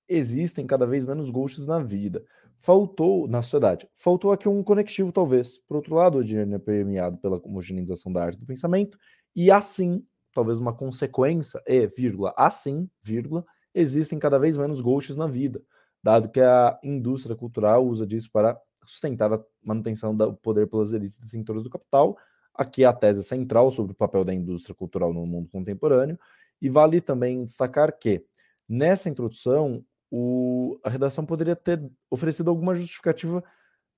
Existem 0.09 0.65
cada 0.65 0.87
vez 0.87 1.05
menos 1.05 1.29
gostos 1.29 1.67
na 1.67 1.77
vida. 1.77 2.25
Faltou, 2.57 3.27
na 3.27 3.43
sociedade, 3.43 3.87
faltou 3.93 4.31
aqui 4.31 4.49
um 4.49 4.63
conectivo, 4.63 5.11
talvez. 5.11 5.59
Por 5.59 5.77
outro 5.77 5.93
lado, 5.93 6.17
Odierno 6.17 6.55
é 6.55 6.59
premiado 6.59 7.19
pela 7.19 7.37
homogeneização 7.37 8.11
da 8.11 8.23
arte 8.23 8.37
e 8.37 8.39
do 8.39 8.47
pensamento, 8.47 8.97
e 9.35 9.51
assim, 9.51 10.03
talvez 10.33 10.59
uma 10.59 10.73
consequência, 10.73 11.61
é, 11.67 11.85
vírgula, 11.85 12.33
assim, 12.35 12.89
vírgula, 12.99 13.45
existem 13.75 14.17
cada 14.17 14.39
vez 14.39 14.57
menos 14.57 14.81
gostos 14.81 15.17
na 15.17 15.27
vida, 15.27 15.61
dado 16.03 16.29
que 16.29 16.41
a 16.41 16.79
indústria 16.83 17.35
cultural 17.35 17.85
usa 17.85 18.05
disso 18.05 18.29
para 18.31 18.59
sustentar 18.85 19.31
a 19.31 19.43
manutenção 19.63 20.15
do 20.15 20.33
poder 20.33 20.67
pelas 20.67 20.91
elites 20.91 21.17
detentoras 21.17 21.63
do 21.63 21.69
capital, 21.69 22.17
Aqui 22.53 22.83
a 22.83 22.91
tese 22.91 23.23
central 23.23 23.71
sobre 23.71 23.93
o 23.93 23.95
papel 23.95 24.25
da 24.25 24.33
indústria 24.33 24.75
cultural 24.75 25.13
no 25.13 25.25
mundo 25.25 25.49
contemporâneo, 25.49 26.19
e 26.61 26.69
vale 26.69 26.99
também 26.99 27.45
destacar 27.45 27.97
que, 27.97 28.25
nessa 28.67 29.09
introdução, 29.09 29.85
o, 30.11 30.77
a 30.83 30.89
redação 30.89 31.25
poderia 31.25 31.55
ter 31.55 31.81
oferecido 32.09 32.49
alguma 32.49 32.75
justificativa 32.75 33.41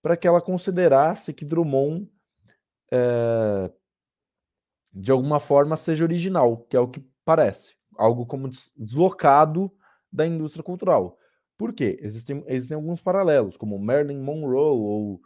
para 0.02 0.16
que 0.16 0.28
ela 0.28 0.40
considerasse 0.40 1.34
que 1.34 1.44
Drummond, 1.44 2.08
é, 2.92 3.72
de 4.94 5.12
alguma 5.12 5.40
forma, 5.40 5.76
seja 5.76 6.04
original, 6.04 6.58
que 6.70 6.78
é 6.78 6.80
o 6.80 6.88
que 6.88 7.04
parece, 7.26 7.76
algo 7.98 8.24
como 8.26 8.50
deslocado 8.78 9.72
da 10.12 10.28
indústria 10.28 10.64
cultural. 10.64 11.18
Por 11.58 11.74
quê? 11.74 11.98
Existem, 12.02 12.44
existem 12.48 12.76
alguns 12.76 13.02
paralelos, 13.02 13.58
como 13.58 13.80
Marilyn 13.80 14.20
Monroe 14.20 14.78
ou 14.78 15.22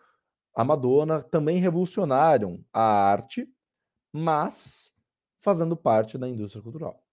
a 0.56 0.64
Madonna 0.64 1.22
também 1.22 1.60
revolucionaram 1.60 2.60
a 2.74 2.82
arte, 2.82 3.48
mas 4.12 4.92
fazendo 5.40 5.78
parte 5.78 6.18
da 6.18 6.28
indústria 6.28 6.64
cultural. 6.64 7.04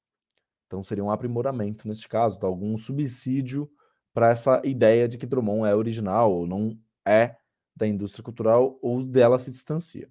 Então 0.67 0.83
seria 0.83 1.05
um 1.05 1.11
aprimoramento 1.11 1.87
neste 1.87 2.09
caso, 2.09 2.39
algum 2.43 2.77
subsídio 2.77 3.71
para 4.13 4.31
essa 4.31 4.63
ideia 4.65 5.09
de 5.09 5.19
que 5.19 5.27
Drummond 5.27 5.69
é 5.69 5.75
original 5.75 6.33
ou 6.33 6.47
não 6.47 6.79
é 7.07 7.37
da 7.77 7.87
indústria 7.87 8.25
cultural 8.25 8.79
ou 8.81 9.03
dela 9.05 9.39
se 9.39 9.51
distancia. 9.51 10.09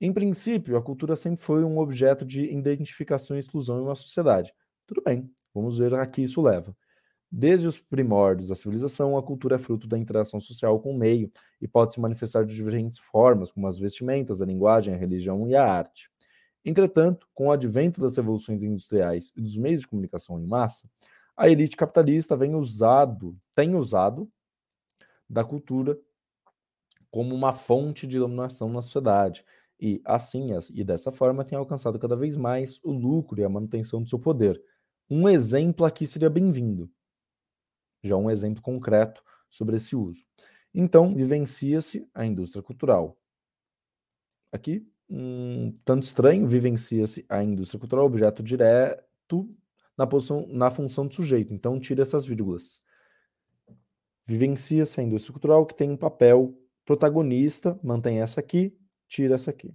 Em 0.00 0.12
princípio, 0.12 0.76
a 0.76 0.82
cultura 0.82 1.14
sempre 1.14 1.40
foi 1.40 1.62
um 1.62 1.78
objeto 1.78 2.24
de 2.24 2.44
identificação 2.46 3.36
e 3.36 3.40
exclusão 3.40 3.78
em 3.78 3.84
uma 3.84 3.94
sociedade. 3.94 4.52
Tudo 4.86 5.02
bem, 5.02 5.30
vamos 5.54 5.78
ver 5.78 5.94
a 5.94 6.06
que 6.06 6.22
isso 6.22 6.40
leva. 6.42 6.76
Desde 7.34 7.66
os 7.66 7.80
primórdios 7.80 8.48
da 8.50 8.54
civilização, 8.54 9.16
a 9.16 9.22
cultura 9.22 9.56
é 9.56 9.58
fruto 9.58 9.88
da 9.88 9.98
interação 9.98 10.38
social 10.38 10.78
com 10.80 10.90
o 10.92 10.98
meio 10.98 11.32
e 11.60 11.66
pode 11.66 11.94
se 11.94 12.00
manifestar 12.00 12.44
de 12.44 12.54
diferentes 12.54 12.98
formas, 12.98 13.50
como 13.50 13.66
as 13.66 13.78
vestimentas, 13.78 14.42
a 14.42 14.46
linguagem, 14.46 14.92
a 14.94 14.98
religião 14.98 15.48
e 15.48 15.56
a 15.56 15.64
arte. 15.64 16.10
Entretanto, 16.64 17.26
com 17.34 17.46
o 17.48 17.52
advento 17.52 18.00
das 18.00 18.16
revoluções 18.16 18.62
industriais 18.62 19.32
e 19.36 19.40
dos 19.40 19.56
meios 19.56 19.80
de 19.80 19.88
comunicação 19.88 20.38
em 20.38 20.46
massa, 20.46 20.88
a 21.36 21.48
elite 21.48 21.76
capitalista 21.76 22.36
vem 22.36 22.54
usado, 22.54 23.36
tem 23.54 23.74
usado 23.74 24.30
da 25.28 25.44
cultura 25.44 25.98
como 27.10 27.34
uma 27.34 27.52
fonte 27.52 28.06
de 28.06 28.18
dominação 28.18 28.68
na 28.68 28.80
sociedade 28.82 29.44
e 29.80 30.00
assim 30.04 30.48
e 30.72 30.84
dessa 30.84 31.10
forma 31.10 31.44
tem 31.44 31.58
alcançado 31.58 31.98
cada 31.98 32.16
vez 32.16 32.36
mais 32.36 32.80
o 32.84 32.90
lucro 32.92 33.40
e 33.40 33.44
a 33.44 33.48
manutenção 33.48 34.02
do 34.02 34.08
seu 34.08 34.18
poder. 34.18 34.60
Um 35.10 35.28
exemplo 35.28 35.84
aqui 35.84 36.06
seria 36.06 36.30
bem-vindo. 36.30 36.90
Já 38.02 38.16
um 38.16 38.30
exemplo 38.30 38.62
concreto 38.62 39.22
sobre 39.50 39.76
esse 39.76 39.94
uso. 39.94 40.24
Então, 40.74 41.10
vivencia-se 41.10 42.08
a 42.14 42.24
indústria 42.24 42.62
cultural. 42.62 43.18
Aqui 44.50 44.86
um 45.08 45.78
tanto 45.84 46.04
estranho, 46.04 46.46
vivencia-se 46.48 47.26
a 47.28 47.42
indústria 47.44 47.78
cultural, 47.78 48.06
objeto 48.06 48.42
direto 48.42 49.54
na, 49.96 50.06
posição, 50.06 50.46
na 50.48 50.70
função 50.70 51.06
do 51.06 51.12
sujeito. 51.12 51.52
Então, 51.52 51.78
tira 51.78 52.02
essas 52.02 52.24
vírgulas. 52.24 52.82
Vivencia-se 54.24 55.00
a 55.00 55.04
indústria 55.04 55.32
cultural, 55.32 55.66
que 55.66 55.74
tem 55.74 55.90
um 55.90 55.96
papel 55.96 56.56
protagonista, 56.84 57.78
mantém 57.82 58.20
essa 58.20 58.40
aqui, 58.40 58.74
tira 59.06 59.34
essa 59.34 59.50
aqui. 59.50 59.74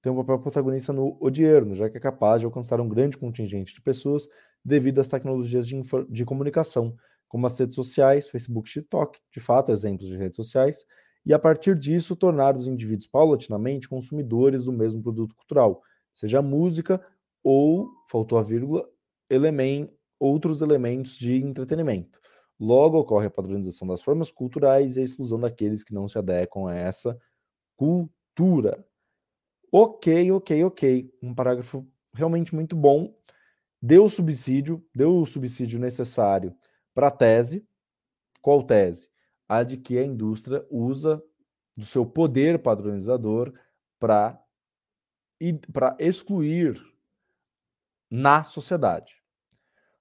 Tem 0.00 0.10
um 0.10 0.16
papel 0.16 0.38
protagonista 0.40 0.92
no 0.92 1.16
odierno, 1.20 1.74
já 1.74 1.90
que 1.90 1.96
é 1.96 2.00
capaz 2.00 2.40
de 2.40 2.46
alcançar 2.46 2.80
um 2.80 2.88
grande 2.88 3.16
contingente 3.16 3.74
de 3.74 3.80
pessoas 3.80 4.26
devido 4.64 5.00
às 5.00 5.08
tecnologias 5.08 5.66
de, 5.66 5.80
de 6.08 6.24
comunicação, 6.24 6.96
como 7.32 7.46
as 7.46 7.58
redes 7.58 7.74
sociais, 7.74 8.28
Facebook 8.28 8.68
e 8.68 8.72
TikTok, 8.74 9.18
de 9.32 9.40
fato, 9.40 9.72
exemplos 9.72 10.10
de 10.10 10.18
redes 10.18 10.36
sociais, 10.36 10.84
e 11.24 11.32
a 11.32 11.38
partir 11.38 11.78
disso 11.78 12.14
tornar 12.14 12.54
os 12.54 12.66
indivíduos 12.66 13.06
paulatinamente 13.06 13.88
consumidores 13.88 14.66
do 14.66 14.72
mesmo 14.72 15.02
produto 15.02 15.34
cultural, 15.34 15.80
seja 16.12 16.42
música 16.42 17.02
ou, 17.42 17.88
faltou 18.06 18.36
a 18.36 18.42
vírgula, 18.42 18.86
outros 20.20 20.60
elementos 20.60 21.16
de 21.16 21.36
entretenimento. 21.36 22.20
Logo 22.60 22.98
ocorre 22.98 23.28
a 23.28 23.30
padronização 23.30 23.88
das 23.88 24.02
formas 24.02 24.30
culturais 24.30 24.98
e 24.98 25.00
a 25.00 25.04
exclusão 25.04 25.40
daqueles 25.40 25.82
que 25.82 25.94
não 25.94 26.06
se 26.06 26.18
adequam 26.18 26.68
a 26.68 26.74
essa 26.74 27.18
cultura. 27.74 28.84
Ok, 29.72 30.30
ok, 30.32 30.64
ok. 30.64 31.10
Um 31.22 31.34
parágrafo 31.34 31.88
realmente 32.14 32.54
muito 32.54 32.76
bom. 32.76 33.16
Deu 33.80 34.04
o 34.04 34.10
subsídio, 34.10 34.84
deu 34.94 35.16
o 35.16 35.24
subsídio 35.24 35.80
necessário 35.80 36.54
para 36.94 37.08
a 37.08 37.10
tese. 37.10 37.66
Qual 38.40 38.62
tese? 38.62 39.12
a 39.52 39.62
de 39.62 39.76
que 39.76 39.98
a 39.98 40.04
indústria 40.04 40.66
usa 40.70 41.22
do 41.76 41.84
seu 41.84 42.06
poder 42.06 42.58
padronizador 42.62 43.52
para 44.00 44.42
excluir 45.98 46.82
na 48.10 48.42
sociedade. 48.44 49.22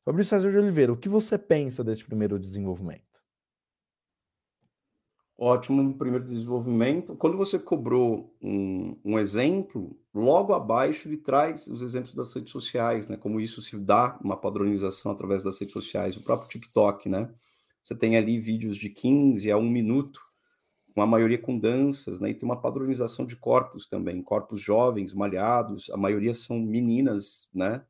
Fabrício 0.05 0.29
César 0.29 0.51
de 0.51 0.57
Oliveira, 0.57 0.93
o 0.93 0.97
que 0.97 1.09
você 1.09 1.37
pensa 1.37 1.83
desse 1.83 2.05
primeiro 2.05 2.39
desenvolvimento? 2.39 3.10
Ótimo 5.43 5.97
primeiro 5.97 6.23
desenvolvimento. 6.23 7.15
Quando 7.15 7.35
você 7.35 7.57
cobrou 7.57 8.31
um, 8.39 8.95
um, 9.03 9.17
exemplo, 9.17 9.99
logo 10.13 10.53
abaixo 10.53 11.07
ele 11.07 11.17
traz 11.17 11.65
os 11.65 11.81
exemplos 11.81 12.13
das 12.13 12.31
redes 12.31 12.51
sociais, 12.51 13.09
né? 13.09 13.17
Como 13.17 13.39
isso 13.39 13.59
se 13.59 13.75
dá 13.75 14.19
uma 14.23 14.37
padronização 14.37 15.11
através 15.11 15.43
das 15.43 15.59
redes 15.59 15.73
sociais, 15.73 16.15
o 16.15 16.21
próprio 16.21 16.47
TikTok, 16.47 17.09
né? 17.09 17.27
Você 17.81 17.95
tem 17.95 18.17
ali 18.17 18.37
vídeos 18.37 18.77
de 18.77 18.91
15 18.91 19.49
a 19.49 19.57
1 19.57 19.67
minuto, 19.67 20.21
com 20.93 21.01
a 21.01 21.07
maioria 21.07 21.39
com 21.39 21.57
danças, 21.57 22.19
né? 22.19 22.29
E 22.29 22.35
tem 22.35 22.47
uma 22.47 22.61
padronização 22.61 23.25
de 23.25 23.35
corpos 23.35 23.87
também, 23.87 24.21
corpos 24.21 24.61
jovens, 24.61 25.11
malhados, 25.11 25.89
a 25.89 25.97
maioria 25.97 26.35
são 26.35 26.59
meninas, 26.59 27.49
né? 27.51 27.83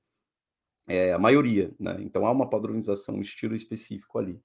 É, 0.88 1.12
a 1.12 1.20
maioria, 1.20 1.76
né? 1.78 1.98
Então 2.00 2.26
há 2.26 2.32
uma 2.32 2.50
padronização, 2.50 3.16
um 3.16 3.22
estilo 3.22 3.54
específico 3.54 4.18
ali. 4.18 4.42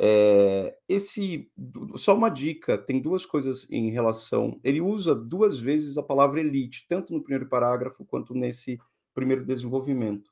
É, 0.00 0.76
esse, 0.88 1.50
só 1.96 2.14
uma 2.14 2.28
dica, 2.28 2.78
tem 2.78 3.00
duas 3.00 3.26
coisas 3.26 3.68
em 3.70 3.90
relação. 3.90 4.60
Ele 4.62 4.80
usa 4.80 5.14
duas 5.14 5.58
vezes 5.58 5.98
a 5.98 6.02
palavra 6.02 6.40
elite, 6.40 6.86
tanto 6.88 7.12
no 7.12 7.22
primeiro 7.22 7.48
parágrafo 7.48 8.04
quanto 8.04 8.32
nesse 8.32 8.78
primeiro 9.12 9.44
desenvolvimento. 9.44 10.30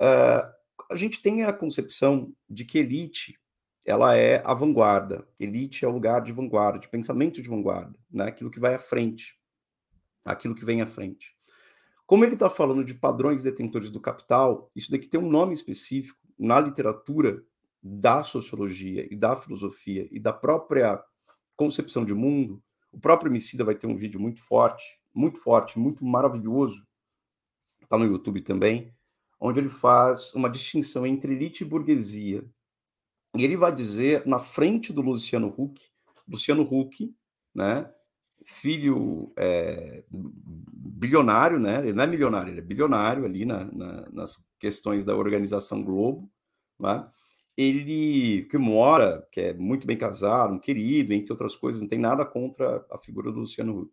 Uh, 0.00 0.48
a 0.90 0.94
gente 0.94 1.20
tem 1.20 1.44
a 1.44 1.52
concepção 1.52 2.32
de 2.48 2.64
que 2.64 2.78
elite 2.78 3.38
ela 3.86 4.16
é 4.16 4.42
a 4.44 4.54
vanguarda. 4.54 5.26
Elite 5.38 5.84
é 5.84 5.88
o 5.88 5.92
lugar 5.92 6.22
de 6.22 6.32
vanguarda, 6.32 6.78
de 6.78 6.88
pensamento 6.88 7.42
de 7.42 7.48
vanguarda, 7.48 7.98
né? 8.10 8.24
aquilo 8.24 8.50
que 8.50 8.60
vai 8.60 8.74
à 8.74 8.78
frente, 8.78 9.34
aquilo 10.24 10.54
que 10.54 10.64
vem 10.64 10.80
à 10.80 10.86
frente. 10.86 11.34
Como 12.06 12.24
ele 12.24 12.34
está 12.34 12.50
falando 12.50 12.84
de 12.84 12.94
padrões 12.94 13.42
detentores 13.42 13.90
do 13.90 14.00
capital, 14.00 14.70
isso 14.74 14.90
daqui 14.90 15.06
tem 15.06 15.20
um 15.20 15.30
nome 15.30 15.54
específico 15.54 16.18
na 16.38 16.58
literatura 16.58 17.42
da 17.82 18.22
sociologia 18.22 19.06
e 19.10 19.16
da 19.16 19.34
filosofia 19.36 20.08
e 20.10 20.20
da 20.20 20.32
própria 20.32 21.02
concepção 21.56 22.04
de 22.04 22.14
mundo. 22.14 22.62
O 22.92 22.98
próprio 22.98 23.30
Emicida 23.30 23.64
vai 23.64 23.74
ter 23.74 23.86
um 23.86 23.96
vídeo 23.96 24.20
muito 24.20 24.42
forte, 24.42 24.84
muito 25.14 25.38
forte, 25.40 25.78
muito 25.78 26.04
maravilhoso, 26.04 26.86
está 27.82 27.98
no 27.98 28.04
YouTube 28.04 28.40
também, 28.42 28.94
onde 29.40 29.58
ele 29.58 29.68
faz 29.68 30.32
uma 30.34 30.48
distinção 30.48 31.06
entre 31.06 31.34
elite 31.34 31.64
e 31.64 31.66
burguesia. 31.66 32.44
E 33.36 33.44
ele 33.44 33.56
vai 33.56 33.72
dizer, 33.72 34.26
na 34.26 34.38
frente 34.38 34.92
do 34.92 35.00
Luciano 35.00 35.54
Huck, 35.56 35.80
Luciano 36.28 36.62
Huck, 36.62 37.14
né, 37.54 37.90
filho 38.44 39.32
é, 39.36 40.04
bilionário, 40.10 41.58
né, 41.58 41.80
ele 41.80 41.92
não 41.92 42.04
é 42.04 42.06
milionário, 42.06 42.52
ele 42.52 42.60
é 42.60 42.64
bilionário 42.64 43.24
ali 43.24 43.44
na, 43.44 43.64
na, 43.64 44.10
nas 44.10 44.46
questões 44.58 45.04
da 45.04 45.16
organização 45.16 45.82
Globo, 45.82 46.30
né, 46.78 47.08
ele 47.60 48.44
que 48.44 48.56
mora, 48.56 49.28
que 49.30 49.40
é 49.40 49.52
muito 49.52 49.86
bem 49.86 49.96
casado, 49.96 50.54
um 50.54 50.58
querido, 50.58 51.12
entre 51.12 51.30
outras 51.30 51.54
coisas, 51.54 51.78
não 51.78 51.86
tem 51.86 51.98
nada 51.98 52.24
contra 52.24 52.86
a 52.90 52.96
figura 52.96 53.30
do 53.30 53.40
Luciano 53.40 53.78
Huck. 53.78 53.92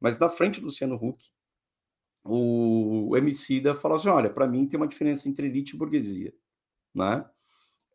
Mas 0.00 0.18
na 0.18 0.28
frente 0.28 0.58
do 0.58 0.66
Luciano 0.66 0.96
Huck, 0.96 1.30
o, 2.24 3.16
Emicida 3.16 3.72
fala 3.72 3.94
assim, 3.94 4.08
olha, 4.08 4.28
para 4.28 4.48
mim 4.48 4.66
tem 4.66 4.78
uma 4.78 4.88
diferença 4.88 5.28
entre 5.28 5.46
elite 5.46 5.76
e 5.76 5.78
burguesia, 5.78 6.34
né? 6.92 7.24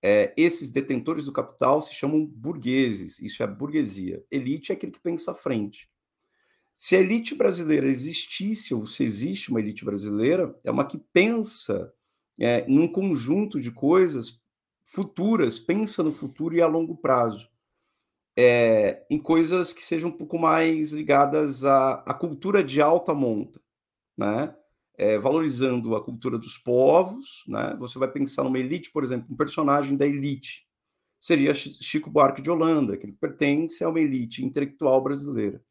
É, 0.02 0.34
esses 0.38 0.72
detentores 0.72 1.26
do 1.26 1.34
capital 1.34 1.82
se 1.82 1.94
chamam 1.94 2.26
burgueses, 2.26 3.20
isso 3.20 3.44
é 3.44 3.48
burguesia. 3.48 4.24
Elite 4.32 4.72
é 4.72 4.76
aquele 4.76 4.94
que 4.94 5.02
pensa 5.02 5.32
à 5.32 5.36
frente. 5.36 5.90
Se 6.78 6.96
a 6.96 7.00
elite 7.00 7.36
brasileira 7.36 7.90
existisse, 7.90 8.74
ou 8.74 8.88
se 8.88 9.04
existe 9.04 9.50
uma 9.50 9.60
elite 9.60 9.84
brasileira, 9.84 10.58
é 10.64 10.72
uma 10.72 10.86
que 10.86 10.98
pensa 11.12 11.94
é, 12.40 12.66
num 12.66 12.88
conjunto 12.88 13.60
de 13.60 13.70
coisas 13.70 14.40
futuras, 14.90 15.58
pensa 15.58 16.04
no 16.04 16.12
futuro 16.12 16.56
e 16.56 16.62
a 16.62 16.68
longo 16.68 16.96
prazo. 16.96 17.50
É, 18.38 19.06
em 19.10 19.20
coisas 19.20 19.74
que 19.74 19.84
sejam 19.84 20.10
um 20.10 20.18
pouco 20.18 20.38
mais 20.38 20.92
ligadas 20.94 21.66
à, 21.66 21.96
à 22.06 22.14
cultura 22.14 22.64
de 22.64 22.82
alta 22.82 23.14
monta, 23.14 23.62
né? 24.18 24.56
é, 25.00 25.18
valorizando 25.18 25.96
a 25.96 26.04
cultura 26.04 26.38
dos 26.38 26.58
povos, 26.58 27.46
né? 27.48 27.74
Você 27.80 27.98
vai 27.98 28.12
pensar 28.12 28.44
numa 28.44 28.60
elite, 28.60 28.92
por 28.92 29.02
exemplo, 29.02 29.28
um 29.32 29.38
personagem 29.38 29.96
da 29.96 30.06
elite 30.06 30.68
seria 31.22 31.54
Chico 31.54 32.10
Buarque 32.10 32.42
de 32.42 32.50
Holanda, 32.50 32.98
que 32.98 33.06
ele 33.06 33.14
pertence 33.14 33.84
a 33.84 33.90
uma 33.90 34.00
elite 34.00 34.44
intelectual 34.44 35.02
brasileira, 35.02 35.62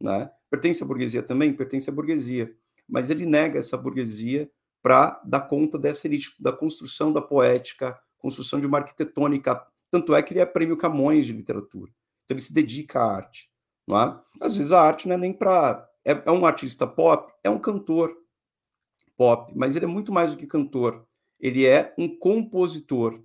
né? 0.00 0.30
Pertence 0.48 0.82
à 0.82 0.86
burguesia 0.86 1.22
também, 1.22 1.52
pertence 1.52 1.90
à 1.90 1.92
burguesia, 1.92 2.52
mas 2.88 3.10
ele 3.10 3.26
nega 3.26 3.58
essa 3.58 3.76
burguesia 3.76 4.48
para 4.80 5.20
dar 5.24 5.42
conta 5.42 5.76
dessa 5.76 6.06
elite, 6.06 6.34
da 6.38 6.52
construção 6.52 7.12
da 7.12 7.20
poética, 7.20 7.98
construção 8.26 8.58
de 8.58 8.66
uma 8.66 8.78
arquitetônica, 8.78 9.64
tanto 9.88 10.12
é 10.12 10.20
que 10.20 10.32
ele 10.32 10.40
é 10.40 10.46
prêmio 10.46 10.76
Camões 10.76 11.26
de 11.26 11.32
literatura. 11.32 11.92
Então 12.24 12.34
ele 12.34 12.42
se 12.42 12.52
dedica 12.52 12.98
à 12.98 13.16
arte, 13.16 13.48
não 13.86 14.00
é? 14.00 14.20
Às 14.40 14.56
vezes 14.56 14.72
a 14.72 14.82
arte 14.82 15.06
não 15.06 15.14
é 15.14 15.18
nem 15.18 15.32
para 15.32 15.88
é, 16.04 16.10
é 16.26 16.32
um 16.32 16.44
artista 16.44 16.88
pop, 16.88 17.32
é 17.44 17.48
um 17.48 17.58
cantor, 17.58 18.16
pop, 19.16 19.52
mas 19.54 19.76
ele 19.76 19.84
é 19.84 19.88
muito 19.88 20.12
mais 20.12 20.32
do 20.32 20.36
que 20.36 20.46
cantor. 20.46 21.06
Ele 21.38 21.64
é 21.66 21.94
um 21.96 22.08
compositor, 22.08 23.22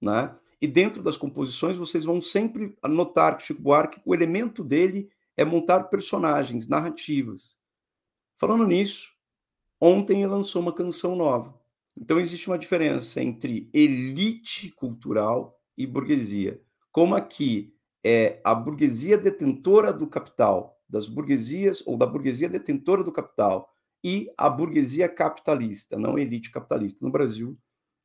né? 0.00 0.36
E 0.60 0.66
dentro 0.66 1.00
das 1.00 1.16
composições, 1.16 1.76
vocês 1.76 2.04
vão 2.04 2.20
sempre 2.20 2.76
notar 2.88 3.36
que 3.36 3.44
Chico 3.44 3.62
Buarque, 3.62 4.02
o 4.04 4.12
elemento 4.12 4.64
dele 4.64 5.10
é 5.36 5.44
montar 5.44 5.84
personagens, 5.84 6.66
narrativas. 6.66 7.56
Falando 8.36 8.66
nisso, 8.66 9.12
ontem 9.80 10.22
ele 10.22 10.30
lançou 10.30 10.60
uma 10.60 10.72
canção 10.72 11.14
nova. 11.14 11.59
Então 11.96 12.18
existe 12.18 12.48
uma 12.48 12.58
diferença 12.58 13.22
entre 13.22 13.68
elite 13.72 14.70
cultural 14.70 15.58
e 15.76 15.86
burguesia. 15.86 16.60
Como 16.92 17.14
aqui 17.14 17.74
é 18.04 18.40
a 18.44 18.54
burguesia 18.54 19.18
detentora 19.18 19.92
do 19.92 20.06
capital, 20.06 20.80
das 20.88 21.08
burguesias 21.08 21.82
ou 21.86 21.96
da 21.96 22.06
burguesia 22.06 22.48
detentora 22.48 23.04
do 23.04 23.12
capital 23.12 23.70
e 24.02 24.32
a 24.36 24.48
burguesia 24.48 25.08
capitalista, 25.08 25.98
não 25.98 26.18
elite 26.18 26.50
capitalista. 26.50 27.04
No 27.04 27.12
Brasil, 27.12 27.56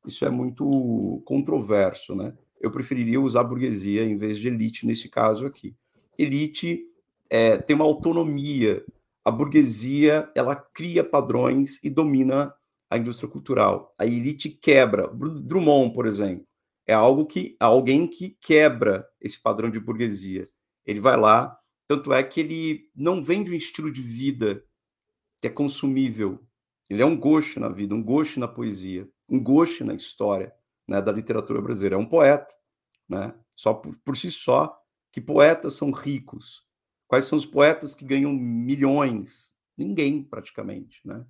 isso 0.06 0.24
é 0.24 0.30
muito 0.30 1.22
controverso, 1.24 2.14
né? 2.14 2.34
Eu 2.60 2.70
preferiria 2.70 3.20
usar 3.20 3.44
burguesia 3.44 4.04
em 4.04 4.16
vez 4.16 4.38
de 4.38 4.48
elite 4.48 4.86
nesse 4.86 5.08
caso 5.08 5.46
aqui. 5.46 5.74
Elite 6.18 6.84
é, 7.28 7.58
tem 7.58 7.76
uma 7.76 7.84
autonomia. 7.84 8.84
A 9.24 9.30
burguesia 9.30 10.30
ela 10.34 10.54
cria 10.54 11.02
padrões 11.02 11.80
e 11.82 11.90
domina 11.90 12.54
a 12.90 12.96
indústria 12.96 13.28
cultural. 13.28 13.94
A 13.98 14.06
elite 14.06 14.48
quebra. 14.48 15.08
Drummond, 15.08 15.94
por 15.94 16.06
exemplo, 16.06 16.46
é 16.86 16.94
algo 16.94 17.26
que 17.26 17.56
alguém 17.58 18.06
que 18.06 18.36
quebra 18.40 19.06
esse 19.20 19.40
padrão 19.40 19.70
de 19.70 19.80
burguesia. 19.80 20.48
Ele 20.84 21.00
vai 21.00 21.16
lá, 21.16 21.58
tanto 21.88 22.12
é 22.12 22.22
que 22.22 22.40
ele 22.40 22.90
não 22.94 23.22
vende 23.22 23.50
um 23.50 23.54
estilo 23.54 23.90
de 23.90 24.00
vida 24.00 24.64
que 25.40 25.48
é 25.48 25.50
consumível. 25.50 26.40
Ele 26.88 27.02
é 27.02 27.06
um 27.06 27.18
gosto 27.18 27.58
na 27.58 27.68
vida, 27.68 27.94
um 27.94 28.02
gosto 28.02 28.38
na 28.38 28.46
poesia, 28.46 29.08
um 29.28 29.42
gosto 29.42 29.84
na 29.84 29.94
história 29.94 30.54
né, 30.86 31.02
da 31.02 31.10
literatura 31.10 31.60
brasileira. 31.60 31.96
É 31.96 31.98
um 31.98 32.08
poeta, 32.08 32.54
né? 33.08 33.34
Só 33.54 33.74
por, 33.74 33.96
por 34.04 34.16
si 34.16 34.30
só 34.30 34.78
que 35.12 35.20
poetas 35.20 35.74
são 35.74 35.90
ricos. 35.90 36.64
Quais 37.08 37.24
são 37.24 37.38
os 37.38 37.46
poetas 37.46 37.94
que 37.94 38.04
ganham 38.04 38.32
milhões? 38.32 39.54
Ninguém, 39.76 40.22
praticamente, 40.22 41.00
né? 41.04 41.24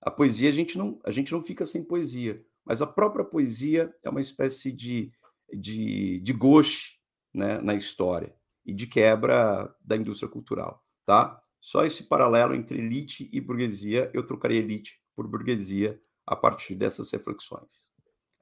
A 0.00 0.10
poesia 0.10 0.48
a 0.48 0.52
gente 0.52 0.78
não 0.78 1.00
a 1.04 1.10
gente 1.10 1.32
não 1.32 1.42
fica 1.42 1.66
sem 1.66 1.82
poesia. 1.82 2.44
Mas 2.64 2.82
a 2.82 2.86
própria 2.86 3.24
poesia 3.24 3.94
é 4.02 4.10
uma 4.10 4.20
espécie 4.20 4.70
de, 4.70 5.10
de, 5.52 6.20
de 6.20 6.32
gauche 6.34 6.98
né, 7.32 7.60
na 7.62 7.74
história 7.74 8.34
e 8.64 8.74
de 8.74 8.86
quebra 8.86 9.74
da 9.80 9.96
indústria 9.96 10.30
cultural, 10.30 10.84
tá? 11.06 11.42
Só 11.60 11.86
esse 11.86 12.04
paralelo 12.04 12.54
entre 12.54 12.78
elite 12.78 13.28
e 13.32 13.40
burguesia, 13.40 14.10
eu 14.12 14.24
trocaria 14.24 14.58
elite 14.58 15.00
por 15.16 15.26
burguesia 15.26 15.98
a 16.26 16.36
partir 16.36 16.74
dessas 16.74 17.10
reflexões. 17.10 17.90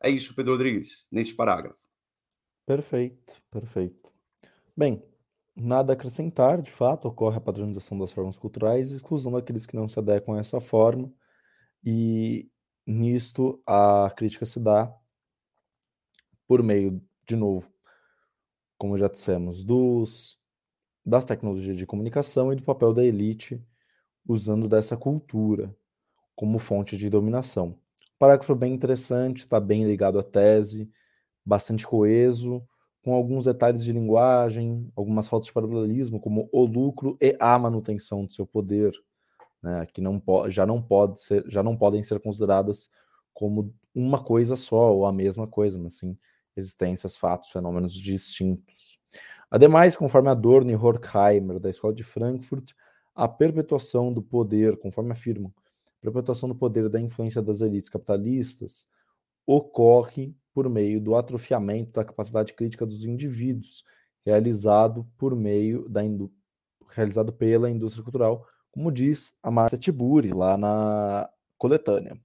É 0.03 0.11
isso, 0.11 0.35
Pedro 0.35 0.53
Rodrigues, 0.53 1.07
neste 1.11 1.35
parágrafo. 1.35 1.81
Perfeito, 2.67 3.41
perfeito. 3.49 4.13
Bem, 4.77 5.03
nada 5.55 5.93
a 5.93 5.95
acrescentar, 5.95 6.61
de 6.61 6.71
fato, 6.71 7.07
ocorre 7.07 7.39
a 7.39 7.41
padronização 7.41 7.97
das 7.97 8.13
formas 8.13 8.37
culturais 8.37 8.91
exclusão 8.91 9.33
daqueles 9.33 9.65
que 9.65 9.77
não 9.77 9.89
se 9.89 9.99
adequam 9.99 10.35
a 10.37 10.41
essa 10.41 10.61
forma, 10.61 11.13
e 11.87 12.51
Nisto, 12.85 13.63
a 13.65 14.13
crítica 14.17 14.45
se 14.45 14.59
dá 14.59 14.93
por 16.47 16.63
meio, 16.63 17.01
de 17.27 17.37
novo, 17.37 17.69
como 18.77 18.99
já 18.99 19.09
dissemos, 19.09 19.65
dos, 19.65 20.39
das 21.05 21.25
tecnologias 21.25 21.77
de 21.77 21.87
comunicação 21.87 22.53
e 22.53 22.57
do 22.57 22.63
papel 22.63 22.93
da 22.93 23.05
elite 23.05 23.65
usando 24.29 24.69
dessa 24.69 24.97
cultura 24.97 25.75
como 26.35 26.59
fonte 26.59 26.97
de 26.97 27.09
dominação. 27.09 27.79
Parágrafo 28.19 28.55
bem 28.55 28.75
interessante, 28.75 29.39
está 29.39 29.61
bem 29.61 29.85
ligado 29.85 30.19
à 30.19 30.23
tese, 30.23 30.91
bastante 31.45 31.87
coeso, 31.87 32.67
com 33.03 33.15
alguns 33.15 33.45
detalhes 33.45 33.85
de 33.85 33.93
linguagem, 33.93 34.91
algumas 34.97 35.29
faltas 35.29 35.47
de 35.47 35.53
paralelismo, 35.53 36.19
como 36.19 36.49
o 36.53 36.65
lucro 36.65 37.17
e 37.21 37.37
a 37.39 37.57
manutenção 37.57 38.25
do 38.25 38.33
seu 38.33 38.45
poder, 38.45 38.93
né, 39.63 39.87
que 39.87 40.01
não 40.01 40.23
já 40.49 40.67
não 40.67 40.81
pode 40.81 41.21
ser, 41.21 41.45
já 41.49 41.63
não 41.63 41.77
podem 41.77 42.03
ser 42.03 42.21
consideradas 42.21 42.91
como 43.33 43.75
uma 43.95 44.23
coisa 44.23 44.57
só 44.57 44.95
ou 44.95 45.07
a 45.07 45.13
mesma 45.13 45.47
coisa, 45.47 45.79
mas 45.79 45.95
sim 45.99 46.17
existências, 46.57 47.17
fatos, 47.17 47.51
fenômenos 47.51 47.93
distintos. 47.93 48.99
Ademais, 49.51 49.95
conforme 49.95 50.29
Adorno 50.29 50.71
e 50.71 50.75
Horkheimer 50.75 51.61
da 51.61 51.69
Escola 51.69 51.93
de 51.93 52.03
Frankfurt, 52.03 52.73
a 53.15 53.29
perpetuação 53.29 54.13
do 54.13 54.23
poder, 54.23 54.77
conforme 54.79 55.13
afirmam, 55.13 55.53
a 56.01 56.03
perpetuação 56.03 56.49
do 56.49 56.55
poder 56.55 56.89
da 56.89 57.01
influência 57.01 57.43
das 57.43 57.61
elites 57.61 57.89
capitalistas 57.89 58.87
ocorre 59.47 60.35
por 60.53 60.69
meio 60.69 61.01
do 61.01 61.15
atrofiamento 61.15 61.93
da 61.93 62.05
capacidade 62.05 62.55
crítica 62.55 62.87
dos 62.87 63.05
indivíduos, 63.05 63.85
realizado 64.25 65.07
por 65.17 65.37
meio 65.37 65.89
da 65.89 66.01
realizado 66.95 67.33
pela 67.33 67.71
indústria 67.71 68.03
cultural 68.03 68.47
como 68.77 68.93
diz 68.93 69.35
a 69.43 69.51
Márcia 69.51 69.79
Tiburi 69.79 70.35
lá 70.35 70.59
na 70.59 71.31
coletânea. 71.57 72.21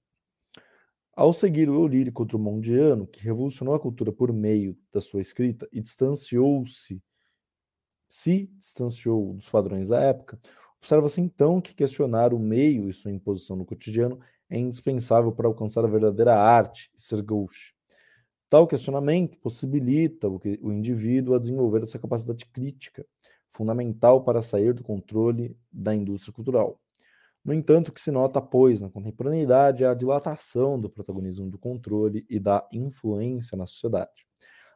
Ao 1.16 1.32
seguir 1.32 1.70
o 1.70 1.86
lírico 1.86 2.26
drummondiano, 2.26 3.06
que 3.06 3.24
revolucionou 3.24 3.74
a 3.74 3.80
cultura 3.80 4.12
por 4.12 4.30
meio 4.34 4.76
da 4.92 5.00
sua 5.00 5.22
escrita 5.22 5.66
e 5.72 5.80
distanciou-se, 5.80 7.02
se 8.06 8.48
distanciou 8.58 9.32
dos 9.32 9.48
padrões 9.48 9.88
da 9.88 9.98
época, 9.98 10.38
observa-se 10.76 11.22
então 11.22 11.58
que 11.58 11.74
questionar 11.74 12.34
o 12.34 12.38
meio 12.38 12.86
e 12.86 12.92
sua 12.92 13.10
imposição 13.10 13.56
no 13.56 13.64
cotidiano 13.64 14.20
é 14.50 14.58
indispensável 14.58 15.32
para 15.32 15.48
alcançar 15.48 15.82
a 15.86 15.88
verdadeira 15.88 16.34
arte 16.34 16.90
e 16.94 17.00
ser 17.00 17.22
gauche. 17.22 17.72
Tal 18.50 18.66
questionamento 18.66 19.38
possibilita 19.38 20.28
o 20.28 20.70
indivíduo 20.70 21.34
a 21.34 21.38
desenvolver 21.38 21.80
essa 21.80 21.98
capacidade 21.98 22.44
crítica, 22.44 23.06
fundamental 23.52 24.24
para 24.24 24.42
sair 24.42 24.72
do 24.72 24.82
controle 24.82 25.56
da 25.70 25.94
indústria 25.94 26.32
cultural. 26.32 26.80
No 27.44 27.52
entanto, 27.52 27.88
o 27.88 27.92
que 27.92 28.00
se 28.00 28.10
nota, 28.10 28.40
pois, 28.40 28.80
na 28.80 28.88
contemporaneidade 28.88 29.84
é 29.84 29.88
a 29.88 29.94
dilatação 29.94 30.80
do 30.80 30.88
protagonismo 30.88 31.50
do 31.50 31.58
controle 31.58 32.24
e 32.30 32.38
da 32.38 32.66
influência 32.72 33.56
na 33.56 33.66
sociedade. 33.66 34.26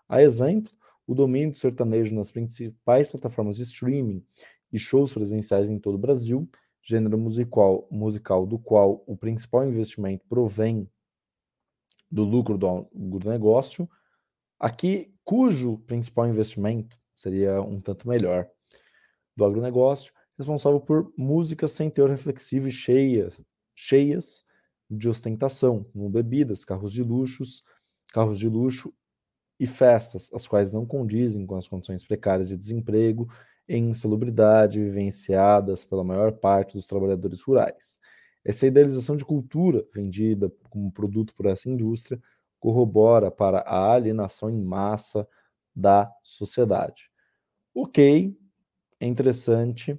A 0.09 0.21
exemplo, 0.21 0.71
o 1.07 1.15
domínio 1.15 1.53
do 1.53 1.57
sertanejo 1.57 2.15
nas 2.15 2.31
principais 2.31 3.09
plataformas 3.09 3.57
de 3.57 3.63
streaming 3.63 4.25
e 4.73 4.79
shows 4.79 5.13
presenciais 5.13 5.71
em 5.71 5.79
todo 5.79 5.95
o 5.95 5.99
Brasil, 5.99 6.49
gênero 6.83 7.17
musical, 7.17 7.87
musical 7.91 8.45
do 8.45 8.59
qual 8.59 9.03
o 9.07 9.17
principal 9.17 9.65
investimento 9.65 10.25
provém 10.29 10.91
do 12.11 12.25
lucro 12.25 12.59
do, 12.59 12.89
do 12.93 13.29
negócio, 13.29 13.89
aqui 14.59 15.15
cujo 15.25 15.79
principal 15.79 16.29
investimento 16.29 16.99
seria 17.15 17.61
um 17.63 17.81
tanto 17.81 18.09
melhor 18.09 18.49
do 19.37 19.45
agronegócio, 19.45 20.13
responsável 20.39 20.81
por 20.81 21.13
músicas 21.17 21.73
sem 21.73 21.91
teor 21.91 22.11
reflexivo 22.11 22.69
e 22.69 22.73
cheias, 22.73 23.41
cheias 23.75 24.45
de 24.91 25.09
ostentação, 25.09 25.85
como 25.93 26.09
bebidas, 26.11 26.65
carros 26.65 26.93
de 26.93 27.03
luxos, 27.03 27.63
carros 28.13 28.39
de 28.39 28.49
luxo 28.49 28.93
e 29.59 29.67
festas, 29.67 30.31
as 30.35 30.47
quais 30.47 30.73
não 30.73 30.85
condizem 30.87 31.47
com 31.47 31.57
as 31.57 31.67
condições 31.69 32.05
precárias 32.05 32.49
de 32.49 32.57
desemprego 32.57 33.29
e 33.69 33.77
insalubridade 33.77 34.79
vivenciadas 34.79 35.85
pela 35.85 36.05
maior 36.05 36.33
parte 36.33 36.75
dos 36.75 36.87
trabalhadores 36.87 37.41
rurais. 37.43 37.99
Essa 38.45 38.67
idealização 38.67 39.17
de 39.17 39.25
cultura 39.25 39.85
vendida 39.95 40.53
como 40.71 40.93
produto 40.93 41.35
por 41.35 41.47
essa 41.47 41.69
indústria 41.69 42.21
corrobora 42.61 43.31
para 43.31 43.61
a 43.61 43.93
alienação 43.95 44.51
em 44.51 44.63
massa 44.63 45.27
da 45.75 46.11
sociedade. 46.23 47.11
Ok, 47.75 48.37
é 49.01 49.07
interessante, 49.07 49.99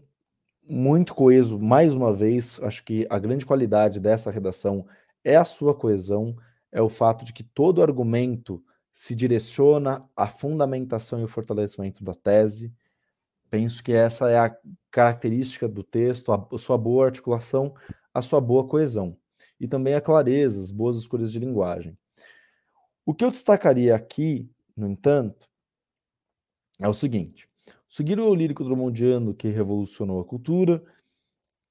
muito 0.70 1.16
coeso, 1.16 1.58
mais 1.58 1.94
uma 1.94 2.14
vez, 2.14 2.60
acho 2.62 2.84
que 2.84 3.08
a 3.10 3.18
grande 3.18 3.46
qualidade 3.46 4.00
dessa 4.00 4.30
redação 4.30 4.86
é 5.24 5.36
a 5.36 5.46
sua 5.46 5.74
coesão, 5.74 6.36
é 6.72 6.82
o 6.82 6.90
fato 6.90 7.24
de 7.24 7.32
que 7.32 7.44
todo 7.44 7.82
argumento 7.82 8.64
se 8.92 9.14
direciona 9.16 10.10
à 10.16 10.28
fundamentação 10.28 11.22
e 11.22 11.24
o 11.24 11.28
fortalecimento 11.28 12.04
da 12.04 12.14
tese. 12.14 12.74
Penso 13.50 13.84
que 13.84 13.94
essa 13.94 14.30
é 14.30 14.38
a 14.38 14.58
característica 14.92 15.68
do 15.68 15.84
texto, 15.84 16.34
a 16.34 16.58
sua 16.58 16.78
boa 16.78 17.06
articulação, 17.06 17.76
a 18.14 18.22
sua 18.22 18.42
boa 18.42 18.68
coesão. 18.68 19.16
E 19.60 19.68
também 19.68 19.94
a 19.94 20.02
clareza, 20.02 20.60
as 20.60 20.72
boas 20.72 20.98
escolhas 20.98 21.32
de 21.32 21.40
linguagem. 21.40 21.98
O 23.06 23.14
que 23.14 23.24
eu 23.24 23.32
destacaria 23.32 23.96
aqui, 23.96 24.50
no 24.76 24.88
entanto, 24.88 25.48
é 26.80 26.88
o 26.88 26.94
seguinte: 26.94 27.48
Seguir 27.98 28.20
o 28.20 28.36
lírico 28.36 28.64
drummondiano 28.64 29.34
que 29.34 29.48
revolucionou 29.48 30.20
a 30.20 30.24
cultura, 30.24 30.84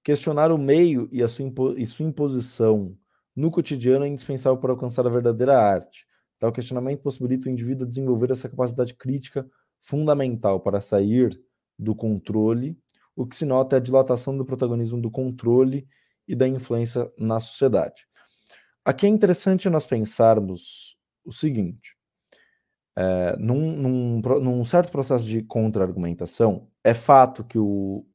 questionar 0.02 0.50
o 0.50 0.58
meio 0.58 1.08
e, 1.12 1.24
sua, 1.28 1.44
impo 1.44 1.78
e 1.78 1.86
sua 1.86 2.04
imposição 2.04 2.98
no 3.36 3.48
cotidiano 3.48 4.04
é 4.04 4.08
indispensável 4.08 4.58
para 4.58 4.72
alcançar 4.72 5.06
a 5.06 5.08
verdadeira 5.08 5.56
arte. 5.56 6.04
Tal 6.36 6.50
questionamento 6.50 7.00
possibilita 7.00 7.48
o 7.48 7.52
indivíduo 7.52 7.86
desenvolver 7.86 8.32
essa 8.32 8.48
capacidade 8.48 8.94
crítica 8.94 9.48
fundamental 9.80 10.58
para 10.58 10.80
sair 10.80 11.40
do 11.78 11.94
controle. 11.94 12.76
O 13.14 13.24
que 13.24 13.36
se 13.36 13.46
nota 13.46 13.76
é 13.76 13.78
a 13.78 13.80
dilatação 13.80 14.36
do 14.36 14.44
protagonismo 14.44 15.00
do 15.00 15.12
controle 15.12 15.86
e 16.26 16.34
da 16.34 16.48
influência 16.48 17.08
na 17.16 17.38
sociedade. 17.38 18.04
Aqui 18.84 19.06
é 19.06 19.08
interessante 19.08 19.70
nós 19.70 19.86
pensarmos 19.86 20.98
o 21.24 21.30
seguinte: 21.30 21.95
é, 22.96 23.36
num, 23.36 23.76
num, 23.76 24.20
num 24.40 24.64
certo 24.64 24.90
processo 24.90 25.26
de 25.26 25.42
contra-argumentação, 25.42 26.68
é 26.82 26.94
fato 26.94 27.44
que 27.44 27.58
o 27.58 28.06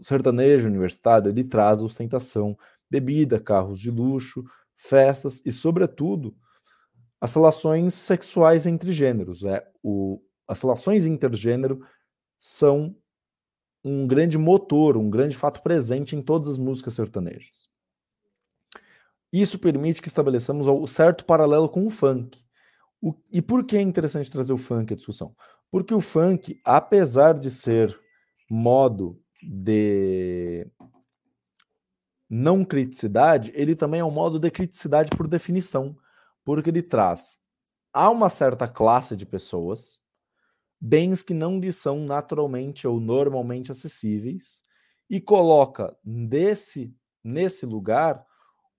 sertanejo 0.00 0.68
universitário 0.68 1.30
ele 1.30 1.44
traz 1.44 1.82
ostentação, 1.82 2.56
bebida, 2.90 3.40
carros 3.40 3.78
de 3.78 3.90
luxo, 3.90 4.44
festas 4.74 5.40
e, 5.44 5.52
sobretudo, 5.52 6.36
as 7.20 7.34
relações 7.34 7.94
sexuais 7.94 8.66
entre 8.66 8.92
gêneros. 8.92 9.44
É, 9.44 9.66
o, 9.82 10.20
as 10.46 10.60
relações 10.60 11.06
intergênero 11.06 11.80
são 12.38 12.96
um 13.84 14.06
grande 14.06 14.38
motor, 14.38 14.96
um 14.96 15.10
grande 15.10 15.36
fato 15.36 15.62
presente 15.62 16.16
em 16.16 16.22
todas 16.22 16.48
as 16.48 16.58
músicas 16.58 16.94
sertanejas. 16.94 17.68
Isso 19.32 19.58
permite 19.58 20.00
que 20.00 20.08
estabeleçamos 20.08 20.66
o 20.68 20.86
certo 20.86 21.24
paralelo 21.24 21.68
com 21.68 21.86
o 21.86 21.90
funk. 21.90 22.42
O, 23.00 23.14
e 23.32 23.40
por 23.40 23.64
que 23.64 23.76
é 23.76 23.80
interessante 23.80 24.30
trazer 24.30 24.52
o 24.52 24.58
funk 24.58 24.92
à 24.92 24.96
discussão? 24.96 25.34
Porque 25.70 25.94
o 25.94 26.00
funk, 26.00 26.60
apesar 26.64 27.38
de 27.38 27.50
ser 27.50 27.98
modo 28.50 29.20
de 29.42 30.66
não 32.28 32.64
criticidade, 32.64 33.52
ele 33.54 33.74
também 33.74 34.00
é 34.00 34.04
um 34.04 34.10
modo 34.10 34.38
de 34.38 34.50
criticidade 34.50 35.10
por 35.10 35.28
definição, 35.28 35.96
porque 36.44 36.70
ele 36.70 36.82
traz 36.82 37.38
a 37.92 38.10
uma 38.10 38.28
certa 38.28 38.68
classe 38.68 39.16
de 39.16 39.24
pessoas 39.24 40.00
bens 40.80 41.22
que 41.22 41.34
não 41.34 41.58
lhe 41.58 41.72
são 41.72 42.00
naturalmente 42.00 42.86
ou 42.86 43.00
normalmente 43.00 43.70
acessíveis 43.70 44.62
e 45.10 45.20
coloca 45.20 45.96
desse 46.04 46.94
nesse 47.24 47.66
lugar 47.66 48.24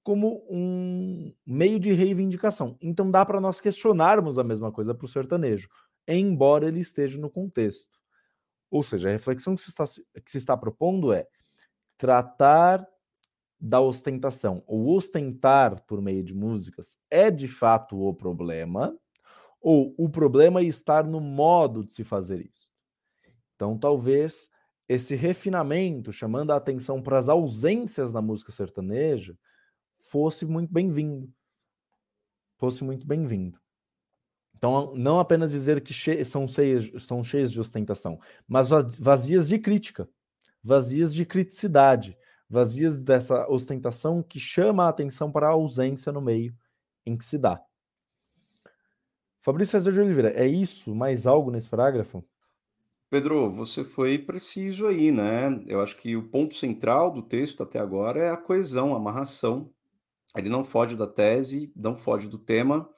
como 0.10 0.43
um 0.49 1.32
meio 1.45 1.80
de 1.80 1.93
reivindicação. 1.93 2.76
Então 2.82 3.12
dá 3.12 3.24
para 3.24 3.39
nós 3.39 3.62
questionarmos 3.62 4.39
a 4.39 4.43
mesma 4.43 4.72
coisa 4.72 4.91
para 4.91 5.05
o 5.05 5.07
sertanejo, 5.07 5.70
embora 6.07 6.68
ele 6.68 6.80
esteja 6.80 7.20
no 7.20 7.30
contexto. 7.30 7.95
Ou 8.72 8.82
seja, 8.82 9.07
a 9.07 9.12
reflexão 9.12 9.55
que 9.55 9.62
se 9.62 9.70
está, 9.70 9.84
que 10.26 10.32
se 10.32 10.39
está 10.39 10.57
propondo 10.57 11.14
é 11.14 11.28
tratar 11.95 12.84
da 13.60 13.80
ostentação, 13.80 14.64
ou 14.66 14.97
ostentar 14.97 15.80
por 15.86 16.01
meio 16.01 16.24
de 16.24 16.34
músicas, 16.34 16.97
é 17.12 17.30
de 17.30 17.47
fato 17.47 18.01
o 18.01 18.12
problema, 18.12 18.97
ou 19.62 19.93
o 19.95 20.10
problema 20.10 20.62
é 20.62 20.64
estar 20.64 21.05
no 21.05 21.22
modo 21.22 21.84
de 21.84 21.93
se 21.93 22.03
fazer 22.03 22.43
isso. 22.51 22.72
Então, 23.55 23.78
talvez 23.78 24.49
esse 24.88 25.14
refinamento, 25.14 26.12
chamando 26.12 26.49
a 26.49 26.55
atenção 26.55 26.99
para 26.99 27.20
as 27.20 27.30
ausências 27.30 28.12
da 28.12 28.24
música 28.24 28.51
sertaneja, 28.51 29.38
fosse 30.00 30.45
muito 30.45 30.74
bem-vindo. 30.74 31.32
Fosse 32.58 32.84
muito 32.84 33.06
bem-vindo. 33.06 33.60
Então, 34.58 34.93
não 34.95 35.20
apenas 35.20 35.52
dizer 35.52 35.80
que 35.82 35.93
che 35.93 36.26
são, 36.26 36.47
cheias, 36.47 36.91
são 37.04 37.24
cheias 37.24 37.52
de 37.52 37.62
ostentação, 37.62 38.20
mas 38.45 38.70
vazias 39.00 39.47
de 39.47 39.58
crítica, 39.58 40.10
vazias 40.62 41.14
de 41.14 41.26
criticidade, 41.26 42.18
vazias 42.50 43.02
dessa 43.02 43.47
ostentação 43.50 44.22
que 44.22 44.39
chama 44.39 44.86
a 44.86 44.89
atenção 44.89 45.32
para 45.32 45.47
a 45.47 45.52
ausência 45.52 46.12
no 46.12 46.22
meio 46.22 46.54
em 47.06 47.16
que 47.18 47.24
se 47.24 47.38
dá. 47.38 47.64
Fabrício 49.39 49.72
César 49.72 49.93
de 49.93 50.02
Oliveira, 50.02 50.32
é 50.32 50.45
isso? 50.45 50.93
Mais 50.93 51.26
algo 51.26 51.50
nesse 51.50 51.70
parágrafo? 51.70 52.22
Pedro, 53.10 53.50
você 53.50 53.84
foi 53.84 54.20
preciso 54.20 54.88
aí, 54.88 55.12
né? 55.12 55.64
Eu 55.66 55.82
acho 55.82 55.95
que 55.95 56.16
o 56.16 56.28
ponto 56.28 56.54
central 56.54 57.10
do 57.10 57.24
texto 57.24 57.64
até 57.64 57.80
agora 57.80 58.20
é 58.20 58.30
a 58.30 58.38
coesão, 58.38 58.93
a 58.93 58.97
amarração. 58.97 59.74
Ele 60.36 60.50
não 60.50 60.64
foge 60.64 60.96
da 60.96 61.08
tese, 61.08 61.72
não 61.76 61.96
foge 61.96 62.28
do 62.28 62.38
tema 62.38 62.90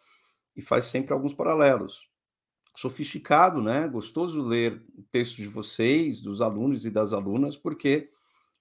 e 0.55 0.61
faz 0.61 0.85
sempre 0.85 1.13
alguns 1.13 1.33
paralelos. 1.33 2.09
Sofisticado, 2.75 3.61
né? 3.61 3.87
Gostoso 3.87 4.41
ler 4.41 4.83
o 4.97 5.03
texto 5.03 5.37
de 5.37 5.47
vocês, 5.47 6.21
dos 6.21 6.41
alunos 6.41 6.85
e 6.85 6.89
das 6.89 7.13
alunas, 7.13 7.57
porque 7.57 8.09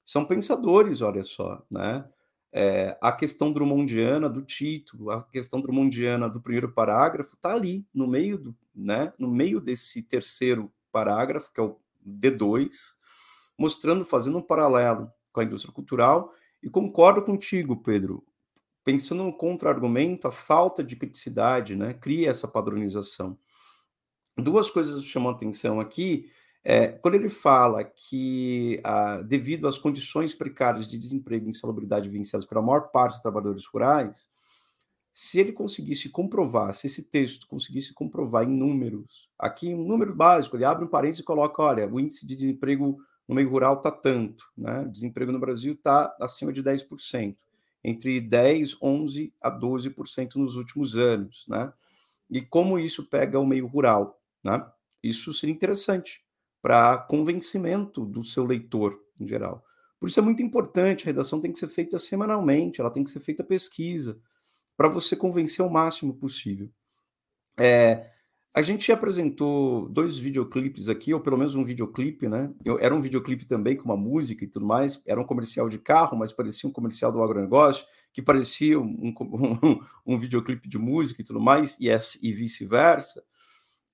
são 0.04 0.24
pensadores, 0.24 1.02
olha 1.02 1.22
só, 1.22 1.64
né? 1.70 2.08
É, 2.52 2.98
a 3.00 3.12
questão 3.12 3.52
drummondiana 3.52 4.28
do 4.28 4.42
título, 4.42 5.10
a 5.10 5.22
questão 5.22 5.60
drummondiana 5.60 6.28
do 6.28 6.40
primeiro 6.40 6.72
parágrafo 6.72 7.36
está 7.36 7.54
ali 7.54 7.86
no 7.94 8.08
meio 8.08 8.36
do, 8.36 8.56
né, 8.74 9.12
no 9.16 9.28
meio 9.28 9.60
desse 9.60 10.02
terceiro 10.02 10.72
parágrafo, 10.90 11.52
que 11.52 11.60
é 11.60 11.62
o 11.62 11.76
D2, 12.04 12.70
mostrando, 13.56 14.04
fazendo 14.04 14.38
um 14.38 14.42
paralelo 14.42 15.12
com 15.32 15.40
a 15.40 15.44
indústria 15.44 15.72
cultural, 15.72 16.34
e 16.60 16.68
concordo 16.68 17.22
contigo, 17.22 17.76
Pedro. 17.76 18.24
Pensando 18.90 19.22
no 19.22 19.32
contra-argumento, 19.32 20.26
a 20.26 20.32
falta 20.32 20.82
de 20.82 20.96
criticidade 20.96 21.76
né, 21.76 21.94
cria 21.94 22.28
essa 22.28 22.48
padronização. 22.48 23.38
Duas 24.36 24.68
coisas 24.68 25.04
chamam 25.04 25.30
atenção 25.30 25.78
aqui 25.78 26.28
é, 26.64 26.88
quando 26.88 27.14
ele 27.14 27.28
fala 27.28 27.84
que, 27.84 28.80
ah, 28.82 29.22
devido 29.22 29.68
às 29.68 29.78
condições 29.78 30.34
precárias 30.34 30.88
de 30.88 30.98
desemprego 30.98 31.46
e 31.46 31.50
insalubridade 31.50 32.08
vivenciadas 32.08 32.44
pela 32.44 32.60
maior 32.60 32.90
parte 32.90 33.12
dos 33.12 33.22
trabalhadores 33.22 33.64
rurais, 33.64 34.28
se 35.12 35.38
ele 35.38 35.52
conseguisse 35.52 36.08
comprovar, 36.08 36.74
se 36.74 36.88
esse 36.88 37.04
texto 37.04 37.46
conseguisse 37.46 37.94
comprovar 37.94 38.42
em 38.42 38.52
números, 38.52 39.30
aqui 39.38 39.72
um 39.72 39.84
número 39.84 40.12
básico, 40.12 40.56
ele 40.56 40.64
abre 40.64 40.84
um 40.84 40.88
parênteses 40.88 41.20
e 41.20 41.24
coloca, 41.24 41.62
olha, 41.62 41.86
o 41.86 42.00
índice 42.00 42.26
de 42.26 42.34
desemprego 42.34 42.98
no 43.28 43.36
meio 43.36 43.48
rural 43.48 43.74
está 43.74 43.92
tanto, 43.92 44.44
né? 44.58 44.80
O 44.80 44.90
desemprego 44.90 45.30
no 45.30 45.38
Brasil 45.38 45.74
está 45.74 46.12
acima 46.20 46.52
de 46.52 46.60
10%, 46.60 47.36
entre 47.82 48.20
10, 48.20 48.76
11 48.82 49.34
a 49.40 49.50
12% 49.50 50.36
nos 50.36 50.56
últimos 50.56 50.96
anos, 50.96 51.46
né? 51.48 51.72
E 52.30 52.40
como 52.40 52.78
isso 52.78 53.06
pega 53.06 53.38
o 53.38 53.46
meio 53.46 53.66
rural, 53.66 54.20
né? 54.44 54.64
Isso 55.02 55.32
seria 55.32 55.54
interessante 55.54 56.22
para 56.62 56.98
convencimento 56.98 58.04
do 58.04 58.22
seu 58.22 58.44
leitor 58.44 58.98
em 59.18 59.26
geral. 59.26 59.64
Por 59.98 60.08
isso 60.08 60.20
é 60.20 60.22
muito 60.22 60.42
importante, 60.42 61.04
a 61.04 61.06
redação 61.06 61.40
tem 61.40 61.52
que 61.52 61.58
ser 61.58 61.68
feita 61.68 61.98
semanalmente, 61.98 62.80
ela 62.80 62.90
tem 62.90 63.04
que 63.04 63.10
ser 63.10 63.20
feita 63.20 63.44
pesquisa, 63.44 64.18
para 64.76 64.88
você 64.88 65.14
convencer 65.14 65.64
o 65.64 65.70
máximo 65.70 66.14
possível. 66.14 66.70
É, 67.58 68.10
a 68.52 68.62
gente 68.62 68.90
apresentou 68.90 69.88
dois 69.88 70.18
videoclipes 70.18 70.88
aqui, 70.88 71.14
ou 71.14 71.20
pelo 71.20 71.38
menos 71.38 71.54
um 71.54 71.64
videoclipe, 71.64 72.28
né? 72.28 72.52
Eu, 72.64 72.78
era 72.80 72.94
um 72.94 73.00
videoclipe 73.00 73.46
também 73.46 73.76
com 73.76 73.84
uma 73.84 73.96
música 73.96 74.44
e 74.44 74.48
tudo 74.48 74.66
mais, 74.66 75.00
era 75.06 75.20
um 75.20 75.24
comercial 75.24 75.68
de 75.68 75.78
carro, 75.78 76.18
mas 76.18 76.32
parecia 76.32 76.68
um 76.68 76.72
comercial 76.72 77.12
do 77.12 77.22
agronegócio, 77.22 77.84
que 78.12 78.20
parecia 78.20 78.78
um, 78.78 79.14
um, 79.20 79.80
um 80.04 80.18
videoclipe 80.18 80.68
de 80.68 80.78
música 80.78 81.22
e 81.22 81.24
tudo 81.24 81.40
mais, 81.40 81.76
e, 81.78 81.88
e 81.88 82.32
vice-versa. 82.32 83.22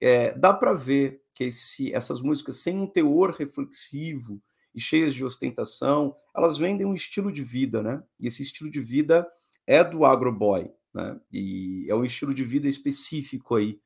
É, 0.00 0.32
dá 0.32 0.54
para 0.54 0.72
ver 0.72 1.20
que 1.34 1.44
esse, 1.44 1.92
essas 1.92 2.22
músicas 2.22 2.56
sem 2.56 2.78
um 2.78 2.86
teor 2.86 3.32
reflexivo 3.32 4.40
e 4.74 4.80
cheias 4.80 5.14
de 5.14 5.24
ostentação, 5.24 6.16
elas 6.34 6.56
vendem 6.56 6.86
um 6.86 6.94
estilo 6.94 7.30
de 7.30 7.42
vida, 7.42 7.82
né? 7.82 8.02
E 8.18 8.26
esse 8.26 8.42
estilo 8.42 8.70
de 8.70 8.80
vida 8.80 9.26
é 9.66 9.84
do 9.84 10.06
agroboy, 10.06 10.70
né? 10.94 11.20
E 11.30 11.86
é 11.88 11.94
um 11.94 12.04
estilo 12.04 12.32
de 12.32 12.42
vida 12.42 12.66
específico 12.66 13.54
aí. 13.54 13.78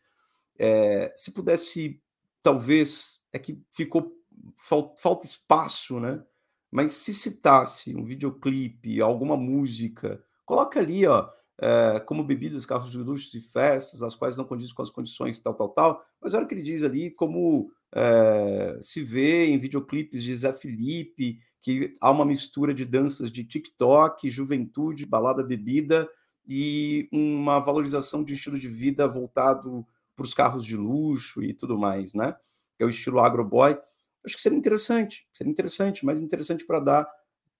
É, 0.62 1.11
se 1.16 1.32
pudesse, 1.32 1.98
talvez, 2.42 3.18
é 3.32 3.38
que 3.38 3.58
ficou 3.72 4.12
falta, 4.58 5.24
espaço, 5.24 5.98
né? 5.98 6.22
Mas 6.70 6.92
se 6.92 7.14
citasse 7.14 7.96
um 7.96 8.04
videoclipe, 8.04 9.00
alguma 9.00 9.38
música, 9.38 10.22
coloca 10.44 10.78
ali, 10.78 11.06
ó, 11.06 11.30
é, 11.58 11.98
como 12.00 12.22
bebidas, 12.22 12.66
carros 12.66 12.90
de 12.90 12.98
luxo 12.98 13.34
e 13.38 13.40
festas, 13.40 14.02
as 14.02 14.14
quais 14.14 14.36
não 14.36 14.44
condizem 14.44 14.74
com 14.74 14.82
as 14.82 14.90
condições 14.90 15.40
tal, 15.40 15.54
tal, 15.54 15.70
tal. 15.70 16.04
Mas 16.20 16.34
olha 16.34 16.44
o 16.44 16.46
que 16.46 16.54
ele 16.54 16.62
diz 16.62 16.82
ali, 16.82 17.11
como 17.11 17.72
é, 17.94 18.78
se 18.82 19.02
vê 19.02 19.46
em 19.46 19.58
videoclipes 19.58 20.22
de 20.22 20.36
Zé 20.36 20.52
Felipe, 20.52 21.38
que 21.62 21.94
há 22.02 22.11
uma 22.11 22.26
mistura 22.26 22.74
de 22.74 22.84
danças 22.84 23.32
de 23.32 23.44
TikTok, 23.44 24.28
juventude, 24.28 25.06
balada 25.06 25.42
bebida 25.42 26.06
e 26.46 27.08
uma 27.11 27.58
valorização 27.61 28.22
de 28.22 28.34
estilo 28.34 28.58
de 28.58 28.68
vida 28.68 29.08
voltado 29.08 29.86
para 30.20 30.26
os 30.26 30.34
carros 30.34 30.66
de 30.66 30.76
luxo 30.76 31.42
e 31.42 31.54
tudo 31.54 31.78
mais, 31.78 32.12
né? 32.12 32.36
Que 32.76 32.82
é 32.82 32.86
o 32.86 32.90
estilo 32.90 33.20
agroboy. 33.20 33.78
Acho 34.22 34.36
que 34.36 34.42
seria 34.42 34.58
interessante, 34.58 35.26
seria 35.32 35.50
interessante, 35.50 36.04
mais 36.04 36.20
interessante 36.20 36.66
para 36.66 36.78
dar 36.78 37.10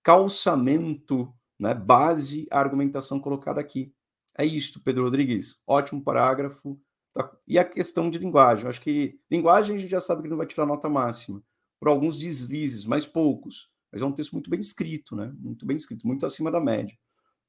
calçamento 0.03 1.33
né, 1.59 1.73
base 1.73 2.47
à 2.51 2.59
argumentação 2.59 3.19
colocada 3.19 3.59
aqui. 3.59 3.91
É 4.37 4.45
isto, 4.45 4.79
Pedro 4.79 5.05
Rodrigues. 5.05 5.59
Ótimo 5.65 6.03
parágrafo. 6.03 6.79
Tá? 7.15 7.31
E 7.47 7.57
a 7.57 7.65
questão 7.65 8.11
de 8.11 8.19
linguagem. 8.19 8.67
Acho 8.67 8.79
que 8.79 9.19
linguagem 9.29 9.75
a 9.75 9.79
gente 9.79 9.89
já 9.89 9.99
sabe 9.99 10.21
que 10.21 10.29
não 10.29 10.37
vai 10.37 10.45
tirar 10.45 10.67
nota 10.67 10.87
máxima. 10.87 11.41
Por 11.79 11.89
alguns 11.89 12.19
deslizes, 12.19 12.85
mas 12.85 13.07
poucos. 13.07 13.71
Mas 13.91 14.03
é 14.03 14.05
um 14.05 14.11
texto 14.11 14.33
muito 14.33 14.51
bem 14.51 14.59
escrito, 14.59 15.15
né? 15.15 15.33
Muito 15.39 15.65
bem 15.65 15.75
escrito, 15.75 16.05
muito 16.05 16.27
acima 16.27 16.51
da 16.51 16.61
média. 16.61 16.95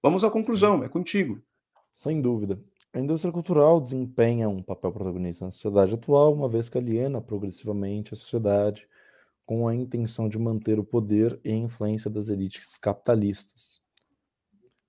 Vamos 0.03 0.25
à 0.25 0.31
conclusão, 0.31 0.79
Sim. 0.79 0.85
é 0.87 0.89
contigo. 0.89 1.43
Sem 1.93 2.23
dúvida. 2.23 2.59
A 2.95 3.01
indústria 3.01 3.33
cultural 3.33 3.81
desempenha 3.81 4.51
um 4.51 4.63
papel 4.63 4.93
protagonista 4.93 5.47
na 5.47 5.51
sociedade 5.51 5.95
atual, 5.95 6.35
uma 6.35 6.47
vez 6.47 6.69
que 6.69 6.77
aliena 6.77 7.23
progressivamente 7.23 8.13
a 8.13 8.17
sociedade 8.17 8.87
com 9.47 9.67
a 9.67 9.75
intenção 9.75 10.29
de 10.29 10.39
manter 10.39 10.79
o 10.79 10.85
poder 10.85 11.41
e 11.43 11.51
a 11.51 11.57
influência 11.57 12.11
das 12.11 12.29
elites 12.29 12.77
capitalistas. 12.77 13.81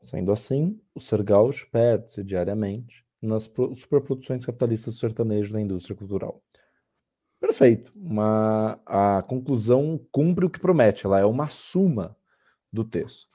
Sendo 0.02 0.34
assim, 0.34 0.78
o 0.94 1.00
ser 1.00 1.24
perde-se 1.72 2.26
diariamente 2.26 3.06
nas 3.22 3.50
superproduções 3.74 4.46
capitalistas 4.46 5.00
sertanejo 5.00 5.54
na 5.54 5.62
indústria 5.62 5.96
cultural. 5.96 6.44
Perfeito. 7.40 7.92
Uma, 7.96 8.82
a 8.86 9.24
conclusão 9.24 9.98
cumpre 10.12 10.46
o 10.46 10.50
que 10.50 10.60
promete, 10.60 11.06
ela 11.06 11.22
é 11.22 11.26
uma 11.26 11.48
suma 11.48 12.18
do 12.72 12.84
texto. 12.84 13.32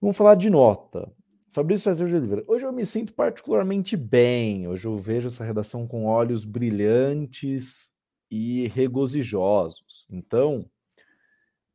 Vamos 0.00 0.16
falar 0.16 0.36
de 0.36 0.48
nota. 0.48 1.12
Fabrício 1.50 1.84
César 1.84 2.06
de 2.06 2.14
Oliveira. 2.14 2.44
Hoje 2.46 2.64
eu 2.64 2.72
me 2.72 2.86
sinto 2.86 3.12
particularmente 3.12 3.96
bem. 3.96 4.68
Hoje 4.68 4.86
eu 4.86 4.96
vejo 4.96 5.26
essa 5.26 5.42
redação 5.42 5.84
com 5.84 6.06
olhos 6.06 6.44
brilhantes 6.44 7.92
e 8.30 8.68
regozijosos. 8.68 10.06
Então, 10.08 10.64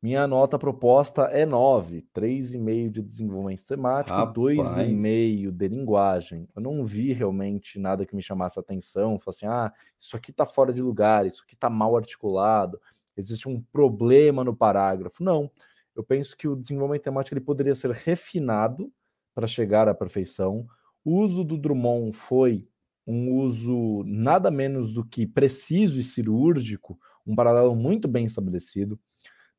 minha 0.02 0.26
nota 0.26 0.58
proposta 0.58 1.24
é 1.24 1.44
9, 1.44 2.06
3,5 2.14 2.90
de 2.90 3.02
desenvolvimento 3.02 3.60
semático, 3.60 4.16
2,5 4.16 5.50
de 5.50 5.68
linguagem. 5.68 6.48
Eu 6.56 6.62
não 6.62 6.82
vi 6.82 7.12
realmente 7.12 7.78
nada 7.78 8.06
que 8.06 8.16
me 8.16 8.22
chamasse 8.22 8.58
a 8.58 8.62
atenção. 8.62 9.18
Falei 9.18 9.36
assim, 9.36 9.46
ah, 9.46 9.70
isso 9.98 10.16
aqui 10.16 10.30
está 10.30 10.46
fora 10.46 10.72
de 10.72 10.80
lugar, 10.80 11.26
isso 11.26 11.42
aqui 11.44 11.52
está 11.52 11.68
mal 11.68 11.94
articulado, 11.94 12.80
existe 13.14 13.46
um 13.46 13.60
problema 13.60 14.42
no 14.42 14.56
parágrafo. 14.56 15.22
Não, 15.22 15.50
eu 15.94 16.02
penso 16.02 16.34
que 16.34 16.48
o 16.48 16.56
desenvolvimento 16.56 17.02
temático 17.02 17.34
ele 17.34 17.44
poderia 17.44 17.74
ser 17.74 17.90
refinado 17.90 18.90
para 19.36 19.46
chegar 19.46 19.86
à 19.86 19.94
perfeição. 19.94 20.66
O 21.04 21.20
uso 21.20 21.44
do 21.44 21.58
Drummond 21.58 22.10
foi 22.16 22.62
um 23.06 23.34
uso 23.34 24.02
nada 24.06 24.50
menos 24.50 24.94
do 24.94 25.04
que 25.04 25.26
preciso 25.26 26.00
e 26.00 26.02
cirúrgico, 26.02 26.98
um 27.26 27.36
paralelo 27.36 27.76
muito 27.76 28.08
bem 28.08 28.24
estabelecido. 28.24 28.98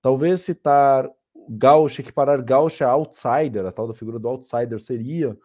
Talvez 0.01 0.41
citar 0.41 1.07
Gauch, 1.47 2.01
equiparar 2.01 2.43
Gauch 2.43 2.83
a 2.83 2.89
outsider, 2.89 3.67
a 3.67 3.71
tal 3.71 3.87
da 3.87 3.93
figura 3.93 4.17
do 4.17 4.27
outsider, 4.27 4.81
seria 4.81 5.37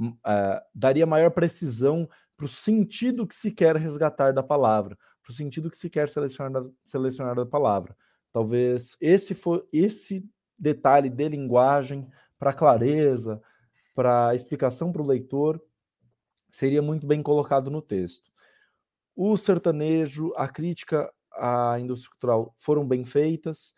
uh, 0.00 0.60
daria 0.74 1.06
maior 1.06 1.30
precisão 1.30 2.08
para 2.36 2.44
o 2.44 2.48
sentido 2.48 3.24
que 3.24 3.36
se 3.36 3.52
quer 3.52 3.76
resgatar 3.76 4.32
da 4.32 4.42
palavra, 4.42 4.98
para 5.22 5.30
o 5.30 5.34
sentido 5.34 5.70
que 5.70 5.76
se 5.76 5.88
quer 5.88 6.08
selecionar, 6.08 6.64
selecionar 6.84 7.36
da 7.36 7.46
palavra. 7.46 7.96
Talvez 8.32 8.96
esse 9.00 9.32
for 9.32 9.64
esse 9.72 10.28
detalhe 10.58 11.08
de 11.08 11.28
linguagem 11.28 12.10
para 12.36 12.52
clareza, 12.52 13.40
para 13.96 14.34
explicação 14.34 14.92
para 14.92 15.00
o 15.00 15.06
leitor, 15.06 15.60
seria 16.50 16.82
muito 16.82 17.06
bem 17.06 17.22
colocado 17.22 17.70
no 17.70 17.80
texto. 17.80 18.30
O 19.16 19.34
sertanejo, 19.38 20.34
a 20.36 20.46
crítica 20.46 21.10
à 21.32 21.80
indústria 21.80 22.10
cultural 22.10 22.52
foram 22.56 22.86
bem 22.86 23.06
feitas. 23.06 23.74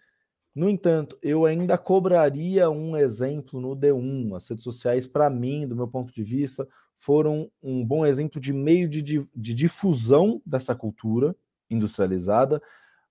No 0.53 0.69
entanto, 0.69 1.17
eu 1.23 1.45
ainda 1.45 1.79
cobraria 1.79 2.69
um 2.69 2.97
exemplo 2.97 3.61
no 3.61 3.77
D1. 3.77 4.35
As 4.35 4.49
redes 4.49 4.65
sociais, 4.65 5.07
para 5.07 5.31
mim, 5.31 5.69
do 5.69 5.77
meu 5.77 5.87
ponto 5.87 6.13
de 6.13 6.25
vista, 6.25 6.67
foram 6.97 7.49
um 7.63 7.87
bom 7.87 8.05
exemplo 8.05 8.41
de 8.41 8.53
meio 8.53 8.89
de, 8.89 9.03
de, 9.03 9.55
difusão 9.55 10.43
dessa 10.45 10.75
cultura 10.75 11.37
industrializada, 11.71 12.61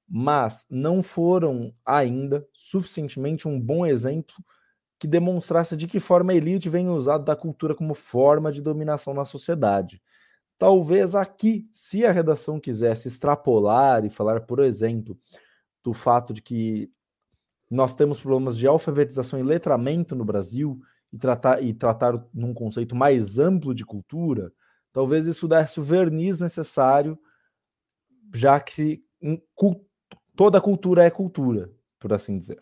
mas 0.06 0.66
não 0.70 1.02
foram 1.02 1.74
ainda 1.86 2.46
suficientemente 2.52 3.48
um 3.48 3.58
bom 3.58 3.86
exemplo 3.86 4.36
que 5.00 5.08
demonstrasse 5.08 5.78
de 5.78 5.88
que 5.88 6.00
forma 6.00 6.32
a 6.32 6.36
elite 6.36 6.70
vem 6.70 6.90
usado 6.90 7.24
da 7.24 7.36
cultura 7.36 7.76
como 7.76 7.94
forma 7.94 8.52
de 8.52 8.62
dominação 8.62 9.14
na 9.14 9.26
sociedade. 9.26 10.02
Talvez 10.58 11.14
aqui, 11.14 11.68
se 11.72 12.06
a 12.06 12.12
redação 12.12 12.60
quisesse 12.60 13.08
extrapolar 13.08 14.04
e 14.06 14.10
falar, 14.10 14.42
por 14.42 14.60
exemplo, 14.60 15.18
do 15.84 15.94
fato 15.94 16.34
de 16.34 16.42
que 16.42 16.92
nós 17.70 17.96
temos 17.96 18.20
problemas 18.20 18.58
de 18.58 18.66
alfabetização 18.66 19.40
e 19.40 19.44
letramento 19.44 20.16
no 20.16 20.26
Brasil 20.26 20.80
e 21.14 21.18
tratar, 21.18 21.62
e 21.62 21.74
tratar 21.74 22.14
num 22.34 22.54
conceito 22.54 22.96
mais 22.96 23.38
amplo 23.38 23.74
de 23.74 23.86
cultura, 23.86 24.52
talvez 24.92 25.28
isso 25.28 25.48
desse 25.48 25.80
o 25.80 25.84
verniz 25.84 26.40
necessário, 26.40 27.20
já 28.34 28.60
que 28.60 29.04
toda 30.36 30.62
cultura 30.62 31.04
é 31.04 31.10
cultura, 31.10 31.72
por 32.00 32.14
assim 32.14 32.38
dizer. 32.38 32.60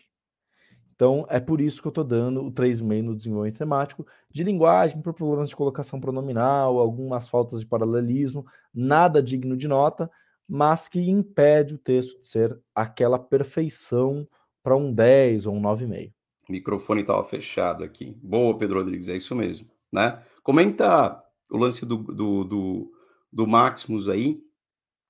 Então, 0.96 1.26
é 1.30 1.42
por 1.42 1.60
isso 1.60 1.82
que 1.82 1.88
eu 1.88 1.90
estou 1.90 2.04
dando 2.04 2.42
o 2.42 2.52
3,5 2.52 3.04
no 3.04 3.16
desenvolvimento 3.16 3.58
temático, 3.58 4.08
de 4.32 4.44
linguagem, 4.44 5.02
por 5.02 5.14
problemas 5.14 5.50
de 5.50 5.56
colocação 5.56 6.00
pronominal, 6.00 6.80
algumas 6.80 7.28
faltas 7.28 7.60
de 7.60 7.66
paralelismo, 7.66 8.46
nada 8.74 9.22
digno 9.22 9.58
de 9.58 9.68
nota, 9.68 10.10
mas 10.48 10.88
que 10.88 11.00
impede 11.10 11.74
o 11.74 11.78
texto 11.78 12.20
de 12.20 12.26
ser 12.26 12.58
aquela 12.74 13.20
perfeição 13.20 14.26
para 14.64 14.76
um 14.76 14.92
10 14.94 15.48
ou 15.48 15.56
um 15.56 15.62
9,5. 15.62 16.14
O 16.48 16.52
microfone 16.52 17.02
estava 17.02 17.24
fechado 17.24 17.84
aqui. 17.84 18.18
Boa, 18.24 18.58
Pedro 18.58 18.80
Rodrigues, 18.80 19.10
é 19.10 19.18
isso 19.18 19.36
mesmo. 19.36 19.70
Né? 19.92 20.22
Comenta 20.44 21.22
o 21.50 21.58
lance 21.58 21.86
do, 21.86 21.98
do, 21.98 22.44
do, 22.44 22.92
do 23.32 23.48
Maximus 23.48 24.08
aí, 24.08 24.42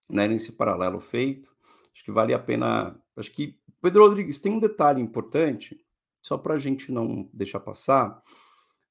né, 0.09 0.27
nesse 0.27 0.53
paralelo 0.53 0.99
feito. 0.99 1.53
Acho 1.93 2.03
que 2.03 2.11
vale 2.11 2.33
a 2.33 2.39
pena. 2.39 2.99
Acho 3.15 3.31
que 3.31 3.57
Pedro 3.85 4.07
Rodrigues, 4.07 4.39
tem 4.39 4.51
um 4.51 4.57
detalhe 4.57 4.99
importante, 4.99 5.79
só 6.19 6.39
para 6.39 6.55
a 6.55 6.57
gente 6.57 6.91
não 6.91 7.29
deixar 7.31 7.59
passar. 7.59 8.19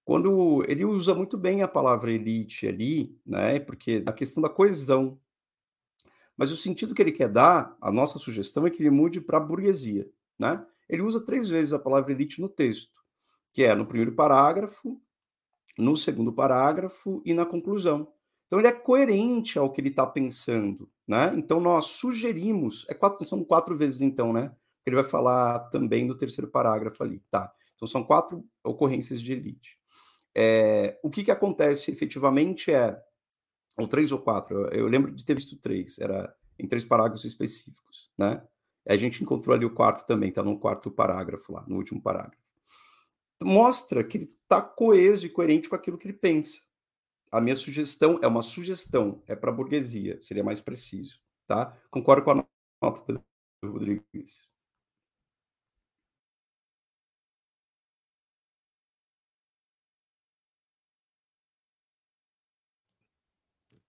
Quando 0.05 0.64
ele 0.68 0.84
usa 0.84 1.12
muito 1.16 1.36
bem 1.36 1.62
a 1.62 1.66
palavra 1.66 2.12
elite 2.12 2.68
ali, 2.68 3.18
né? 3.26 3.59
Porque 3.59 4.05
a 4.07 4.12
questão 4.12 4.40
da 4.40 4.49
coesão. 4.49 5.18
Mas 6.36 6.53
o 6.53 6.57
sentido 6.57 6.95
que 6.95 7.03
ele 7.03 7.11
quer 7.11 7.28
dar, 7.28 7.76
a 7.80 7.90
nossa 7.90 8.20
sugestão 8.20 8.68
é 8.68 8.70
que 8.70 8.80
ele 8.80 8.90
mude 8.90 9.20
para 9.20 9.40
burguesia, 9.40 10.09
né? 10.38 10.64
Ele 10.88 11.03
usa 11.03 11.20
três 11.20 11.49
vezes 11.49 11.72
a 11.72 11.78
palavra 11.80 12.12
elite 12.12 12.40
no 12.40 12.49
texto, 12.49 13.03
que 13.53 13.64
é 13.64 13.74
no 13.74 13.86
primeiro 13.86 14.12
parágrafo, 14.12 15.03
no 15.76 15.97
segundo 15.97 16.32
parágrafo 16.32 17.20
e 17.24 17.34
na 17.34 17.45
conclusão. 17.45 18.12
Então 18.47 18.61
ele 18.61 18.68
é 18.68 18.72
coerente 18.72 19.59
ao 19.59 19.72
que 19.72 19.80
ele 19.80 19.88
está 19.88 20.07
pensando, 20.07 20.88
né? 21.05 21.34
Então 21.36 21.59
nós 21.59 21.86
sugerimos, 21.86 22.86
é 22.88 22.95
quatro, 22.95 23.26
são 23.26 23.42
quatro 23.42 23.76
vezes 23.76 24.01
então, 24.01 24.32
né? 24.32 24.55
Ele 24.87 24.97
vai 24.97 25.05
falar 25.05 25.59
também 25.70 26.05
no 26.05 26.16
terceiro 26.16 26.51
parágrafo 26.51 27.03
ali, 27.03 27.20
tá? 27.30 27.53
Então 27.74 27.89
são 27.89 28.05
quatro 28.05 28.45
ocorrências 28.62 29.20
de 29.20 29.32
elite. 29.32 29.78
É, 30.35 30.99
o 31.03 31.11
que, 31.11 31.24
que 31.24 31.30
acontece 31.30 31.91
efetivamente 31.91 32.72
é, 32.72 33.01
ou 33.76 33.89
três 33.89 34.12
ou 34.12 34.18
quatro, 34.18 34.68
eu, 34.68 34.87
lembro 34.87 35.12
de 35.12 35.24
ter 35.24 35.35
visto 35.35 35.57
três, 35.57 35.99
era 35.99 36.35
em 36.59 36.66
três 36.66 36.85
parágrafos 36.85 37.24
específicos, 37.24 38.11
né? 38.16 38.43
A 38.87 38.97
gente 38.97 39.22
encontrou 39.22 39.55
ali 39.55 39.64
o 39.64 39.74
quarto 39.74 40.07
também, 40.07 40.30
tá 40.30 40.43
no 40.43 40.59
quarto 40.59 40.91
parágrafo 40.91 41.53
lá, 41.53 41.64
no 41.66 41.76
último 41.76 42.01
parágrafo. 42.01 42.43
Mostra 43.43 44.05
que 44.05 44.18
ele 44.18 44.35
está 44.43 44.61
coeso 44.61 45.26
e 45.26 45.30
coerente 45.30 45.68
com 45.68 45.74
aquilo 45.74 45.99
que 45.99 46.07
ele 46.07 46.16
pensa. 46.16 46.61
A 47.32 47.41
minha 47.41 47.57
sugestão 47.57 48.20
é 48.22 48.28
uma 48.28 48.43
sugestão, 48.43 49.22
é 49.26 49.35
para 49.35 49.51
a 49.51 49.55
burguesia, 49.55 50.20
seria 50.22 50.45
mais 50.45 50.61
preciso, 50.61 51.20
tá? 51.47 51.76
Concordo 51.91 52.22
com 52.22 52.30
a 52.30 52.47
nota, 52.82 53.24
Rodrigues. 53.64 54.54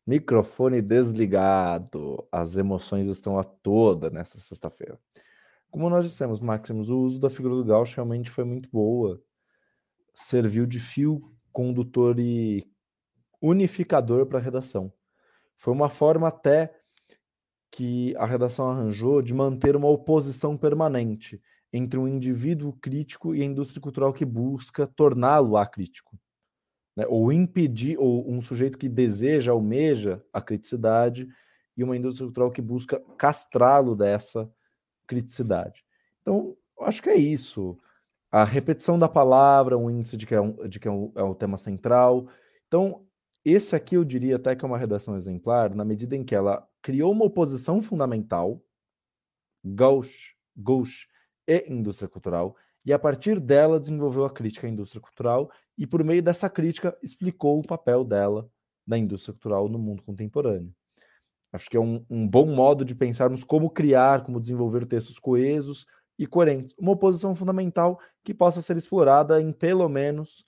Microfone 0.06 0.82
desligado. 0.82 2.28
As 2.32 2.58
emoções 2.58 3.08
estão 3.08 3.40
a 3.40 3.44
toda 3.44 4.10
nessa 4.10 4.38
sexta-feira. 4.38 5.00
Como 5.72 5.90
nós 5.90 6.06
dissemos, 6.06 6.40
Maximus, 6.40 6.90
o 6.90 7.00
uso 7.00 7.20
da 7.20 7.30
figura 7.30 7.56
do 7.56 7.66
Gauss 7.66 7.94
realmente 7.94 8.30
foi 8.30 8.44
muito 8.44 8.70
boa. 8.72 9.22
Serviu 10.14 10.66
de 10.68 10.80
fio 10.80 11.34
condutor 11.52 12.20
e 12.20 12.66
unificador 13.42 14.26
para 14.28 14.38
a 14.38 14.42
redação. 14.42 14.94
Foi 15.58 15.74
uma 15.74 15.90
forma 15.90 16.28
até 16.28 16.74
que 17.72 18.16
a 18.18 18.26
redação 18.26 18.68
arranjou 18.70 19.22
de 19.22 19.34
manter 19.34 19.76
uma 19.76 19.90
oposição 19.90 20.56
permanente 20.56 21.42
entre 21.74 22.00
um 22.00 22.08
indivíduo 22.08 22.72
crítico 22.74 23.36
e 23.36 23.42
a 23.42 23.46
indústria 23.46 23.82
cultural 23.82 24.14
que 24.14 24.24
busca 24.24 24.88
torná-lo 24.88 25.58
acrítico 25.58 26.18
né, 26.96 27.06
ou 27.08 27.32
impedir, 27.32 27.98
ou 28.00 28.30
um 28.30 28.42
sujeito 28.42 28.78
que 28.78 28.88
deseja, 28.88 29.52
almeja 29.52 30.24
a 30.32 30.42
criticidade, 30.42 31.28
e 31.78 31.84
uma 31.84 31.98
indústria 31.98 32.26
cultural 32.26 32.52
que 32.52 32.62
busca 32.62 33.02
castrá-lo 33.18 33.96
dessa 33.96 34.50
criticidade. 35.06 35.84
Então, 36.22 36.56
acho 36.82 37.02
que 37.02 37.10
é 37.10 37.16
isso. 37.16 37.78
A 38.32 38.44
repetição 38.44 38.98
da 38.98 39.10
palavra, 39.10 39.78
um 39.78 39.90
índice 39.90 40.18
de 40.18 40.26
que 40.26 40.34
é, 40.34 40.42
um, 40.42 40.68
de 40.68 40.80
que 40.80 40.88
é, 40.88 40.92
um, 40.92 41.12
é 41.16 41.24
o 41.24 41.36
tema 41.36 41.58
central. 41.58 42.28
Então, 42.68 43.06
esse 43.44 43.76
aqui 43.76 43.96
eu 43.96 44.04
diria 44.04 44.38
até 44.38 44.56
que 44.56 44.66
é 44.66 44.68
uma 44.68 44.78
redação 44.78 45.16
exemplar, 45.16 45.76
na 45.76 45.86
medida 45.86 46.16
em 46.16 46.24
que 46.24 46.34
ela 46.34 46.68
criou 46.82 47.12
uma 47.12 47.26
oposição 47.26 47.82
fundamental, 47.82 48.64
gauche, 49.64 50.34
gauche 50.56 51.08
e 51.48 51.66
indústria 51.70 52.10
cultural, 52.10 52.56
e 52.86 52.94
a 52.94 53.00
partir 53.00 53.40
dela 53.40 53.80
desenvolveu 53.80 54.26
a 54.26 54.30
crítica 54.30 54.68
à 54.68 54.70
indústria 54.70 55.02
cultural 55.02 55.50
e 55.78 55.88
por 55.88 56.04
meio 56.04 56.22
dessa 56.22 56.50
crítica 56.50 56.98
explicou 57.02 57.60
o 57.60 57.66
papel 57.66 58.04
dela 58.04 58.48
na 58.86 58.98
indústria 58.98 59.34
cultural 59.34 59.68
no 59.68 59.80
mundo 59.80 60.04
contemporâneo. 60.04 60.72
Acho 61.52 61.70
que 61.70 61.78
é 61.78 61.80
um, 61.80 62.06
um 62.10 62.28
bom 62.28 62.46
modo 62.46 62.86
de 62.86 62.94
pensarmos 62.94 63.44
como 63.44 63.70
criar, 63.70 64.24
como 64.24 64.40
desenvolver 64.40 64.86
textos 64.86 65.18
coesos 65.18 65.86
e 66.20 66.28
coerentes. 66.28 66.76
Uma 66.78 66.92
oposição 66.92 67.36
fundamental 67.36 68.00
que 68.24 68.34
possa 68.34 68.62
ser 68.62 68.78
explorada 68.78 69.42
em 69.42 69.52
pelo 69.52 69.88
menos, 69.90 70.46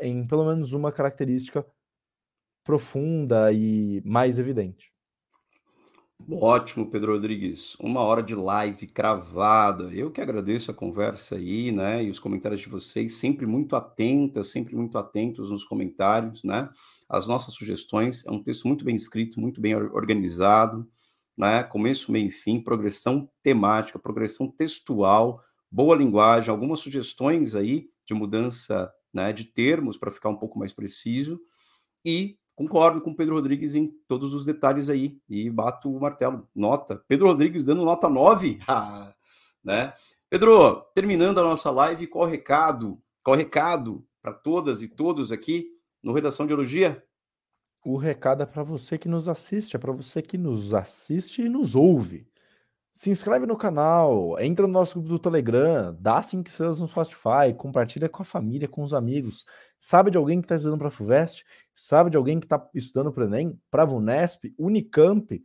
em 0.00 0.26
pelo 0.26 0.44
menos 0.44 0.72
uma 0.72 0.92
característica 0.92 1.64
profunda 2.64 3.52
e 3.52 4.02
mais 4.04 4.38
evidente. 4.38 4.89
Ótimo, 6.28 6.90
Pedro 6.90 7.12
Rodrigues. 7.12 7.74
Uma 7.80 8.00
hora 8.02 8.22
de 8.22 8.34
live 8.34 8.86
cravada. 8.86 9.92
Eu 9.92 10.10
que 10.10 10.20
agradeço 10.20 10.70
a 10.70 10.74
conversa 10.74 11.36
aí, 11.36 11.72
né? 11.72 12.04
E 12.04 12.10
os 12.10 12.20
comentários 12.20 12.60
de 12.60 12.68
vocês, 12.68 13.14
sempre 13.14 13.46
muito 13.46 13.74
atentas, 13.74 14.48
sempre 14.48 14.76
muito 14.76 14.96
atentos 14.98 15.50
nos 15.50 15.64
comentários, 15.64 16.44
né? 16.44 16.68
As 17.08 17.26
nossas 17.26 17.54
sugestões. 17.54 18.24
É 18.26 18.30
um 18.30 18.42
texto 18.42 18.68
muito 18.68 18.84
bem 18.84 18.94
escrito, 18.94 19.40
muito 19.40 19.60
bem 19.60 19.74
organizado, 19.74 20.88
né? 21.36 21.62
Começo, 21.64 22.12
meio 22.12 22.28
e 22.28 22.30
fim, 22.30 22.60
progressão 22.60 23.28
temática, 23.42 23.98
progressão 23.98 24.46
textual, 24.48 25.42
boa 25.70 25.96
linguagem, 25.96 26.50
algumas 26.50 26.80
sugestões 26.80 27.54
aí 27.54 27.88
de 28.06 28.14
mudança 28.14 28.92
né, 29.12 29.32
de 29.32 29.44
termos 29.44 29.96
para 29.96 30.10
ficar 30.10 30.28
um 30.28 30.36
pouco 30.36 30.58
mais 30.58 30.72
preciso. 30.72 31.40
E 32.04 32.36
concordo 32.60 33.00
com 33.00 33.14
Pedro 33.14 33.36
Rodrigues 33.36 33.74
em 33.74 33.86
todos 34.06 34.34
os 34.34 34.44
detalhes 34.44 34.90
aí 34.90 35.18
e 35.26 35.48
bato 35.48 35.90
o 35.90 35.98
martelo. 35.98 36.46
Nota. 36.54 37.02
Pedro 37.08 37.28
Rodrigues 37.28 37.64
dando 37.64 37.86
nota 37.86 38.06
9. 38.06 38.58
né? 39.64 39.94
Pedro, 40.28 40.82
terminando 40.94 41.40
a 41.40 41.42
nossa 41.42 41.70
live, 41.70 42.06
qual 42.06 42.26
o 42.26 42.30
recado? 42.30 43.00
Qual 43.22 43.34
o 43.34 43.38
recado 43.38 44.06
para 44.20 44.34
todas 44.34 44.82
e 44.82 44.88
todos 44.88 45.32
aqui 45.32 45.70
no 46.02 46.12
Redação 46.12 46.46
de 46.46 46.52
Elogia? 46.52 47.02
O 47.82 47.96
recado 47.96 48.42
é 48.42 48.46
para 48.46 48.62
você 48.62 48.98
que 48.98 49.08
nos 49.08 49.26
assiste, 49.26 49.74
é 49.74 49.78
para 49.78 49.92
você 49.92 50.20
que 50.20 50.36
nos 50.36 50.74
assiste 50.74 51.40
e 51.40 51.48
nos 51.48 51.74
ouve. 51.74 52.28
Se 52.92 53.08
inscreve 53.08 53.46
no 53.46 53.56
canal, 53.56 54.36
entra 54.40 54.66
no 54.66 54.72
nosso 54.72 54.94
grupo 55.00 55.10
do 55.10 55.18
Telegram, 55.18 55.96
dá 56.00 56.20
5 56.20 56.48
estrelas 56.48 56.80
no 56.80 56.88
Spotify, 56.88 57.54
compartilha 57.56 58.08
com 58.08 58.22
a 58.22 58.24
família, 58.24 58.66
com 58.66 58.82
os 58.82 58.92
amigos. 58.92 59.46
Sabe 59.78 60.10
de 60.10 60.18
alguém 60.18 60.40
que 60.40 60.46
está 60.46 60.56
estudando 60.56 60.78
para 60.78 60.88
a 60.88 60.90
FUVEST? 60.90 61.44
Sabe 61.72 62.10
de 62.10 62.16
alguém 62.16 62.40
que 62.40 62.46
está 62.46 62.68
estudando 62.74 63.12
para 63.12 63.22
o 63.22 63.26
Enem, 63.26 63.58
para 63.70 63.84
a 63.84 63.86
VUNESP, 63.86 64.52
Unicamp? 64.58 65.40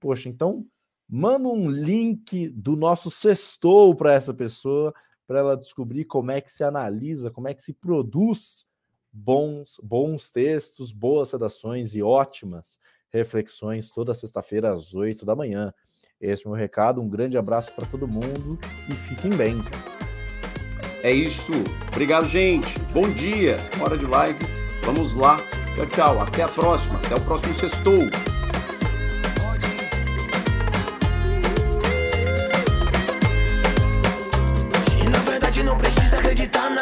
Poxa, 0.00 0.30
então 0.30 0.66
manda 1.06 1.46
um 1.46 1.70
link 1.70 2.48
do 2.48 2.76
nosso 2.76 3.10
sextou 3.10 3.94
para 3.94 4.14
essa 4.14 4.32
pessoa, 4.32 4.92
para 5.26 5.40
ela 5.40 5.56
descobrir 5.56 6.06
como 6.06 6.30
é 6.30 6.40
que 6.40 6.50
se 6.50 6.64
analisa, 6.64 7.30
como 7.30 7.46
é 7.46 7.54
que 7.54 7.62
se 7.62 7.74
produz 7.74 8.64
bons, 9.12 9.78
bons 9.82 10.30
textos, 10.30 10.92
boas 10.92 11.30
redações 11.30 11.94
e 11.94 12.02
ótimas 12.02 12.78
reflexões 13.10 13.90
toda 13.90 14.14
sexta-feira 14.14 14.72
às 14.72 14.94
8 14.94 15.24
da 15.24 15.36
manhã. 15.36 15.72
Esse 16.20 16.46
é 16.46 16.48
o 16.48 16.52
meu 16.52 16.60
recado. 16.60 17.00
Um 17.00 17.08
grande 17.08 17.36
abraço 17.36 17.72
para 17.74 17.86
todo 17.86 18.08
mundo 18.08 18.58
e 18.88 18.92
fiquem 18.92 19.30
bem. 19.30 19.62
É 21.02 21.10
isso. 21.10 21.52
Obrigado, 21.88 22.26
gente. 22.26 22.78
Bom 22.92 23.08
dia. 23.08 23.56
Hora 23.80 23.96
de 23.96 24.06
live. 24.06 24.38
Vamos 24.84 25.14
lá. 25.14 25.40
Tchau, 25.74 25.86
tchau. 25.86 26.20
Até 26.20 26.42
a 26.42 26.48
próxima. 26.48 26.98
Até 26.98 27.14
o 27.14 27.20
próximo 27.20 27.54
sextou. 27.54 28.08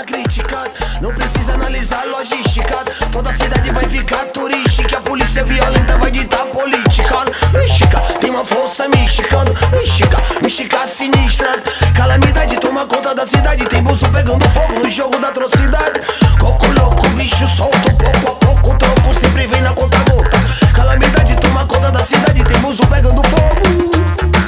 crítica. 0.04 0.70
Não 1.00 1.14
precisa 1.14 1.54
analisar 1.54 2.04
logística. 2.06 2.84
Toda 3.10 3.32
cidade 3.32 3.70
vai 3.70 3.88
ficar 3.88 4.24
turística. 4.26 4.98
A 4.98 5.00
polícia 5.00 5.44
violenta 5.44 5.98
vai 5.98 6.10
ditar 6.10 6.46
política. 6.46 7.24
Mística, 7.52 8.00
uma 8.34 8.44
força 8.44 8.88
mexicana, 8.88 9.52
mexica, 9.70 10.16
mexica 10.42 10.88
sinistra. 10.88 11.62
Calamidade 11.94 12.56
toma 12.56 12.84
conta 12.84 13.14
da 13.14 13.24
cidade, 13.24 13.64
tem 13.66 13.80
bolso 13.80 14.08
pegando 14.10 14.48
fogo 14.48 14.80
no 14.80 14.90
jogo 14.90 15.20
da 15.20 15.28
atrocidade. 15.28 16.00
Coco 16.40 16.66
louco, 16.72 17.08
bicho 17.10 17.46
solto, 17.46 17.94
pouco 17.94 18.32
a 18.32 18.34
pouco, 18.34 18.76
troco 18.76 19.14
sempre 19.14 19.46
vem 19.46 19.60
na 19.60 19.72
conta 19.72 19.98
gota. 20.10 20.36
Calamidade 20.74 21.36
toma 21.36 21.64
conta 21.66 21.92
da 21.92 22.04
cidade, 22.04 22.42
tem 22.44 22.58
bolso 22.58 22.84
pegando 22.88 23.22
fogo. 23.22 24.43